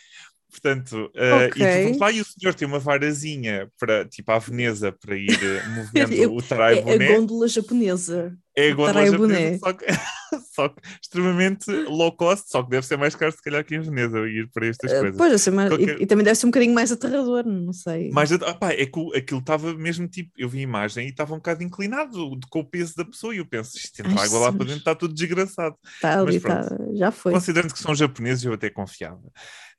Portanto, 0.55 1.11
uh, 1.13 1.47
okay. 1.47 1.89
e 1.89 1.93
tu 1.93 1.99
lá 1.99 2.11
e 2.11 2.21
o 2.21 2.25
senhor 2.25 2.53
tem 2.53 2.65
uma 2.65 2.79
varazinha 2.79 3.69
para, 3.77 4.05
tipo, 4.05 4.31
à 4.31 4.39
Veneza 4.39 4.89
para 4.89 5.17
ir 5.17 5.29
uh, 5.29 5.69
movendo 5.75 6.33
o 6.33 6.41
tarai 6.41 6.81
boné. 6.81 7.05
É 7.05 7.07
a 7.07 7.17
gôndola 7.17 7.47
japonesa. 7.47 8.37
É 8.57 8.71
a 8.71 8.73
gôndola 8.73 9.05
japonesa, 9.05 9.59
só 9.59 9.73
que, 9.73 9.85
só 10.55 10.69
que 10.69 10.81
extremamente 11.01 11.69
low 11.69 12.15
cost, 12.15 12.49
só 12.49 12.63
que 12.63 12.69
deve 12.69 12.85
ser 12.85 12.97
mais 12.97 13.15
caro 13.15 13.33
se 13.33 13.41
calhar 13.41 13.65
que 13.65 13.75
em 13.75 13.81
Veneza 13.81 14.17
ir 14.29 14.49
para 14.53 14.67
estas 14.67 14.91
uh, 14.93 14.99
coisas. 15.01 15.17
Pois, 15.17 15.47
mais, 15.49 15.69
Qualquer... 15.69 15.99
e, 15.99 16.03
e, 16.03 16.05
também 16.05 16.23
deve 16.23 16.39
ser 16.39 16.45
um 16.45 16.51
bocadinho 16.51 16.73
mais 16.73 16.89
aterrador, 16.89 17.45
não 17.45 17.73
sei. 17.73 18.09
Mas 18.13 18.31
opá, 18.31 18.71
é 18.71 18.85
que 18.85 19.17
aquilo 19.17 19.41
estava 19.41 19.73
mesmo 19.73 20.07
tipo, 20.07 20.31
eu 20.37 20.47
vi 20.47 20.59
a 20.59 20.63
imagem 20.63 21.07
e 21.07 21.09
estava 21.09 21.33
um 21.33 21.37
bocado 21.37 21.63
inclinado 21.63 22.39
com 22.49 22.59
o 22.61 22.65
peso 22.65 22.95
da 22.95 23.03
pessoa 23.03 23.35
e 23.35 23.39
eu 23.39 23.45
penso, 23.45 23.75
isto 23.75 23.99
entra 23.99 24.23
água 24.23 24.39
lá 24.39 24.53
para 24.53 24.65
dentro, 24.65 24.79
está 24.79 24.95
tudo 24.95 25.13
desgraçado. 25.13 25.75
Está 25.95 26.21
ali, 26.21 26.39
tá, 26.39 26.65
já 26.93 27.11
foi. 27.11 27.33
Considerando 27.33 27.73
que 27.73 27.79
são 27.79 27.93
japoneses, 27.93 28.45
eu 28.45 28.53
até 28.53 28.69
confiava. 28.69 29.21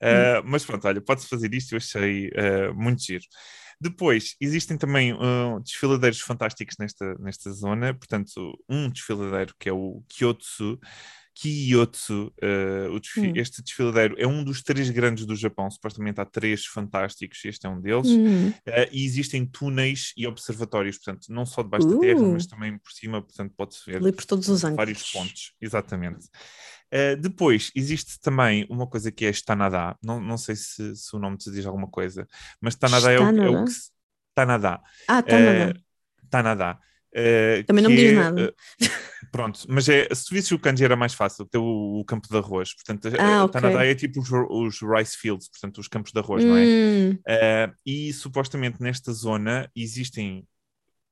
Uh, 0.03 0.43
mas 0.45 0.65
pronto, 0.65 0.87
olha, 0.87 1.01
pode-se 1.01 1.29
fazer 1.29 1.53
isto, 1.55 1.73
eu 1.73 1.79
achei 1.79 2.29
uh, 2.29 2.75
muito 2.75 3.03
giro. 3.03 3.25
Depois, 3.81 4.35
existem 4.41 4.77
também 4.79 5.13
uh, 5.13 5.61
desfiladeiros 5.63 6.21
fantásticos 6.21 6.77
nesta, 6.79 7.15
nesta 7.19 7.53
zona, 7.53 7.93
portanto, 7.93 8.59
um 8.69 8.89
desfiladeiro 8.91 9.55
que 9.59 9.69
é 9.69 9.73
o 9.73 10.03
Kyotsu, 10.09 10.79
Kiyotsu, 11.35 12.33
uh, 12.43 12.99
desfi- 12.99 13.21
Hum. 13.21 13.33
este 13.37 13.63
desfiladeiro, 13.63 14.15
é 14.19 14.27
um 14.27 14.43
dos 14.43 14.63
três 14.63 14.89
grandes 14.89 15.27
do 15.27 15.37
Japão. 15.37 15.71
Supostamente 15.71 16.19
há 16.21 16.25
três 16.25 16.65
fantásticos, 16.65 17.45
este 17.45 17.67
é 17.67 17.69
um 17.69 17.79
deles. 17.79 18.07
Hum. 18.09 18.49
Uh, 18.49 18.55
e 18.91 19.05
existem 19.05 19.45
túneis 19.45 20.13
e 20.17 20.27
observatórios, 20.27 20.97
portanto, 20.97 21.27
não 21.29 21.45
só 21.45 21.63
debaixo 21.63 21.87
da 21.87 21.99
terra, 21.99 22.21
Uh. 22.21 22.33
mas 22.33 22.47
também 22.47 22.79
por 22.79 22.91
cima, 22.93 23.21
portanto, 23.21 23.53
pode-se 23.55 23.85
ver 23.85 23.97
Ali 23.99 24.13
por 24.13 24.25
todos 24.25 24.49
os 24.49 24.65
ângulos. 24.65 24.77
vários 24.79 25.13
pontos. 25.13 25.53
Exatamente. 25.61 26.27
Uh, 26.97 27.17
depois, 27.21 27.71
existe 27.75 28.19
também 28.21 28.67
uma 28.71 28.87
coisa 28.87 29.13
que 29.13 29.27
é 29.27 29.31
Stanada. 29.31 29.97
Não, 30.03 30.21
não 30.21 30.39
sei 30.39 30.57
se, 30.57 30.97
se 30.97 31.15
o 31.15 31.19
nome 31.19 31.37
te 31.37 31.51
diz 31.51 31.67
alguma 31.67 31.89
coisa, 31.89 32.27
mas 32.61 32.75
Stanada 32.75 33.13
é 33.13 33.19
o, 33.19 33.23
é 33.23 33.49
o 33.51 33.65
que. 33.65 33.73
Tanada. 34.35 34.81
Ah, 35.09 35.23
Eh, 35.27 35.67
nada. 35.67 35.81
Tanada. 36.31 36.79
Eh, 37.15 37.63
Também 37.67 37.83
não 37.83 37.91
me 37.91 37.97
diz 37.97 38.13
é, 38.13 38.15
nada. 38.15 38.55
eh, 38.81 38.87
pronto, 39.33 39.61
mas 39.69 39.89
é, 39.89 40.07
se 40.15 40.27
tu 40.27 40.35
visses 40.35 40.53
o 40.53 40.59
kanji 40.59 40.85
era 40.85 40.97
mais 40.97 41.15
fácil, 41.15 41.47
ter 41.47 41.59
o, 41.59 42.01
o 42.01 42.05
campo 42.05 42.29
de 42.29 42.37
arroz. 42.37 42.75
Portanto, 42.75 43.09
eh, 43.09 43.17
Ah, 43.19 43.45
ok. 43.45 43.53
Tanada 43.61 43.85
é 43.87 43.95
tipo 43.95 44.21
os, 44.21 44.31
os 44.31 44.81
rice 44.83 45.17
fields, 45.17 45.49
portanto, 45.49 45.79
os 45.79 45.89
campos 45.89 46.13
de 46.13 46.19
arroz, 46.19 46.45
não 46.45 46.57
é? 46.57 46.65
Hum, 46.65 47.19
Eh, 47.27 47.73
e 47.85 48.13
supostamente 48.13 48.83
nesta 48.83 49.13
zona 49.13 49.71
existem 49.75 50.47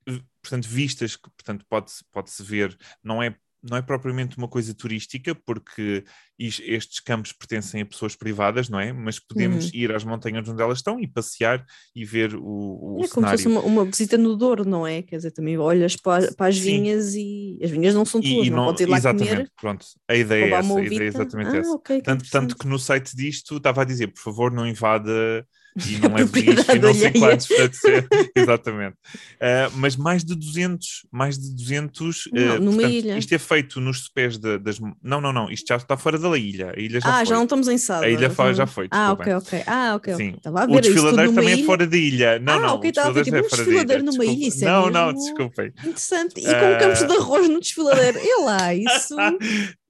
eh, 0.06 0.20
portanto, 0.42 0.68
vistas 0.68 1.16
que 1.16 1.30
portanto, 1.30 1.64
pode-se 1.68 2.04
pode 2.12 2.30
-se 2.30 2.42
ver, 2.42 2.76
não 3.02 3.22
é, 3.22 3.34
não 3.64 3.76
é 3.78 3.82
propriamente 3.82 4.36
uma 4.38 4.48
coisa 4.48 4.74
turística, 4.74 5.34
porque 5.34 6.04
estes 6.38 7.00
campos 7.00 7.32
pertencem 7.32 7.82
a 7.82 7.86
pessoas 7.86 8.16
privadas, 8.16 8.68
não 8.68 8.80
é? 8.80 8.92
Mas 8.92 9.18
podemos 9.18 9.66
Uhum. 9.66 9.70
ir 9.72 9.92
às 9.94 10.04
montanhas 10.04 10.48
onde 10.48 10.62
elas 10.62 10.78
estão 10.78 11.00
e 11.00 11.06
passear 11.08 11.64
e 11.94 12.04
ver 12.04 12.34
o, 12.36 13.00
o 13.00 13.02
é 13.02 13.08
como 13.08 13.26
se 13.26 13.30
cenário. 13.30 13.32
fosse 13.32 13.48
uma, 13.48 13.60
uma 13.62 13.84
visita 13.84 14.16
no 14.18 14.36
Douro, 14.36 14.64
não 14.64 14.86
é? 14.86 15.02
Quer 15.02 15.16
dizer, 15.16 15.30
também 15.32 15.58
olhas 15.58 15.96
para, 15.96 16.32
para 16.34 16.46
as 16.48 16.56
Sim. 16.56 16.58
vinhas 16.58 17.14
e 17.14 17.58
as 17.62 17.70
vinhas 17.70 17.94
não 17.94 18.04
são 18.04 18.22
E- 18.22 18.22
tuas, 18.22 18.46
e 18.46 18.50
não, 18.50 18.62
podes 18.62 18.80
ir 18.82 18.88
lá 18.88 19.00
exatamente, 19.00 19.50
comer, 19.50 19.50
pronto. 19.60 19.84
A 20.08 20.14
ideia 20.14 20.54
é 20.54 20.58
essa, 20.58 20.80
a 20.80 20.84
ideia 20.84 21.04
é 21.06 21.08
exatamente 21.08 21.56
ah, 21.56 21.56
essa. 21.56 21.74
ok, 21.74 22.00
que 22.02 22.02
Tanto, 22.02 22.28
tanto 22.30 22.56
que 22.56 22.66
no 22.66 22.78
site 22.78 23.16
disto 23.16 23.56
estava 23.56 23.82
a 23.82 23.84
dizer, 23.84 24.08
por 24.08 24.20
favor, 24.20 24.52
não 24.52 24.66
invada 24.66 25.46
e 25.76 25.98
não 25.98 26.14
leve 26.14 26.40
lixo 26.40 26.70
e 26.72 26.78
não 26.78 26.94
sei 26.94 27.10
quantos, 27.12 27.46
ser- 27.46 28.06
exatamente. 28.36 28.96
Ah, 29.40 29.70
mas 29.74 29.96
mais 29.96 30.24
de 30.24 30.34
200, 30.34 31.06
mais 31.10 31.38
de 31.38 31.50
200, 31.54 32.28
Não, 32.32 32.42
ah, 32.54 32.58
numa 32.58 32.72
portanto, 32.72 32.92
ilha. 32.92 33.18
isto 33.18 33.32
é 33.34 33.38
feito 33.38 33.80
nos 33.80 34.08
pés 34.08 34.38
da- 34.38 34.56
das... 34.58 34.78
Não, 35.02 35.20
não, 35.20 35.32
não, 35.32 35.50
isto 35.50 35.66
já 35.68 35.76
está 35.76 35.96
fora 35.96 36.18
da 36.18 36.36
ilha, 36.38 36.72
a 36.76 36.80
ilha 36.80 37.00
já 37.00 37.08
ah, 37.08 37.16
foi. 37.18 37.26
já 37.26 37.34
não 37.36 37.42
estamos 37.44 37.68
em 37.68 37.78
Sada. 37.78 38.06
A 38.06 38.08
ilha 38.08 38.30
fa- 38.30 38.44
já 38.52 38.64
estamos- 38.64 38.72
foi, 38.74 38.88
Ah, 38.90 39.12
ok, 39.12 39.32
ok. 39.34 39.62
Ah, 39.66 39.94
ok. 39.96 40.14
Sim. 40.14 40.34
Estava 40.36 40.60
a 40.60 40.64
O 40.64 40.66
ver 40.68 40.72
tudo 40.74 40.92
desfiladeiro 40.92 41.32
também 41.34 41.52
ilha. 41.54 41.62
é 41.62 41.66
fora 41.66 41.86
da 41.86 41.96
ilha. 41.96 42.38
Não, 42.38 42.52
Ah, 42.54 42.60
não, 42.60 42.74
ok, 42.76 42.88
o 42.88 42.90
estava 42.90 43.08
a 43.08 43.12
ver, 43.12 43.22
desfiladeiro 43.22 43.24
tipo, 43.24 43.34
já 43.34 43.38
é 43.38 43.40
um 43.40 43.48
fora 43.48 43.64
da 43.64 43.70
ilha. 43.70 43.84
desfiladeiro 43.84 44.04
numa 44.04 44.24
ilha, 44.24 44.48
isso 44.48 44.64
é 44.64 44.68
Não, 44.68 44.90
não, 44.90 45.12
desculpem. 45.14 45.66
Interessante. 45.84 46.40
E 46.40 46.44
com 46.44 46.78
campos 46.78 46.98
de 47.06 47.12
Ah. 47.12 47.16
arroz 47.20 47.48
no 47.48 47.60
desfiladeiro. 47.60 48.18
É 48.18 48.42
lá, 48.44 48.74
isso. 48.74 49.16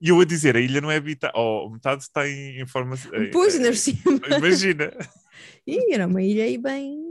E 0.00 0.08
eu 0.08 0.20
a 0.20 0.24
dizer, 0.24 0.56
a 0.56 0.60
ilha 0.60 0.80
não 0.80 0.90
é 0.90 0.96
habitada, 0.96 1.32
oh, 1.36 1.68
metade 1.70 2.02
está 2.02 2.28
em, 2.28 2.60
em 2.60 2.66
forma... 2.66 2.96
Pois, 3.32 3.54
eh, 3.54 3.58
ainda. 3.58 4.36
Imagina. 4.36 4.92
Ih, 5.66 5.92
era 5.92 6.06
uma 6.06 6.22
ilha 6.22 6.44
aí 6.44 6.58
bem. 6.58 7.02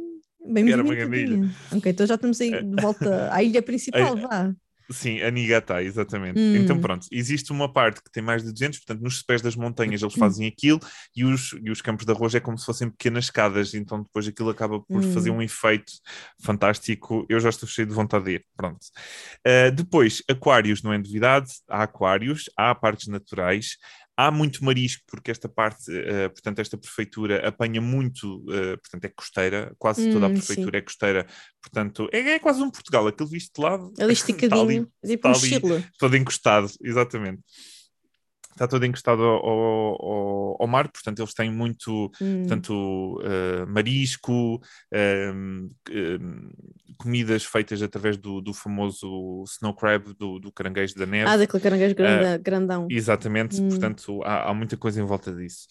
Bem 0.46 0.70
Era 0.72 0.84
uma 0.84 0.94
grande 0.94 1.10
movimentadinha. 1.10 1.56
Ok, 1.72 1.92
então 1.92 2.06
já 2.06 2.16
estamos 2.16 2.42
aí 2.42 2.52
de 2.52 2.82
volta 2.82 3.34
à 3.34 3.42
ilha 3.42 3.62
principal, 3.62 4.16
vá. 4.18 4.54
Sim, 4.92 5.22
a 5.22 5.32
Niigata, 5.32 5.82
exatamente. 5.82 6.40
Hum. 6.40 6.58
Então 6.58 6.78
pronto, 6.80 7.08
existe 7.10 7.52
uma 7.54 7.72
parte 7.72 8.04
que 8.04 8.12
tem 8.12 8.22
mais 8.22 8.44
de 8.44 8.52
200, 8.52 8.80
portanto 8.80 9.02
nos 9.02 9.24
pés 9.24 9.42
das 9.42 9.56
montanhas 9.56 10.02
eles 10.02 10.14
fazem 10.14 10.46
aquilo 10.46 10.80
e 11.16 11.24
os, 11.24 11.56
e 11.64 11.72
os 11.72 11.82
campos 11.82 12.06
de 12.06 12.12
arroz 12.12 12.36
é 12.36 12.40
como 12.42 12.58
se 12.58 12.66
fossem 12.66 12.90
pequenas 12.90 13.26
escadas, 13.26 13.74
então 13.74 14.04
depois 14.04 14.28
aquilo 14.28 14.50
acaba 14.50 14.82
por 14.82 15.04
Hum. 15.04 15.14
fazer 15.14 15.32
um 15.32 15.42
efeito 15.42 15.92
fantástico. 16.44 17.26
Eu 17.30 17.40
já 17.40 17.50
estou 17.50 17.68
cheio 17.68 17.88
de 17.88 17.94
vontade 17.94 18.26
de 18.26 18.32
ir, 18.32 18.46
pronto. 18.58 18.80
Uh, 19.48 19.72
depois, 19.74 20.22
aquários 20.30 20.84
não 20.84 20.92
é 20.92 20.98
novidade, 20.98 21.50
há 21.70 21.84
aquários, 21.84 22.50
há 22.58 22.76
partes 22.76 23.08
naturais, 23.08 23.78
Há 24.16 24.30
muito 24.30 24.64
marisco, 24.64 25.04
porque 25.08 25.32
esta 25.32 25.50
parte, 25.50 25.92
uh, 25.92 26.30
portanto, 26.30 26.60
esta 26.60 26.78
prefeitura 26.78 27.48
apanha 27.48 27.82
muito, 27.82 28.38
uh, 28.44 28.78
portanto, 28.78 29.06
é 29.06 29.10
costeira, 29.10 29.74
quase 29.80 30.12
toda 30.12 30.28
a 30.28 30.30
Hum, 30.30 30.34
prefeitura 30.34 30.78
é 30.78 30.82
costeira, 30.82 31.26
portanto, 31.62 32.08
é, 32.12 32.20
é 32.20 32.40
quase 32.40 32.62
um 32.62 32.70
Portugal, 32.70 33.08
aquele 33.08 33.30
visto 33.30 33.56
de 33.56 33.62
lado. 33.68 33.92
Ali 34.00 34.14
está 34.14 34.32
esticadinho. 34.32 34.88
tipo 35.06 35.28
um 35.28 35.32
está 35.32 35.56
ali. 35.56 35.86
todo 35.98 36.16
encostado, 36.16 36.70
exatamente. 36.84 37.42
Está 38.54 38.68
todo 38.68 38.86
encostado 38.86 39.24
ao, 39.24 39.46
ao- 39.46 40.58
ao- 40.62 40.68
mar, 40.68 40.88
portanto, 40.92 41.20
eles 41.20 41.34
têm 41.34 41.52
muito 41.52 42.12
Hum. 42.22 42.40
portanto, 42.42 43.20
uh, 43.22 43.68
marisco, 43.68 44.62
um, 45.34 45.70
um, 45.92 46.50
comidas 46.98 47.44
feitas 47.44 47.82
através 47.82 48.16
do, 48.18 48.40
do 48.42 48.54
famoso 48.54 49.44
snow 49.48 49.74
crab, 49.76 50.14
do, 50.18 50.40
do 50.40 50.52
caranguejo 50.52 50.96
da 50.96 51.06
neve. 51.06 51.30
Ah, 51.30 51.38
daquele 51.38 51.62
caranguejo 51.64 51.96
grande, 51.96 52.44
grandão. 52.44 52.88
Exatamente, 52.90 53.60
Hum. 53.62 53.70
portanto, 53.70 54.22
há, 54.24 54.50
há 54.50 54.54
muita 54.54 54.78
coisa 54.78 55.02
em 55.02 55.06
volta 55.06 55.34
disso. 55.34 55.68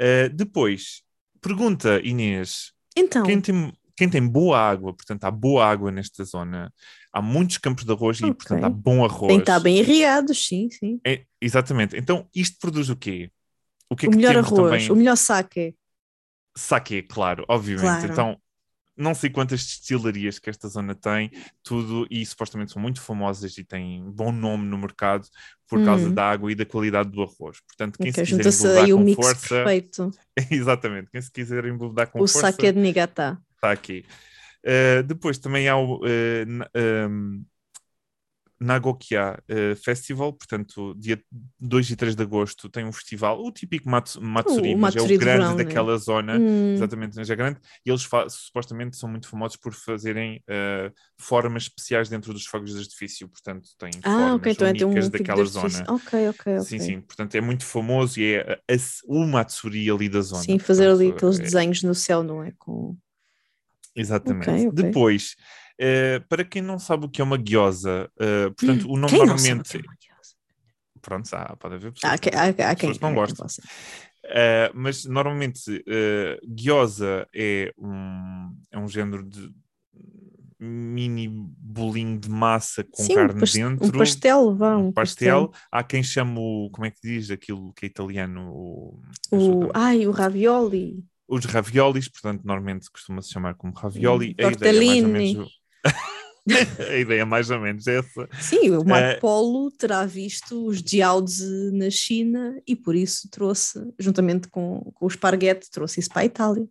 Uh, 0.00 0.28
depois, 0.34 1.02
pergunta, 1.40 2.00
Inês, 2.04 2.72
Então, 2.96 3.24
quem 3.24 3.40
tem, 3.40 3.72
quem 3.96 4.08
tem 4.10 4.26
boa 4.26 4.58
água, 4.58 4.94
portanto, 4.94 5.24
há 5.24 5.30
boa 5.30 5.64
água 5.66 5.90
nesta 5.90 6.22
zona, 6.24 6.72
há 7.12 7.22
muitos 7.22 7.56
campos 7.58 7.84
de 7.84 7.92
arroz 7.92 8.20
e, 8.20 8.24
Ok. 8.24 8.34
portanto, 8.36 8.64
há 8.64 8.68
bom 8.68 9.04
arroz. 9.04 9.28
tem 9.28 9.38
que 9.38 9.42
estar 9.50 9.60
bem 9.60 9.78
irrigados, 9.78 10.46
sim, 10.46 10.68
sim. 10.70 11.00
É, 11.06 11.24
exatamente. 11.46 11.96
Então, 11.96 12.28
isto 12.34 12.58
produz 12.60 12.88
o 12.90 12.96
quê? 12.96 13.30
O 13.88 13.96
que 13.96 14.06
é 14.06 14.08
o 14.08 14.12
que 14.12 14.16
melhor 14.16 14.34
temos 14.34 14.46
arroz, 14.52 14.70
também? 14.72 14.90
o 14.92 14.96
melhor 14.96 15.16
saque. 15.16 15.74
Saque, 16.56 17.02
claro, 17.02 17.44
obviamente. 17.48 17.82
Claro. 17.84 18.12
Então, 18.12 18.40
não 18.96 19.14
sei 19.14 19.28
quantas 19.28 19.60
destilarias 19.64 20.38
que 20.38 20.48
esta 20.48 20.68
zona 20.68 20.94
tem, 20.94 21.30
tudo, 21.62 22.06
e 22.10 22.24
supostamente 22.24 22.72
são 22.72 22.80
muito 22.80 23.00
famosas 23.00 23.58
e 23.58 23.64
têm 23.64 24.02
bom 24.10 24.32
nome 24.32 24.64
no 24.66 24.78
mercado 24.78 25.28
por 25.68 25.84
causa 25.84 26.08
Hum. 26.08 26.14
da 26.14 26.30
água 26.30 26.50
e 26.50 26.54
da 26.54 26.64
qualidade 26.64 27.10
do 27.10 27.22
arroz. 27.22 27.60
Portanto, 27.60 27.98
quem 27.98 28.10
Ok, 28.10 28.24
se 28.24 28.36
quiser 28.36 28.94
o 28.94 28.96
com 28.98 29.14
força, 29.14 29.48
perfeito. 29.48 30.10
exatamente, 30.50 31.10
quem 31.10 31.20
se 31.20 31.30
quiser 31.30 31.64
embebedar 31.66 32.06
com 32.10 32.20
O 32.20 32.26
força, 32.26 32.40
saque 32.52 32.72
de 32.72 32.78
Niigata. 32.80 33.38
está 33.56 33.70
aqui. 33.70 34.04
Uh, 34.64 35.02
depois 35.04 35.38
também 35.38 35.68
há 35.68 35.76
o 35.76 35.98
uh, 35.98 36.46
na- 36.46 36.70
um, 37.08 37.44
Nagokia 38.58 39.38
uh, 39.50 39.76
Festival, 39.76 40.32
portanto, 40.32 40.94
dia 40.98 41.22
2 41.60 41.90
e 41.90 41.96
3 41.96 42.14
de 42.16 42.22
agosto 42.22 42.68
tem 42.68 42.84
um 42.84 42.92
festival, 42.92 43.42
o 43.44 43.52
típico 43.52 43.88
Matsu, 43.88 44.20
Matsuri, 44.22 44.74
O 44.74 44.78
mas 44.78 44.96
é 44.96 45.00
Matsuri 45.00 45.14
o 45.14 45.18
de 45.18 45.24
grande 45.24 45.42
verão, 45.44 45.56
né? 45.56 45.64
daquela 45.64 45.96
zona, 45.98 46.38
Hum, 46.38 46.74
exatamente, 46.74 47.16
mas 47.16 47.28
é 47.30 47.36
grande, 47.36 47.60
e 47.84 47.90
eles 47.90 48.08
supostamente 48.28 48.96
são 48.96 49.08
muito 49.08 49.28
famosos 49.28 49.56
por 49.56 49.72
fazerem 49.74 50.38
uh, 50.48 50.92
formas 51.18 51.64
especiais 51.64 52.08
dentro 52.08 52.32
dos 52.32 52.46
fogos 52.46 52.72
de 52.72 52.78
artifício, 52.80 53.28
portanto, 53.28 53.68
têm 53.78 53.92
Ah, 54.02 54.12
formas 54.14 54.36
ok, 54.36 54.52
então 54.52 54.66
é 54.66 54.74
ter 54.74 54.84
um 54.84 54.88
únicas 54.88 55.04
tipo 55.10 55.18
daquela 55.18 55.44
zona. 55.44 55.84
Ok, 55.90 56.28
ok, 56.28 56.58
ok. 56.58 56.64
Sim, 56.64 56.78
sim, 56.78 57.00
portanto 57.02 57.34
é 57.34 57.40
muito 57.40 57.64
famoso 57.64 58.18
e 58.20 58.32
é 58.34 58.52
a- 58.52 58.74
a- 58.74 58.76
o 59.06 59.26
Matsuri 59.26 59.90
ali 59.90 60.08
da 60.08 60.20
zona. 60.20 60.42
Sim, 60.42 60.58
fazer 60.58 60.88
ali 60.88 61.12
portanto, 61.12 61.16
aqueles 61.18 61.38
é- 61.38 61.42
desenhos 61.42 61.82
no 61.82 61.94
céu, 61.94 62.22
não 62.22 62.42
é? 62.42 62.52
Com... 62.58 62.96
Exatamente. 63.96 64.50
Ok, 64.50 64.68
ok. 64.68 64.84
Depois, 64.84 65.34
eh, 65.78 66.20
para 66.28 66.44
quem 66.44 66.62
não 66.62 66.78
sabe 66.78 67.06
o 67.06 67.08
que 67.08 67.20
é 67.20 67.24
uma 67.24 67.36
guiosa, 67.36 68.10
eh, 68.20 68.50
portanto, 68.50 68.84
o 68.90 68.96
nome 68.96 69.08
Quem 69.16 69.26
normalmente. 69.26 69.70
que 69.70 69.76
é 69.78 69.80
uma 69.80 69.96
guiosa? 69.96 70.34
Pronto, 71.00 71.34
há, 71.34 71.56
pode 71.56 71.74
haver 71.76 71.92
pessoas, 71.92 72.12
Há, 72.12 72.18
que- 72.18 72.30
há, 72.30 72.44
há 72.44 72.52
quem, 72.52 72.90
pessoas 72.90 72.98
que 72.98 73.02
não 73.02 73.14
gostam. 73.14 73.46
Eh, 74.24 74.70
mas 74.74 75.04
normalmente, 75.04 75.70
uh, 75.70 76.54
gyoza 76.54 77.26
é 77.34 77.72
um, 77.78 78.56
é 78.72 78.78
um 78.78 78.88
género 78.88 79.22
de 79.22 79.52
mini 80.58 81.28
bolinho 81.28 82.18
de 82.18 82.28
massa 82.28 82.82
com 82.82 83.02
Sim, 83.02 83.12
um, 83.12 83.16
carne 83.16 83.40
pas- 83.40 83.52
dentro. 83.52 83.86
um 83.86 83.90
pastel, 83.92 84.54
vá, 84.56 84.76
um 84.76 84.88
um 84.88 84.92
pastel. 84.92 85.52
Há 85.70 85.84
quem 85.84 86.02
chama 86.02 86.40
o. 86.40 86.70
Como 86.70 86.86
é 86.86 86.90
que 86.90 86.98
diz 87.02 87.30
aquilo 87.30 87.72
que 87.74 87.86
é 87.86 87.88
italiano? 87.88 88.50
O, 88.52 89.00
O, 89.30 89.70
ai, 89.74 90.06
o 90.06 90.10
ravioli. 90.10 91.04
Os 91.28 91.44
raviolis, 91.44 92.08
portanto, 92.08 92.42
normalmente 92.44 92.90
costuma-se 92.90 93.30
chamar 93.32 93.54
como 93.54 93.72
ravioli. 93.72 94.36
Hum, 94.38 94.46
a, 94.46 94.52
ideia 94.52 94.70
é 94.70 94.80
mais 94.84 95.02
ou 95.02 95.08
tortellini. 95.08 95.34
menos, 95.34 95.50
a 96.90 96.96
ideia 96.96 97.20
é 97.22 97.24
mais 97.24 97.50
ou 97.50 97.60
menos 97.60 97.86
essa. 97.86 98.28
Sim, 98.40 98.70
o 98.70 98.84
Marco 98.84 99.16
Eh, 99.16 99.20
Polo 99.20 99.70
terá 99.72 100.04
visto 100.06 100.66
os 100.66 100.78
Jiaozi 100.78 101.70
na 101.72 101.90
China 101.90 102.60
e 102.66 102.76
por 102.76 102.94
isso 102.94 103.28
trouxe, 103.30 103.80
juntamente 103.98 104.48
com, 104.48 104.80
com 104.94 105.04
o 105.04 105.08
esparguete, 105.08 105.70
trouxe 105.70 106.00
isso 106.00 106.08
para 106.10 106.22
a 106.22 106.26
Itália. 106.26 106.66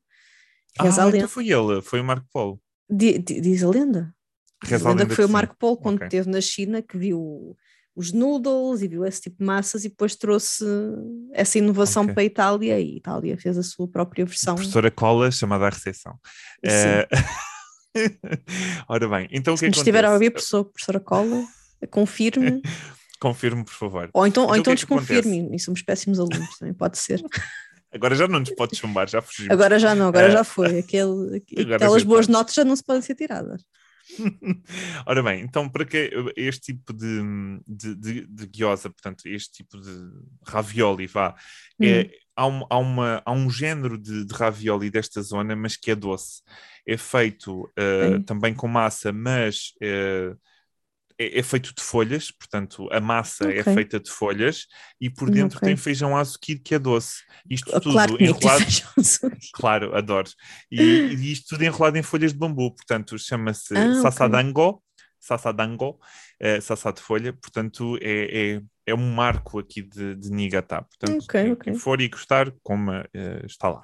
Reza 0.80 1.04
Ah, 1.04 1.10
então 1.10 1.28
foi 1.28 1.50
ele, 1.50 1.82
foi 1.82 2.00
o 2.02 2.04
Marco 2.06 2.28
Polo. 2.32 2.62
Di- 2.90 3.18
Diz 3.20 3.64
a 3.64 3.70
lenda. 3.70 4.14
Diz 4.62 4.72
Reza 4.72 4.88
a 4.88 4.92
lenda 4.92 5.06
que 5.06 5.16
foi 5.16 5.26
o. 5.26 5.30
Marco 5.30 5.56
Polo 5.58 5.78
quando 5.78 5.96
Ok. 5.98 6.08
esteve 6.08 6.30
na 6.30 6.42
China 6.42 6.82
que 6.82 6.98
viu 6.98 7.58
os 7.96 8.12
noodles 8.12 8.82
e 8.82 8.88
viu 8.88 9.06
esse 9.06 9.22
tipo 9.22 9.38
de 9.40 9.46
massas 9.46 9.86
e 9.86 9.90
depois 9.90 10.16
trouxe 10.16 10.66
essa 11.34 11.58
inovação 11.58 12.04
Ok. 12.04 12.14
para 12.14 12.22
a 12.22 12.26
Itália 12.26 12.80
e 12.80 12.94
a 12.94 12.98
Itália 12.98 13.38
fez 13.38 13.58
a 13.58 13.64
sua 13.64 13.88
própria 13.88 14.26
versão. 14.26 14.56
Professora 14.56 14.92
Cola, 14.92 15.32
chamada 15.32 15.66
à 15.66 15.70
recepção. 15.70 16.20
Eh, 16.64 17.08
Ora 18.88 19.08
bem, 19.08 19.28
então 19.32 19.54
o 19.54 19.58
Se 19.58 19.62
que 19.64 19.68
é 19.68 19.72
que 19.72 19.78
estiver 19.78 20.04
a 20.06 20.12
ouvir, 20.14 20.30
professor, 20.32 20.66
professora 20.66 21.00
Cola, 21.00 21.44
confirme, 21.90 22.62
Confirme, 23.20 23.64
por 23.64 23.74
favor. 23.74 24.10
ou 24.14 24.28
então, 24.28 24.44
Então, 24.44 24.54
o 24.56 24.58
então 24.58 24.74
é 24.74 24.76
desconfirme, 24.76 25.50
e 25.56 25.60
somos 25.60 25.82
péssimos 25.82 26.20
alunos, 26.20 26.58
também 26.60 26.74
pode 26.74 26.98
ser. 26.98 27.24
Agora 27.94 28.14
já 28.14 28.28
não 28.28 28.42
nos 28.42 28.50
pode 28.52 28.76
chumbar, 28.76 29.08
já 29.08 29.22
fugimos. 29.22 29.50
Agora 29.52 29.80
já 29.80 29.96
não, 29.96 30.10
agora 30.10 30.28
Eh, 30.28 30.32
já 30.32 30.44
foi. 30.44 30.80
Aquele, 30.80 31.42
aquelas 31.74 32.04
boas 32.04 32.28
notas 32.28 32.54
já 32.54 32.66
não 32.66 32.76
se 32.76 32.84
podem 32.84 33.02
ser 33.02 33.16
tiradas. 33.16 33.64
Ora 35.08 35.24
bem, 35.24 35.42
então 35.42 35.68
para 35.70 35.86
que 35.86 36.12
este 36.38 36.74
tipo 36.74 36.94
de, 36.94 37.22
de, 37.68 37.96
de, 37.96 38.28
de 38.28 38.48
gyoza, 38.48 38.90
portanto, 38.90 39.26
este 39.28 39.64
tipo 39.64 39.80
de 39.80 39.90
ravioli, 40.48 41.08
vá, 41.08 41.36
é, 41.82 42.04
Hum. 42.04 42.12
há, 42.36 42.48
um, 42.48 42.66
há, 42.70 42.78
uma, 42.78 43.22
há 43.26 43.32
um 43.32 43.50
género 43.50 43.98
de, 43.98 44.26
de 44.26 44.34
ravioli 44.34 44.90
desta 44.92 45.22
zona, 45.22 45.56
mas 45.56 45.76
que 45.76 45.92
é 45.92 45.96
doce. 45.96 46.42
É 46.88 46.98
feito 46.98 47.72
Ok. 48.00 48.26
também 48.26 48.54
com 48.54 48.68
massa, 48.68 49.12
mas 49.12 49.74
eh, 49.82 50.34
é, 51.18 51.40
é 51.40 51.44
feito 51.44 51.74
de 51.74 51.82
folhas, 51.82 52.32
portanto, 52.32 52.88
a 52.92 53.00
massa 53.00 53.46
é 53.52 53.62
Ok. 53.62 53.74
feita 53.74 54.00
de 54.00 54.10
folhas 54.12 54.66
e 55.00 55.10
por 55.10 55.30
dentro 55.30 55.58
Ok. 55.58 55.68
tem 55.68 55.78
feijão 55.78 56.16
azuquido 56.18 56.62
que 56.62 56.76
é 56.76 56.80
doce. 56.80 57.24
Isto 57.50 57.72
tudo 57.80 57.94
Claro 57.94 58.18
enrolado. 58.22 58.66
Claro, 59.54 59.96
adoro. 59.96 60.30
E, 60.72 60.82
e 60.82 61.32
isto 61.32 61.50
tudo 61.50 61.64
enrolado 61.64 61.98
em 61.98 62.04
folhas 62.04 62.34
de 62.34 62.40
bambu, 62.40 62.74
portanto, 62.76 63.18
chama-se 63.18 63.74
Ah, 63.76 63.94
sassadango, 64.02 64.84
sassadango, 65.20 66.00
eh, 66.40 66.60
sassá 66.62 66.92
de 66.92 67.02
folha, 67.02 67.34
portanto, 67.34 67.98
é, 68.02 68.56
é, 68.58 68.62
é 68.88 68.94
um 68.96 69.14
marco 69.14 69.60
aqui 69.60 69.82
de, 69.82 70.16
de 70.16 70.30
Niigata. 70.30 70.84
Portanto, 70.84 71.24
Ok, 71.24 71.28
quem, 71.44 71.52
ok. 71.54 71.64
quem 71.74 71.80
for 71.80 72.00
e 72.02 72.08
gostar, 72.10 72.52
coma, 72.64 73.08
eh, 73.14 73.42
está 73.46 73.70
lá. 73.70 73.84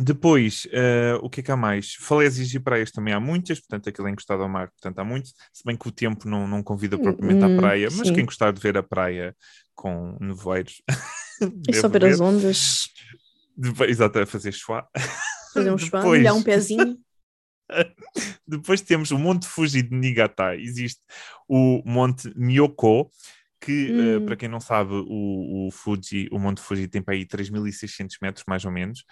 Depois, 0.00 0.66
eh, 0.70 1.14
o 1.22 1.28
que 1.28 1.40
é 1.40 1.42
que 1.42 1.50
há 1.50 1.56
mais? 1.56 1.94
Falésias 1.94 2.52
e 2.54 2.60
praias 2.60 2.90
também 2.92 3.12
há 3.12 3.18
muitas, 3.20 3.58
portanto, 3.58 3.88
aquilo 3.88 4.06
é 4.06 4.10
encostado 4.12 4.42
ao 4.42 4.48
mar, 4.48 4.68
portanto, 4.70 4.98
há 5.00 5.04
muito, 5.04 5.28
se 5.52 5.64
bem 5.64 5.76
que 5.76 5.88
o 5.88 5.90
tempo 5.90 6.28
não, 6.28 6.46
não 6.46 6.62
convida 6.62 6.96
propriamente 6.96 7.44
à 7.44 7.48
Hum, 7.48 7.56
praia, 7.56 7.88
mas 7.90 8.08
sim. 8.08 8.14
quem 8.14 8.24
gostar 8.24 8.52
de 8.52 8.60
ver 8.60 8.76
a 8.76 8.82
praia 8.82 9.34
com 9.74 10.16
nevoeiros, 10.20 10.80
É 11.68 11.72
só 11.72 11.88
ver 11.88 12.04
as 12.04 12.20
ondas, 12.20 12.88
Depois, 13.56 13.90
exato, 13.90 14.18
a 14.20 14.26
fazer 14.26 14.52
chua. 14.52 14.86
fazer 15.54 15.70
um 15.72 15.76
Depois- 15.78 16.04
molhar 16.04 16.34
um 16.34 16.42
pezinho. 16.42 16.98
Depois 18.46 18.80
temos 18.80 19.10
o 19.10 19.18
Monte 19.18 19.46
Fuji 19.46 19.82
de 19.82 19.94
Niigata. 19.94 20.56
Existe 20.56 21.02
o 21.46 21.82
Monte 21.84 22.32
Myoko, 22.34 23.10
que, 23.60 23.90
eh, 23.90 24.18
Hum. 24.18 24.26
para 24.26 24.36
quem 24.36 24.48
não 24.48 24.60
sabe, 24.60 24.92
o, 24.94 25.66
o 25.66 25.70
Fuji, 25.70 26.28
o 26.30 26.38
Monte 26.38 26.60
Fuji 26.60 26.88
tem 26.88 27.02
para 27.02 27.14
aí 27.14 27.24
3.600 27.26 28.16
metros, 28.22 28.44
mais 28.46 28.64
ou 28.64 28.70
menos, 28.70 29.04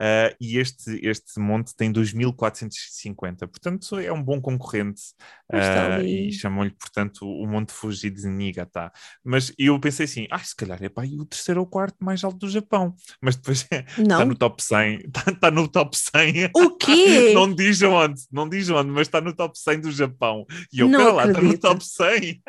eh, 0.00 0.34
e 0.40 0.58
este, 0.58 0.98
este 1.06 1.38
monte 1.38 1.74
tem 1.76 1.92
2.450. 1.92 3.46
Portanto, 3.46 3.98
é 3.98 4.12
um 4.12 4.22
bom 4.22 4.40
concorrente 4.40 5.02
ali. 5.96 6.28
e 6.28 6.32
chamam-lhe, 6.32 6.70
portanto, 6.70 7.26
o 7.26 7.46
Monte 7.46 7.72
Fuji 7.72 8.10
de 8.10 8.26
Niigata. 8.26 8.90
Mas 9.24 9.52
eu 9.58 9.78
pensei 9.78 10.04
assim, 10.04 10.26
ah, 10.30 10.38
se 10.38 10.54
calhar 10.56 10.82
é 10.82 10.88
para 10.88 11.04
aí 11.04 11.18
o 11.18 11.24
terceiro 11.24 11.60
ou 11.60 11.66
quarto 11.66 11.96
mais 12.04 12.22
alto 12.24 12.38
do 12.38 12.48
Japão. 12.48 12.94
Mas 13.20 13.36
depois 13.36 13.66
está 13.98 14.24
no 14.24 14.34
top 14.34 14.62
100. 14.62 15.00
Está, 15.10 15.30
está 15.32 15.50
no 15.50 15.68
top 15.68 15.96
100. 15.96 16.50
O 16.54 16.70
quê? 16.76 17.32
Não 17.34 17.52
diz 17.52 17.82
onde, 17.82 18.22
não 18.30 18.48
diz 18.48 18.68
onde, 18.70 18.90
mas 18.90 19.08
está 19.08 19.20
no 19.20 19.34
top 19.34 19.58
100 19.58 19.80
do 19.80 19.90
Japão. 19.90 20.46
E 20.72 20.80
eu, 20.80 20.88
Não 20.88 20.98
pera 20.98 21.12
lá, 21.12 21.26
está 21.26 21.40
no 21.42 21.58
top 21.58 21.84
100. 21.84 22.42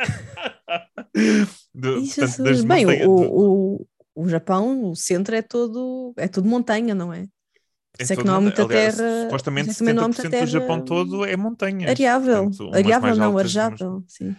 Portanto, 1.73 2.43
das 2.43 2.63
Bem, 2.63 2.85
montanhas- 2.85 3.07
o, 3.07 3.11
o, 3.11 3.87
o 4.15 4.29
Japão, 4.29 4.91
o 4.91 4.95
centro 4.95 5.35
é 5.35 5.41
todo, 5.41 6.13
é 6.17 6.27
tudo 6.27 6.47
montanha, 6.47 6.93
não 6.95 7.13
é? 7.13 7.27
Por 7.93 8.03
isso 8.03 8.13
é 8.13 8.15
que 8.15 8.21
todo 8.21 8.27
não 8.27 8.35
há 8.37 8.41
muita 8.41 8.63
aliás, 8.63 8.95
terra. 8.97 9.23
Supostamente 9.23 9.65
por 9.67 9.71
isso 9.71 9.83
é 9.83 9.85
que 9.85 9.91
também 9.91 9.93
não 9.93 10.03
há 10.03 10.07
70% 10.09 10.13
muita 10.13 10.23
do 10.23 10.31
terra 10.31 10.45
Japão 10.45 10.81
todo 10.85 11.25
é 11.25 11.35
montanha. 11.35 11.89
Areável. 11.89 12.43
Portanto, 12.49 12.73
Areável 12.75 13.15
não, 13.17 13.25
altas, 13.25 13.39
arejável. 13.57 14.03
Sim. 14.07 14.35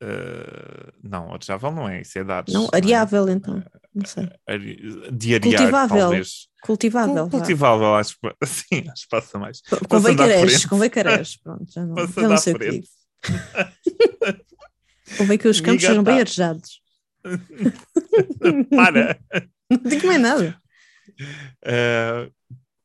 Uh, 0.00 0.92
não, 1.02 1.32
arejável 1.34 1.72
não 1.72 1.88
é, 1.88 2.02
isso 2.02 2.16
é 2.18 2.22
dados. 2.24 2.54
Não, 2.54 2.66
é? 2.66 2.76
areável 2.76 3.28
então. 3.28 3.62
Não 3.92 4.06
sei. 4.06 4.28
Are- 4.46 5.10
De 5.10 5.34
arear, 5.34 5.58
Cultivável. 5.58 5.98
talvez. 5.98 6.48
Cultivável. 6.62 7.14
Cul- 7.14 7.28
vá. 7.30 7.38
Cultivável, 7.38 7.94
acho, 7.96 8.16
que- 8.20 8.36
sim, 8.46 8.88
acho 8.88 9.02
que 9.02 9.08
passa 9.10 9.38
mais. 9.40 9.60
Convém 9.88 10.16
careres, 10.16 10.64
convém 10.66 10.90
careres. 10.90 11.36
Pronto, 11.38 11.64
já 11.72 11.84
não, 11.84 11.96
já 12.06 12.28
não 12.28 12.36
sei 12.36 12.52
o 12.54 12.58
que 12.58 12.70
digo. 12.70 12.86
Convém 15.16 15.38
que 15.38 15.48
os 15.48 15.60
campos 15.60 15.82
Niigata. 15.82 15.88
sejam 15.88 16.04
bem 16.04 16.20
arejados. 16.20 16.80
Para! 18.70 19.18
Não 19.70 19.90
digo 19.90 20.06
mais 20.06 20.20
nada. 20.20 20.60
Uh, 21.64 22.32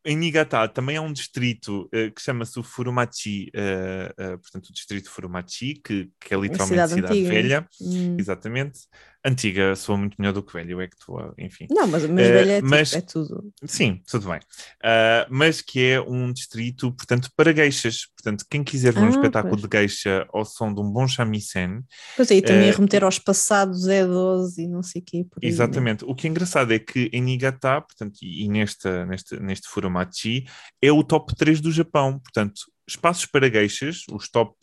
em 0.06 0.18
Niigata 0.18 0.68
também 0.68 0.98
há 0.98 1.02
um 1.02 1.14
distrito 1.14 1.84
uh, 1.94 2.12
que 2.14 2.22
chama-se 2.22 2.60
o 2.60 2.64
Furumachi, 2.64 3.50
uh, 3.56 4.38
portanto, 4.40 4.68
o 4.70 4.74
distrito 4.74 5.10
Furumachi, 5.10 5.76
que, 5.76 6.10
que 6.20 6.34
é 6.34 6.38
literalmente 6.38 6.68
cidade 6.68 6.94
cidade, 6.94 7.14
antiga. 7.14 7.30
velha, 7.30 7.68
Hum. 7.82 8.18
exatamente. 8.20 8.80
Antiga, 9.26 9.74
soa 9.76 9.96
muito 9.98 10.16
melhor 10.20 10.34
do 10.34 10.44
que 10.44 10.52
velho, 10.52 10.82
é 10.82 10.88
que 10.88 10.98
tu, 10.98 11.16
uh, 11.18 11.34
enfim. 11.38 11.66
Não, 11.72 11.88
mas, 11.88 12.06
mas 12.06 12.28
Eh, 12.28 12.32
velha 12.34 12.52
é, 12.52 12.56
tipo, 12.58 12.68
mas- 12.70 12.94
é 12.94 13.00
tudo. 13.00 13.54
Sim, 13.66 14.02
tudo 14.06 14.28
bem. 14.30 14.40
Uh, 14.40 15.26
mas 15.30 15.62
que 15.62 15.80
é 15.92 16.02
um 16.02 16.34
distrito, 16.34 16.92
portanto, 16.92 17.30
para 17.36 17.54
geishas. 17.54 18.08
Portanto, 18.18 18.46
quem 18.50 18.64
quiser 18.66 18.92
ver 18.92 19.00
um 19.00 19.06
Ah, 19.06 19.10
espetáculo 19.12 19.56
pois. 19.58 19.70
de 19.70 19.78
geisha 19.78 20.28
ao 20.34 20.44
som 20.44 20.74
de 20.74 20.82
um 20.82 20.92
bom 20.92 21.08
shamisen, 21.08 21.84
Pois 22.18 22.30
aí 22.32 22.42
também 22.42 22.70
a 22.70 22.74
remeter 22.74 23.04
aos 23.04 23.18
passados 23.18 23.88
E12 23.88 24.58
e 24.64 24.68
não 24.68 24.84
sei 24.84 25.02
o 25.02 25.06
quê. 25.06 25.24
Por 25.30 25.40
aí, 25.42 25.44
né? 25.44 25.48
Exatamente. 25.48 26.04
O 26.04 26.14
que 26.14 26.28
é 26.28 26.30
engraçado 26.30 26.74
é 26.74 26.80
que 26.80 27.10
em 27.14 27.22
Niigata, 27.22 27.80
portanto, 27.82 28.18
e 28.22 28.44
e 28.44 28.50
nesta, 28.50 29.06
neste, 29.06 29.40
neste 29.40 29.70
Furumachi, 29.70 30.46
é 30.82 30.92
o 30.92 31.02
top 31.02 31.34
3 31.36 31.62
do 31.62 31.72
Japão. 31.72 32.20
Portanto, 32.20 32.62
espaços 32.86 33.26
para 33.26 33.50
geishas, 33.50 34.02
os 34.12 34.28
top 34.30 34.54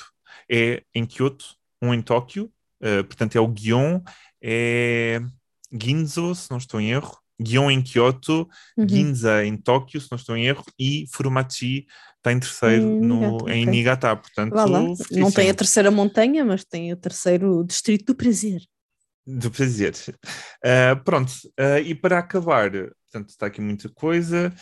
é 0.50 0.82
em 0.94 1.06
Kyoto, 1.06 1.46
um 1.80 1.94
em 1.94 2.02
Tóquio, 2.02 2.52
eh, 2.80 3.02
portanto 3.02 3.36
é 3.36 3.40
o 3.40 3.52
Gion, 3.56 4.00
é 4.42 5.20
Ginzo, 5.72 6.34
se 6.34 6.50
não 6.50 6.58
estou 6.58 6.80
em 6.80 6.90
erro, 6.90 7.16
Gion 7.42 7.70
em 7.70 7.82
Kyoto, 7.82 8.48
Uhum. 8.76 8.88
Ginza 8.88 9.44
em 9.44 9.56
Tóquio, 9.56 10.00
se 10.00 10.08
não 10.10 10.16
estou 10.16 10.36
em 10.36 10.46
erro, 10.46 10.64
e 10.78 11.06
Furumachi 11.12 11.86
está 12.18 12.32
em 12.32 12.38
terceiro 12.38 12.84
Em 12.84 13.00
no, 13.00 13.20
Niigata, 13.20 13.52
em. 13.52 13.66
Niigata. 13.66 14.16
Portanto. 14.16 14.54
Não 15.12 15.32
tem 15.32 15.48
a 15.50 15.54
terceira 15.54 15.90
montanha, 15.90 16.44
mas 16.44 16.64
tem 16.64 16.92
o 16.92 16.96
terceiro 16.96 17.64
distrito 17.64 18.06
do 18.06 18.14
prazer. 18.14 18.60
Do 19.26 19.50
prazer. 19.50 19.94
Ah, 20.62 20.96
pronto, 20.96 21.32
ah, 21.58 21.80
e 21.80 21.94
para 21.94 22.18
acabar, 22.18 22.70
portanto, 22.70 23.30
está 23.30 23.46
aqui 23.46 23.60
muita 23.60 23.88
coisa. 23.88 24.52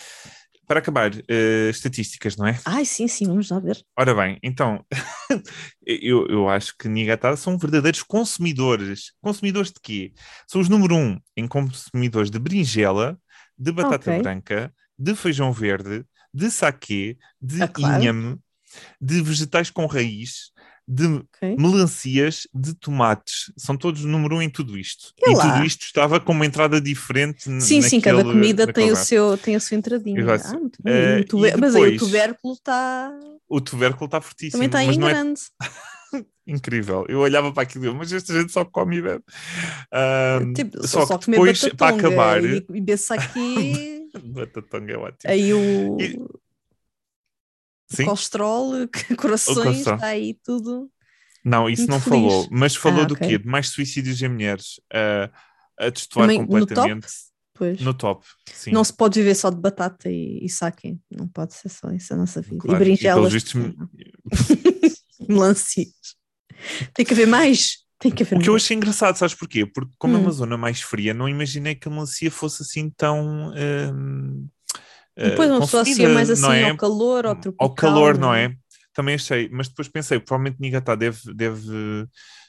Para 0.68 0.80
acabar, 0.80 1.10
ah, 1.12 1.70
estatísticas, 1.70 2.36
não 2.36 2.46
é? 2.46 2.58
Ai, 2.64 2.84
sim, 2.84 3.08
sim, 3.08 3.26
vamos 3.26 3.50
lá 3.50 3.58
ver. 3.58 3.84
Ora 3.98 4.14
bem, 4.14 4.38
então, 4.44 4.84
eu, 5.84 6.26
eu 6.28 6.48
acho 6.48 6.76
que 6.78 6.88
Niigata 6.88 7.36
são 7.36 7.58
verdadeiros 7.58 8.02
consumidores. 8.02 9.12
Consumidores 9.20 9.72
de 9.72 9.80
quê? 9.82 10.12
São 10.46 10.60
os 10.60 10.68
número 10.68 10.94
um 10.94 11.18
em 11.36 11.48
consumidores 11.48 12.30
de 12.30 12.38
berinjela, 12.38 13.18
de 13.58 13.72
batata 13.72 14.12
Ok. 14.12 14.22
branca, 14.22 14.72
de 14.96 15.16
feijão 15.16 15.52
verde, 15.52 16.04
de 16.32 16.48
saquê, 16.50 17.18
de 17.40 17.64
Ah, 17.64 17.68
claro. 17.68 18.04
inhame, 18.04 18.38
de 19.00 19.22
vegetais 19.22 19.70
com 19.70 19.86
raiz, 19.86 20.52
de 20.91 21.05
Ok. 21.07 21.57
melancias, 21.59 22.49
de 22.55 22.72
tomates. 22.74 23.53
São 23.59 23.76
todos 23.76 24.03
número 24.05 24.36
um 24.36 24.43
em 24.43 24.49
tudo 24.49 24.78
isto. 24.78 25.12
E 25.18 25.30
E, 25.30 25.34
tudo 25.34 25.64
isto 25.64 25.82
estava 25.82 26.18
com 26.18 26.32
uma 26.32 26.47
entrada 26.47 26.80
diferente. 26.80 27.43
Sim, 27.61 27.82
sim, 27.82 28.01
cada 28.01 28.24
comida 28.24 28.72
tem 28.72 28.91
o, 28.91 28.97
seu, 28.97 29.36
tem 29.36 29.55
a 29.55 29.61
sua 29.61 29.76
entradinha. 29.76 30.24
Ah, 30.43 30.53
muito 30.55 30.82
bem. 30.82 31.22
Tubé- 31.24 31.53
e 31.55 31.57
Mas 31.59 31.76
aí 31.76 31.97
o 31.97 31.99
tubérculo 31.99 32.55
está. 32.55 33.12
O 33.47 33.61
tubérculo 33.61 34.07
está 34.07 34.20
fortíssimo. 34.20 34.62
Também 34.62 34.66
está 34.66 34.82
em 34.82 34.89
é 35.07 35.12
grande. 35.12 35.41
incrível. 36.47 37.05
Eu 37.09 37.18
olhava 37.20 37.53
para 37.53 37.64
aquilo 37.64 37.84
e 37.84 37.95
mas 37.95 38.11
esta 38.11 38.32
gente 38.32 38.51
só 38.51 38.64
come 38.64 38.97
e 38.97 39.03
bebe. 39.03 39.24
Ahm, 39.93 40.55
Tipo, 40.55 40.86
só, 40.86 41.05
só 41.07 41.18
que 41.18 41.30
depois, 41.30 41.61
para 41.76 41.95
acabar, 41.97 42.43
E, 42.43 42.64
e 42.72 42.80
aqui. 43.14 44.09
batatonga 44.32 44.93
é 44.95 44.97
ótimo. 44.97 45.30
aí 45.30 45.53
o, 45.53 45.97
E- 46.01 46.16
o 46.16 46.41
Sim? 47.91 48.05
colesterol, 48.05 48.72
corações, 49.18 49.80
está 49.80 50.07
aí 50.09 50.34
tudo. 50.45 50.91
Não, 51.45 51.68
isso 51.68 51.82
Muito 51.82 51.93
não 51.93 52.01
feliz. 52.01 52.32
falou, 52.32 52.49
mas 52.51 52.76
falou 52.76 53.05
Ah, 53.05 53.07
do 53.07 53.16
quê? 53.16 53.39
De 53.39 53.47
mais 53.47 53.68
suicídios 53.68 54.20
em 54.22 54.28
mulheres 54.28 54.80
a, 54.93 55.30
a 55.86 55.91
destoar 55.91 56.26
Também 56.26 56.39
no 56.41 56.47
top? 56.66 56.89
completamente 56.89 57.07
no 57.80 57.95
top. 57.95 58.26
Não 58.72 58.84
se 58.84 58.93
pode 58.93 59.18
viver 59.20 59.34
só 59.34 59.51
de 59.51 59.57
batata 59.57 60.11
e, 60.11 60.45
e 60.45 60.49
saque. 60.49 60.99
Não 61.11 61.26
pode 61.28 61.55
ser 61.55 61.68
só 61.68 61.91
isso 61.91 62.12
a 62.12 62.16
nossa 62.16 62.43
vida. 62.43 62.59
Claro, 62.64 62.82
E 62.82 62.84
berinjelas. 62.84 63.32
não. 63.55 63.89
Melancias. 65.28 66.16
Tem 66.95 67.05
que 67.07 67.12
haver 67.12 67.26
mais. 67.26 67.78
Tem 67.99 68.12
que 68.12 68.22
haver 68.22 68.36
O 68.36 68.39
que 68.41 68.49
eu 68.49 68.53
mais. 68.53 68.62
achei 68.62 68.76
engraçado, 68.76 69.16
sabes 69.16 69.34
porquê? 69.34 69.66
Porque 69.66 69.93
como 69.99 70.16
é 70.16 70.18
Hum. 70.18 70.22
uma 70.24 70.30
zona 70.32 70.57
mais 70.57 70.80
fria, 70.80 71.12
não 71.14 71.28
imaginei 71.28 71.74
que 71.74 71.89
a 71.89 71.91
melancia 71.91 72.30
fosse 72.30 72.62
assim 72.62 72.91
tão 72.91 73.53
hum, 73.95 74.49
Depois 75.24 75.50
uma 75.50 75.60
pessoa 75.60 75.82
associa 75.82 76.06
consumida, 76.06 76.14
mais 76.14 76.30
assim 76.30 76.42
não 76.42 76.52
é? 76.52 76.70
ao 76.70 76.76
calor, 76.76 77.26
ao 77.26 77.34
tropical. 77.36 77.68
Ao 77.68 77.74
calor, 77.74 78.18
não 78.18 78.34
é? 78.34 78.54
Também 78.94 79.14
achei, 79.14 79.48
mas 79.52 79.68
depois 79.68 79.88
pensei, 79.88 80.18
provavelmente 80.18 80.60
Niigata 80.60 80.96
deve, 80.96 81.20
deve, 81.34 82.06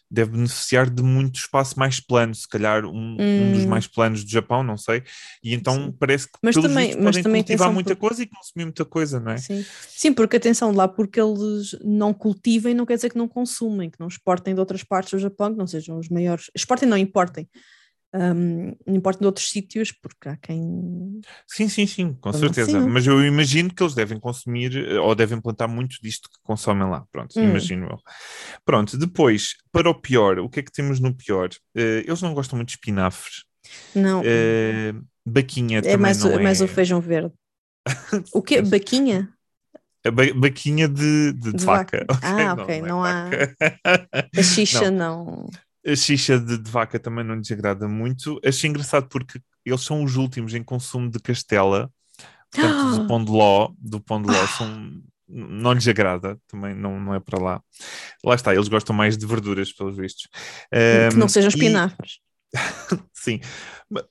deve 0.10 0.32
beneficiar 0.32 0.90
de 0.90 1.04
muito 1.04 1.36
espaço 1.40 1.78
mais 1.78 2.00
plano, 2.00 2.34
se 2.34 2.48
calhar 2.48 2.84
um, 2.86 3.18
um 3.20 3.52
dos 3.52 3.66
Hum. 3.66 3.68
mais 3.70 3.86
planos 3.86 4.24
do 4.24 4.30
Japão, 4.32 4.64
não 4.64 4.76
sei, 4.78 5.04
e 5.44 5.54
então 5.54 5.76
Sim. 5.76 5.92
parece 6.00 6.26
que 6.26 6.40
Mas 6.42 6.56
também- 6.56 6.88
vistos 6.88 6.96
mas 6.96 7.06
podem 7.16 7.24
também 7.24 7.44
cultivar 7.44 7.72
muita 7.72 7.96
porque- 7.96 8.08
coisa 8.08 8.24
e 8.24 8.26
consumir 8.28 8.66
muita 8.66 8.84
coisa, 8.86 9.20
não 9.20 9.32
é? 9.32 9.38
Sim. 9.38 9.64
Sim, 9.88 10.14
porque 10.14 10.38
atenção 10.38 10.72
lá, 10.72 10.88
porque 10.88 11.22
eles 11.22 11.78
não 11.84 12.14
cultivem, 12.16 12.74
não 12.74 12.86
quer 12.86 12.96
dizer 12.96 13.12
que 13.12 13.18
não 13.18 13.28
consumem, 13.28 13.90
que 13.92 14.00
não 14.00 14.08
exportem 14.08 14.56
de 14.56 14.60
outras 14.60 14.84
partes 14.84 15.12
do 15.14 15.20
Japão, 15.20 15.52
que 15.52 15.58
não 15.60 15.68
sejam 15.68 16.00
os 16.00 16.10
maiores. 16.10 16.50
Exportem, 16.56 16.90
não 16.90 16.98
importem. 16.98 17.48
Um, 18.12 18.70
não 18.88 18.96
importa 18.96 19.20
de 19.20 19.26
outros 19.28 19.50
sítios, 19.52 19.92
porque 19.92 20.30
há 20.30 20.38
quem. 20.38 21.22
Sim, 21.48 21.70
sim, 21.70 21.86
sim, 21.86 22.14
com 22.16 22.32
Não, 22.32 22.40
certeza. 22.40 22.82
sim. 22.82 22.90
Mas 22.90 23.06
eu 23.06 23.24
imagino 23.24 23.74
que 23.74 23.84
eles 23.84 23.94
devem 23.94 24.20
consumir 24.20 24.76
eh, 24.76 25.00
ou 25.00 25.14
devem 25.14 25.40
plantar 25.40 25.68
muito 25.68 25.98
disto 26.02 26.28
que 26.30 26.38
consomem 26.44 26.90
lá. 26.90 27.06
Pronto, 27.12 27.36
Hum. 27.38 27.44
imagino 27.44 27.88
eu. 27.88 27.98
Pronto, 28.66 28.98
depois, 28.98 29.56
para 29.72 29.90
o 29.90 29.96
pior, 29.96 30.40
o 30.40 30.50
que 30.50 30.60
é 30.60 30.64
que 30.64 30.72
temos 30.72 31.00
no 31.00 31.14
pior? 31.16 31.50
Eh, 31.76 32.04
eles 32.08 32.22
não 32.22 32.34
gostam 32.34 32.58
muito 32.58 32.70
de 32.70 32.76
espinafres. 32.76 33.44
Não, 33.96 34.22
Eh, 34.24 34.94
baquinha 35.26 35.80
é 35.80 35.82
também 35.82 35.98
mais, 36.02 36.24
não 36.24 36.30
o- 36.32 36.40
é 36.40 36.44
mais 36.44 36.62
é. 36.62 36.64
o 36.64 36.68
feijão 36.68 37.00
verde. 37.02 37.34
O 38.34 38.42
quê? 38.42 38.62
Baquinha? 38.62 39.34
Ba- 40.06 40.34
baquinha 40.34 40.88
de, 40.88 41.34
de, 41.34 41.54
De 41.54 41.66
vaca. 41.66 42.00
vaca. 42.00 42.06
Ah, 42.22 42.54
ok, 42.54 42.64
ok, 42.64 42.76
é 42.76 42.82
não 42.82 43.04
há-. 43.04 43.30
A 44.36 44.42
xixa 44.44 44.90
não. 44.92 45.58
A 45.86 45.96
xixa 45.96 46.40
de, 46.40 46.58
de 46.58 46.70
vaca 46.70 47.00
também 47.00 47.24
não 47.24 47.36
lhes 47.36 47.52
agrada 47.52 47.88
muito. 47.88 48.40
Achei 48.44 48.70
engraçado 48.70 49.08
porque 49.08 49.40
eles 49.66 49.82
são 49.82 50.04
os 50.04 50.16
últimos 50.16 50.54
em 50.54 50.64
consumo 50.64 51.10
de 51.10 51.20
castela. 51.20 51.92
Portanto, 52.52 52.98
do 52.98 53.08
pão 53.08 53.24
de 53.24 53.32
ló, 53.32 53.72
do 53.78 54.00
pão 54.00 54.22
de 54.22 54.28
ló 54.28 54.48
são, 54.48 55.02
não 55.28 55.74
lhes 55.74 55.88
agrada, 55.88 56.40
também 56.48 56.74
não, 56.76 57.00
não 57.00 57.14
é 57.14 57.20
para 57.20 57.40
lá. 57.40 57.62
Lá 58.24 58.36
está, 58.36 58.54
eles 58.54 58.68
gostam 58.68 58.96
mais 58.96 59.18
de 59.18 59.26
verduras, 59.26 59.72
pelos 59.72 59.96
vistos. 59.96 60.28
Que 61.12 61.16
não 61.16 61.28
sejam 61.28 61.50
espinafres. 61.50 62.20
Sim. 63.14 63.40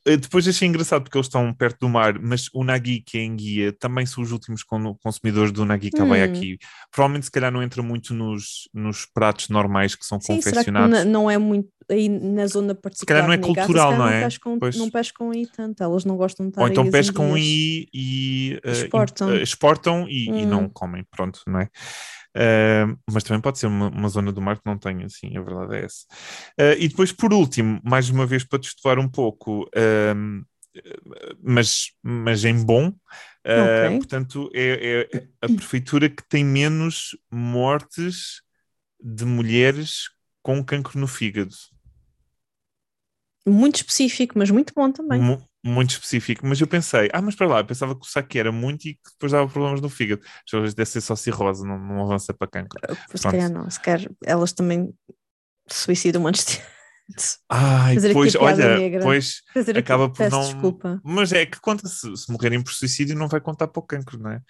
Eh, 0.07 0.16
Depois 0.16 0.47
achei 0.47 0.68
engraçado 0.68 1.03
porque 1.03 1.16
eles 1.16 1.26
estão 1.26 1.53
perto 1.53 1.78
do 1.80 1.89
mar, 1.89 2.18
mas 2.20 2.49
o 2.53 2.62
nagui 2.62 3.01
que 3.01 3.18
é 3.18 3.22
em 3.22 3.34
guia 3.34 3.72
também 3.72 4.07
são 4.07 4.22
os 4.22 4.30
últimos 4.32 4.62
con- 4.62 4.95
consumidores 5.03 5.51
do 5.51 5.64
nagui 5.64 5.91
que 5.91 6.03
vai 6.05 6.20
Hum. 6.20 6.24
aqui. 6.24 6.59
Provavelmente 6.93 7.24
se 7.26 7.30
calhar 7.30 7.51
não 7.53 7.62
entra 7.62 7.82
muito 7.82 8.14
nos, 8.14 8.68
nos 8.72 9.07
pratos 9.07 9.49
normais 9.49 9.95
que 9.95 10.05
são 10.05 10.20
Sim, 10.20 10.41
será 10.41 10.62
que 10.62 10.70
confeccionados. 10.70 11.05
não 11.07 11.30
é 11.30 11.39
muito 11.39 11.68
aí 11.91 12.09
na 12.09 12.47
zona 12.47 12.74
particular 12.74 13.22
calhar 13.22 13.26
não 13.26 13.32
é 13.34 13.39
cultural, 13.39 13.91
se 13.93 13.97
calhar 13.97 13.99
não 13.99 14.09
é? 14.09 14.24
pescam, 14.24 14.59
Pois. 14.59 14.76
não 14.76 14.91
pescam 14.91 15.30
aí 15.30 15.47
tanto, 15.47 15.82
elas 15.82 16.05
não 16.05 16.16
gostam 16.16 16.47
de 16.47 16.51
estar 16.51 16.62
Ou 16.62 16.68
então 16.68 16.91
pescam 16.91 17.36
e, 17.39 17.89
e, 17.95 18.61
eh, 18.62 18.70
Exportam. 18.72 19.30
eh, 19.32 19.43
exportam 19.43 20.07
e, 20.09 20.26
e 20.43 20.45
Hum. 20.45 20.49
não 20.49 20.68
comem, 20.68 21.05
pronto, 21.11 21.41
não 21.47 21.61
é? 21.61 21.68
Eh, 22.37 22.87
mas 23.11 23.24
também 23.24 23.41
pode 23.41 23.59
ser 23.59 23.66
uma, 23.66 23.89
uma 23.89 24.09
zona 24.09 24.33
do 24.33 24.41
mar 24.41 24.57
que 24.59 24.66
não 24.66 24.79
tenha, 24.79 25.09
sim, 25.09 25.37
a 25.37 25.41
verdade 25.43 25.76
é 25.76 25.85
essa. 25.85 26.07
Eh, 26.59 26.76
e 26.81 26.89
depois, 26.89 27.12
por 27.12 27.33
último, 27.33 27.81
mais 27.85 28.09
uma 28.11 28.26
vez 28.26 28.45
para 28.45 28.59
testuar 28.61 28.99
um 28.99 29.09
pouco, 29.09 29.68
ehm, 29.74 30.43
mas, 31.43 31.93
mas 32.03 32.45
em 32.45 32.55
bom, 32.64 32.93
eh, 33.45 33.91
Ok. 33.91 33.99
portanto, 33.99 34.51
é, 34.55 35.09
é 35.12 35.22
a 35.43 35.49
prefeitura 35.49 36.09
que 36.09 36.22
tem 36.29 36.45
menos 36.45 37.16
mortes 37.31 38.43
de 39.03 39.24
mulheres 39.24 40.11
com 40.43 40.64
cancro 40.64 40.99
no 40.99 41.07
fígado. 41.07 41.55
Muito 43.47 43.76
específico, 43.76 44.39
mas 44.39 44.51
muito 44.51 44.72
bom 44.74 44.93
também. 44.93 45.20
Mu- 45.64 45.72
muito 45.74 45.90
específico, 45.90 46.46
mas 46.46 46.61
eu 46.61 46.66
pensei, 46.66 47.09
ah, 47.12 47.20
mas 47.22 47.34
para 47.34 47.46
lá, 47.46 47.59
eu 47.61 47.64
pensava 47.66 47.94
que 47.94 48.06
o 48.06 48.09
saque 48.09 48.38
era 48.38 48.52
muito 48.52 48.86
e 48.88 48.94
que 48.94 49.11
depois 49.12 49.32
dava 49.32 49.48
problemas 49.48 49.80
no 49.80 49.88
fígado. 49.88 50.22
Às 50.52 50.61
vezes 50.61 50.74
deve 50.74 50.88
ser 50.90 51.00
só 51.00 51.16
cirrose, 51.16 51.66
não, 51.66 51.78
não 51.78 52.02
avança 52.04 52.32
para 52.32 52.48
cancro. 52.48 52.80
Se 53.09 53.22
Pronto. 53.22 53.32
calhar 53.32 53.50
não, 53.50 53.68
se 53.70 53.80
calhar 53.80 54.09
elas 54.24 54.52
também 54.52 54.92
se 55.68 55.84
suicidam 55.84 56.26
antes 56.26 56.44
de 56.44 56.61
Ai, 57.48 57.94
Fazer 57.94 58.09
aqui 58.09 58.14
pois, 58.14 58.34
olha, 58.34 58.78
negra. 58.78 59.02
pois 59.02 59.42
fazer 59.54 59.70
aqui. 59.72 59.80
acaba 59.80 60.09
por 60.11 60.18
Peço 60.18 60.36
não. 60.36 60.42
desculpa. 60.42 61.00
Mas 61.02 61.32
é 61.32 61.46
que 61.46 61.59
conta 61.59 61.88
se, 61.88 62.14
se 62.16 62.30
morrerem 62.30 62.62
por 62.62 62.72
suicídio, 62.72 63.16
não 63.16 63.28
vai 63.28 63.40
contar 63.40 63.66
para 63.68 63.80
o 63.80 63.82
cancro, 63.82 64.18
não 64.18 64.30
é? 64.30 64.40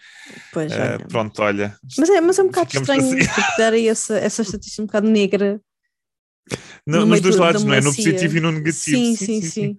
Pois, 0.53 0.73
Ah, 0.73 0.77
olha. 0.83 0.99
pronto, 1.07 1.41
olha. 1.41 1.77
Mas 1.97 2.11
é, 2.11 2.21
mas 2.21 2.39
é 2.39 2.43
um 2.43 2.47
bocado 2.47 2.71
estranho 2.75 3.17
assim. 3.17 3.43
dar 3.59 3.73
aí 3.73 3.89
essa, 3.89 4.19
essa 4.19 4.43
estatística 4.43 4.83
um 4.83 4.87
bocado 4.87 5.09
negra. 5.09 5.61
Não, 6.87 7.01
no 7.01 7.07
nos 7.07 7.21
dois 7.21 7.37
do- 7.37 7.43
lados, 7.43 7.63
não 7.65 7.75
é? 7.75 7.81
No 7.81 7.95
positivo 7.95 8.37
e 8.39 8.41
no 8.41 8.51
negativo. 8.51 8.97
Sim, 8.99 9.15
sim, 9.17 9.41
sim. 9.43 9.77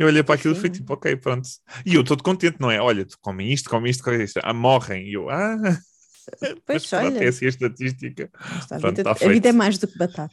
Eu 0.00 0.06
olhei 0.06 0.22
para 0.22 0.34
aquilo 0.34 0.54
e 0.54 0.58
fui 0.58 0.70
tipo, 0.70 0.94
ok, 0.94 1.14
pronto. 1.16 1.46
E 1.84 1.94
eu 1.94 2.02
todo 2.02 2.22
contente, 2.22 2.56
não 2.58 2.70
é? 2.70 2.80
Olha, 2.80 3.04
tu 3.04 3.18
comem 3.20 3.52
isto, 3.52 3.68
comem 3.68 3.90
isto, 3.90 4.02
comem 4.02 4.22
isto. 4.24 4.40
Ah, 4.42 4.54
morrem. 4.54 5.06
E 5.06 5.12
eu, 5.12 5.28
ah, 5.28 5.56
mas 6.40 6.54
Pois, 6.66 6.86
pronto, 6.86 7.04
olha. 7.16 7.24
é 7.24 7.28
assim 7.28 7.44
a 7.44 7.48
estatística. 7.50 8.30
Está, 8.62 8.76
a, 8.76 8.78
Pronto, 8.80 8.96
vida, 8.96 9.04
tá 9.04 9.10
a 9.26 9.28
vida 9.28 9.48
é 9.50 9.52
mais 9.52 9.76
do 9.76 9.86
que 9.86 9.98
batata. 9.98 10.32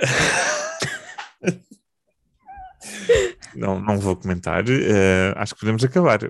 Não, 3.54 3.80
não 3.80 3.98
vou 3.98 4.16
comentar. 4.16 4.64
eh, 4.68 5.32
acho 5.36 5.54
que 5.54 5.60
podemos 5.60 5.84
acabar. 5.84 6.20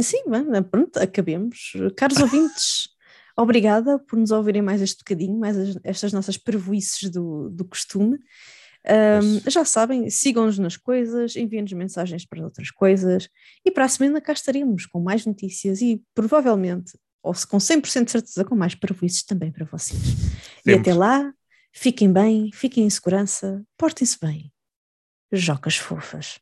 Sim, 0.00 0.22
bem, 0.28 0.62
pronto, 0.62 0.98
acabemos. 0.98 1.72
Caros 1.96 2.18
ouvintes, 2.18 2.88
obrigada 3.36 3.98
por 3.98 4.18
nos 4.18 4.30
ouvirem 4.30 4.62
mais 4.62 4.80
este 4.82 4.98
bocadinho, 4.98 5.38
mais 5.38 5.56
as- 5.56 5.78
estas 5.82 6.12
nossas 6.12 6.36
prejuízos 6.36 7.10
do, 7.10 7.48
do 7.50 7.64
costume. 7.64 8.18
Ahm, 8.88 9.40
já 9.50 9.64
sabem, 9.64 10.08
sigam-nos 10.08 10.58
nas 10.58 10.76
coisas, 10.76 11.34
enviem-nos 11.34 11.72
mensagens 11.72 12.24
para 12.24 12.42
outras 12.44 12.70
coisas 12.70 13.28
e 13.64 13.70
para 13.70 13.84
a 13.84 13.88
semana 13.88 14.20
cá 14.20 14.32
estaremos 14.32 14.86
com 14.86 15.00
mais 15.00 15.26
notícias 15.26 15.80
e 15.82 16.00
provavelmente, 16.14 16.96
ou 17.20 17.34
se 17.34 17.46
com 17.46 17.56
100% 17.58 18.04
de 18.04 18.10
certeza, 18.12 18.44
com 18.44 18.54
mais 18.54 18.76
prejuízos 18.76 19.24
também 19.24 19.50
para 19.50 19.64
vocês. 19.64 20.00
E 20.64 20.70
Sempre. 20.70 20.74
até 20.74 20.94
lá, 20.94 21.32
fiquem 21.72 22.12
bem, 22.12 22.50
fiquem 22.52 22.84
em 22.84 22.90
segurança, 22.90 23.64
portem-se 23.76 24.18
bem. 24.20 24.52
Jocas 25.32 25.76
fofas. 25.76 26.38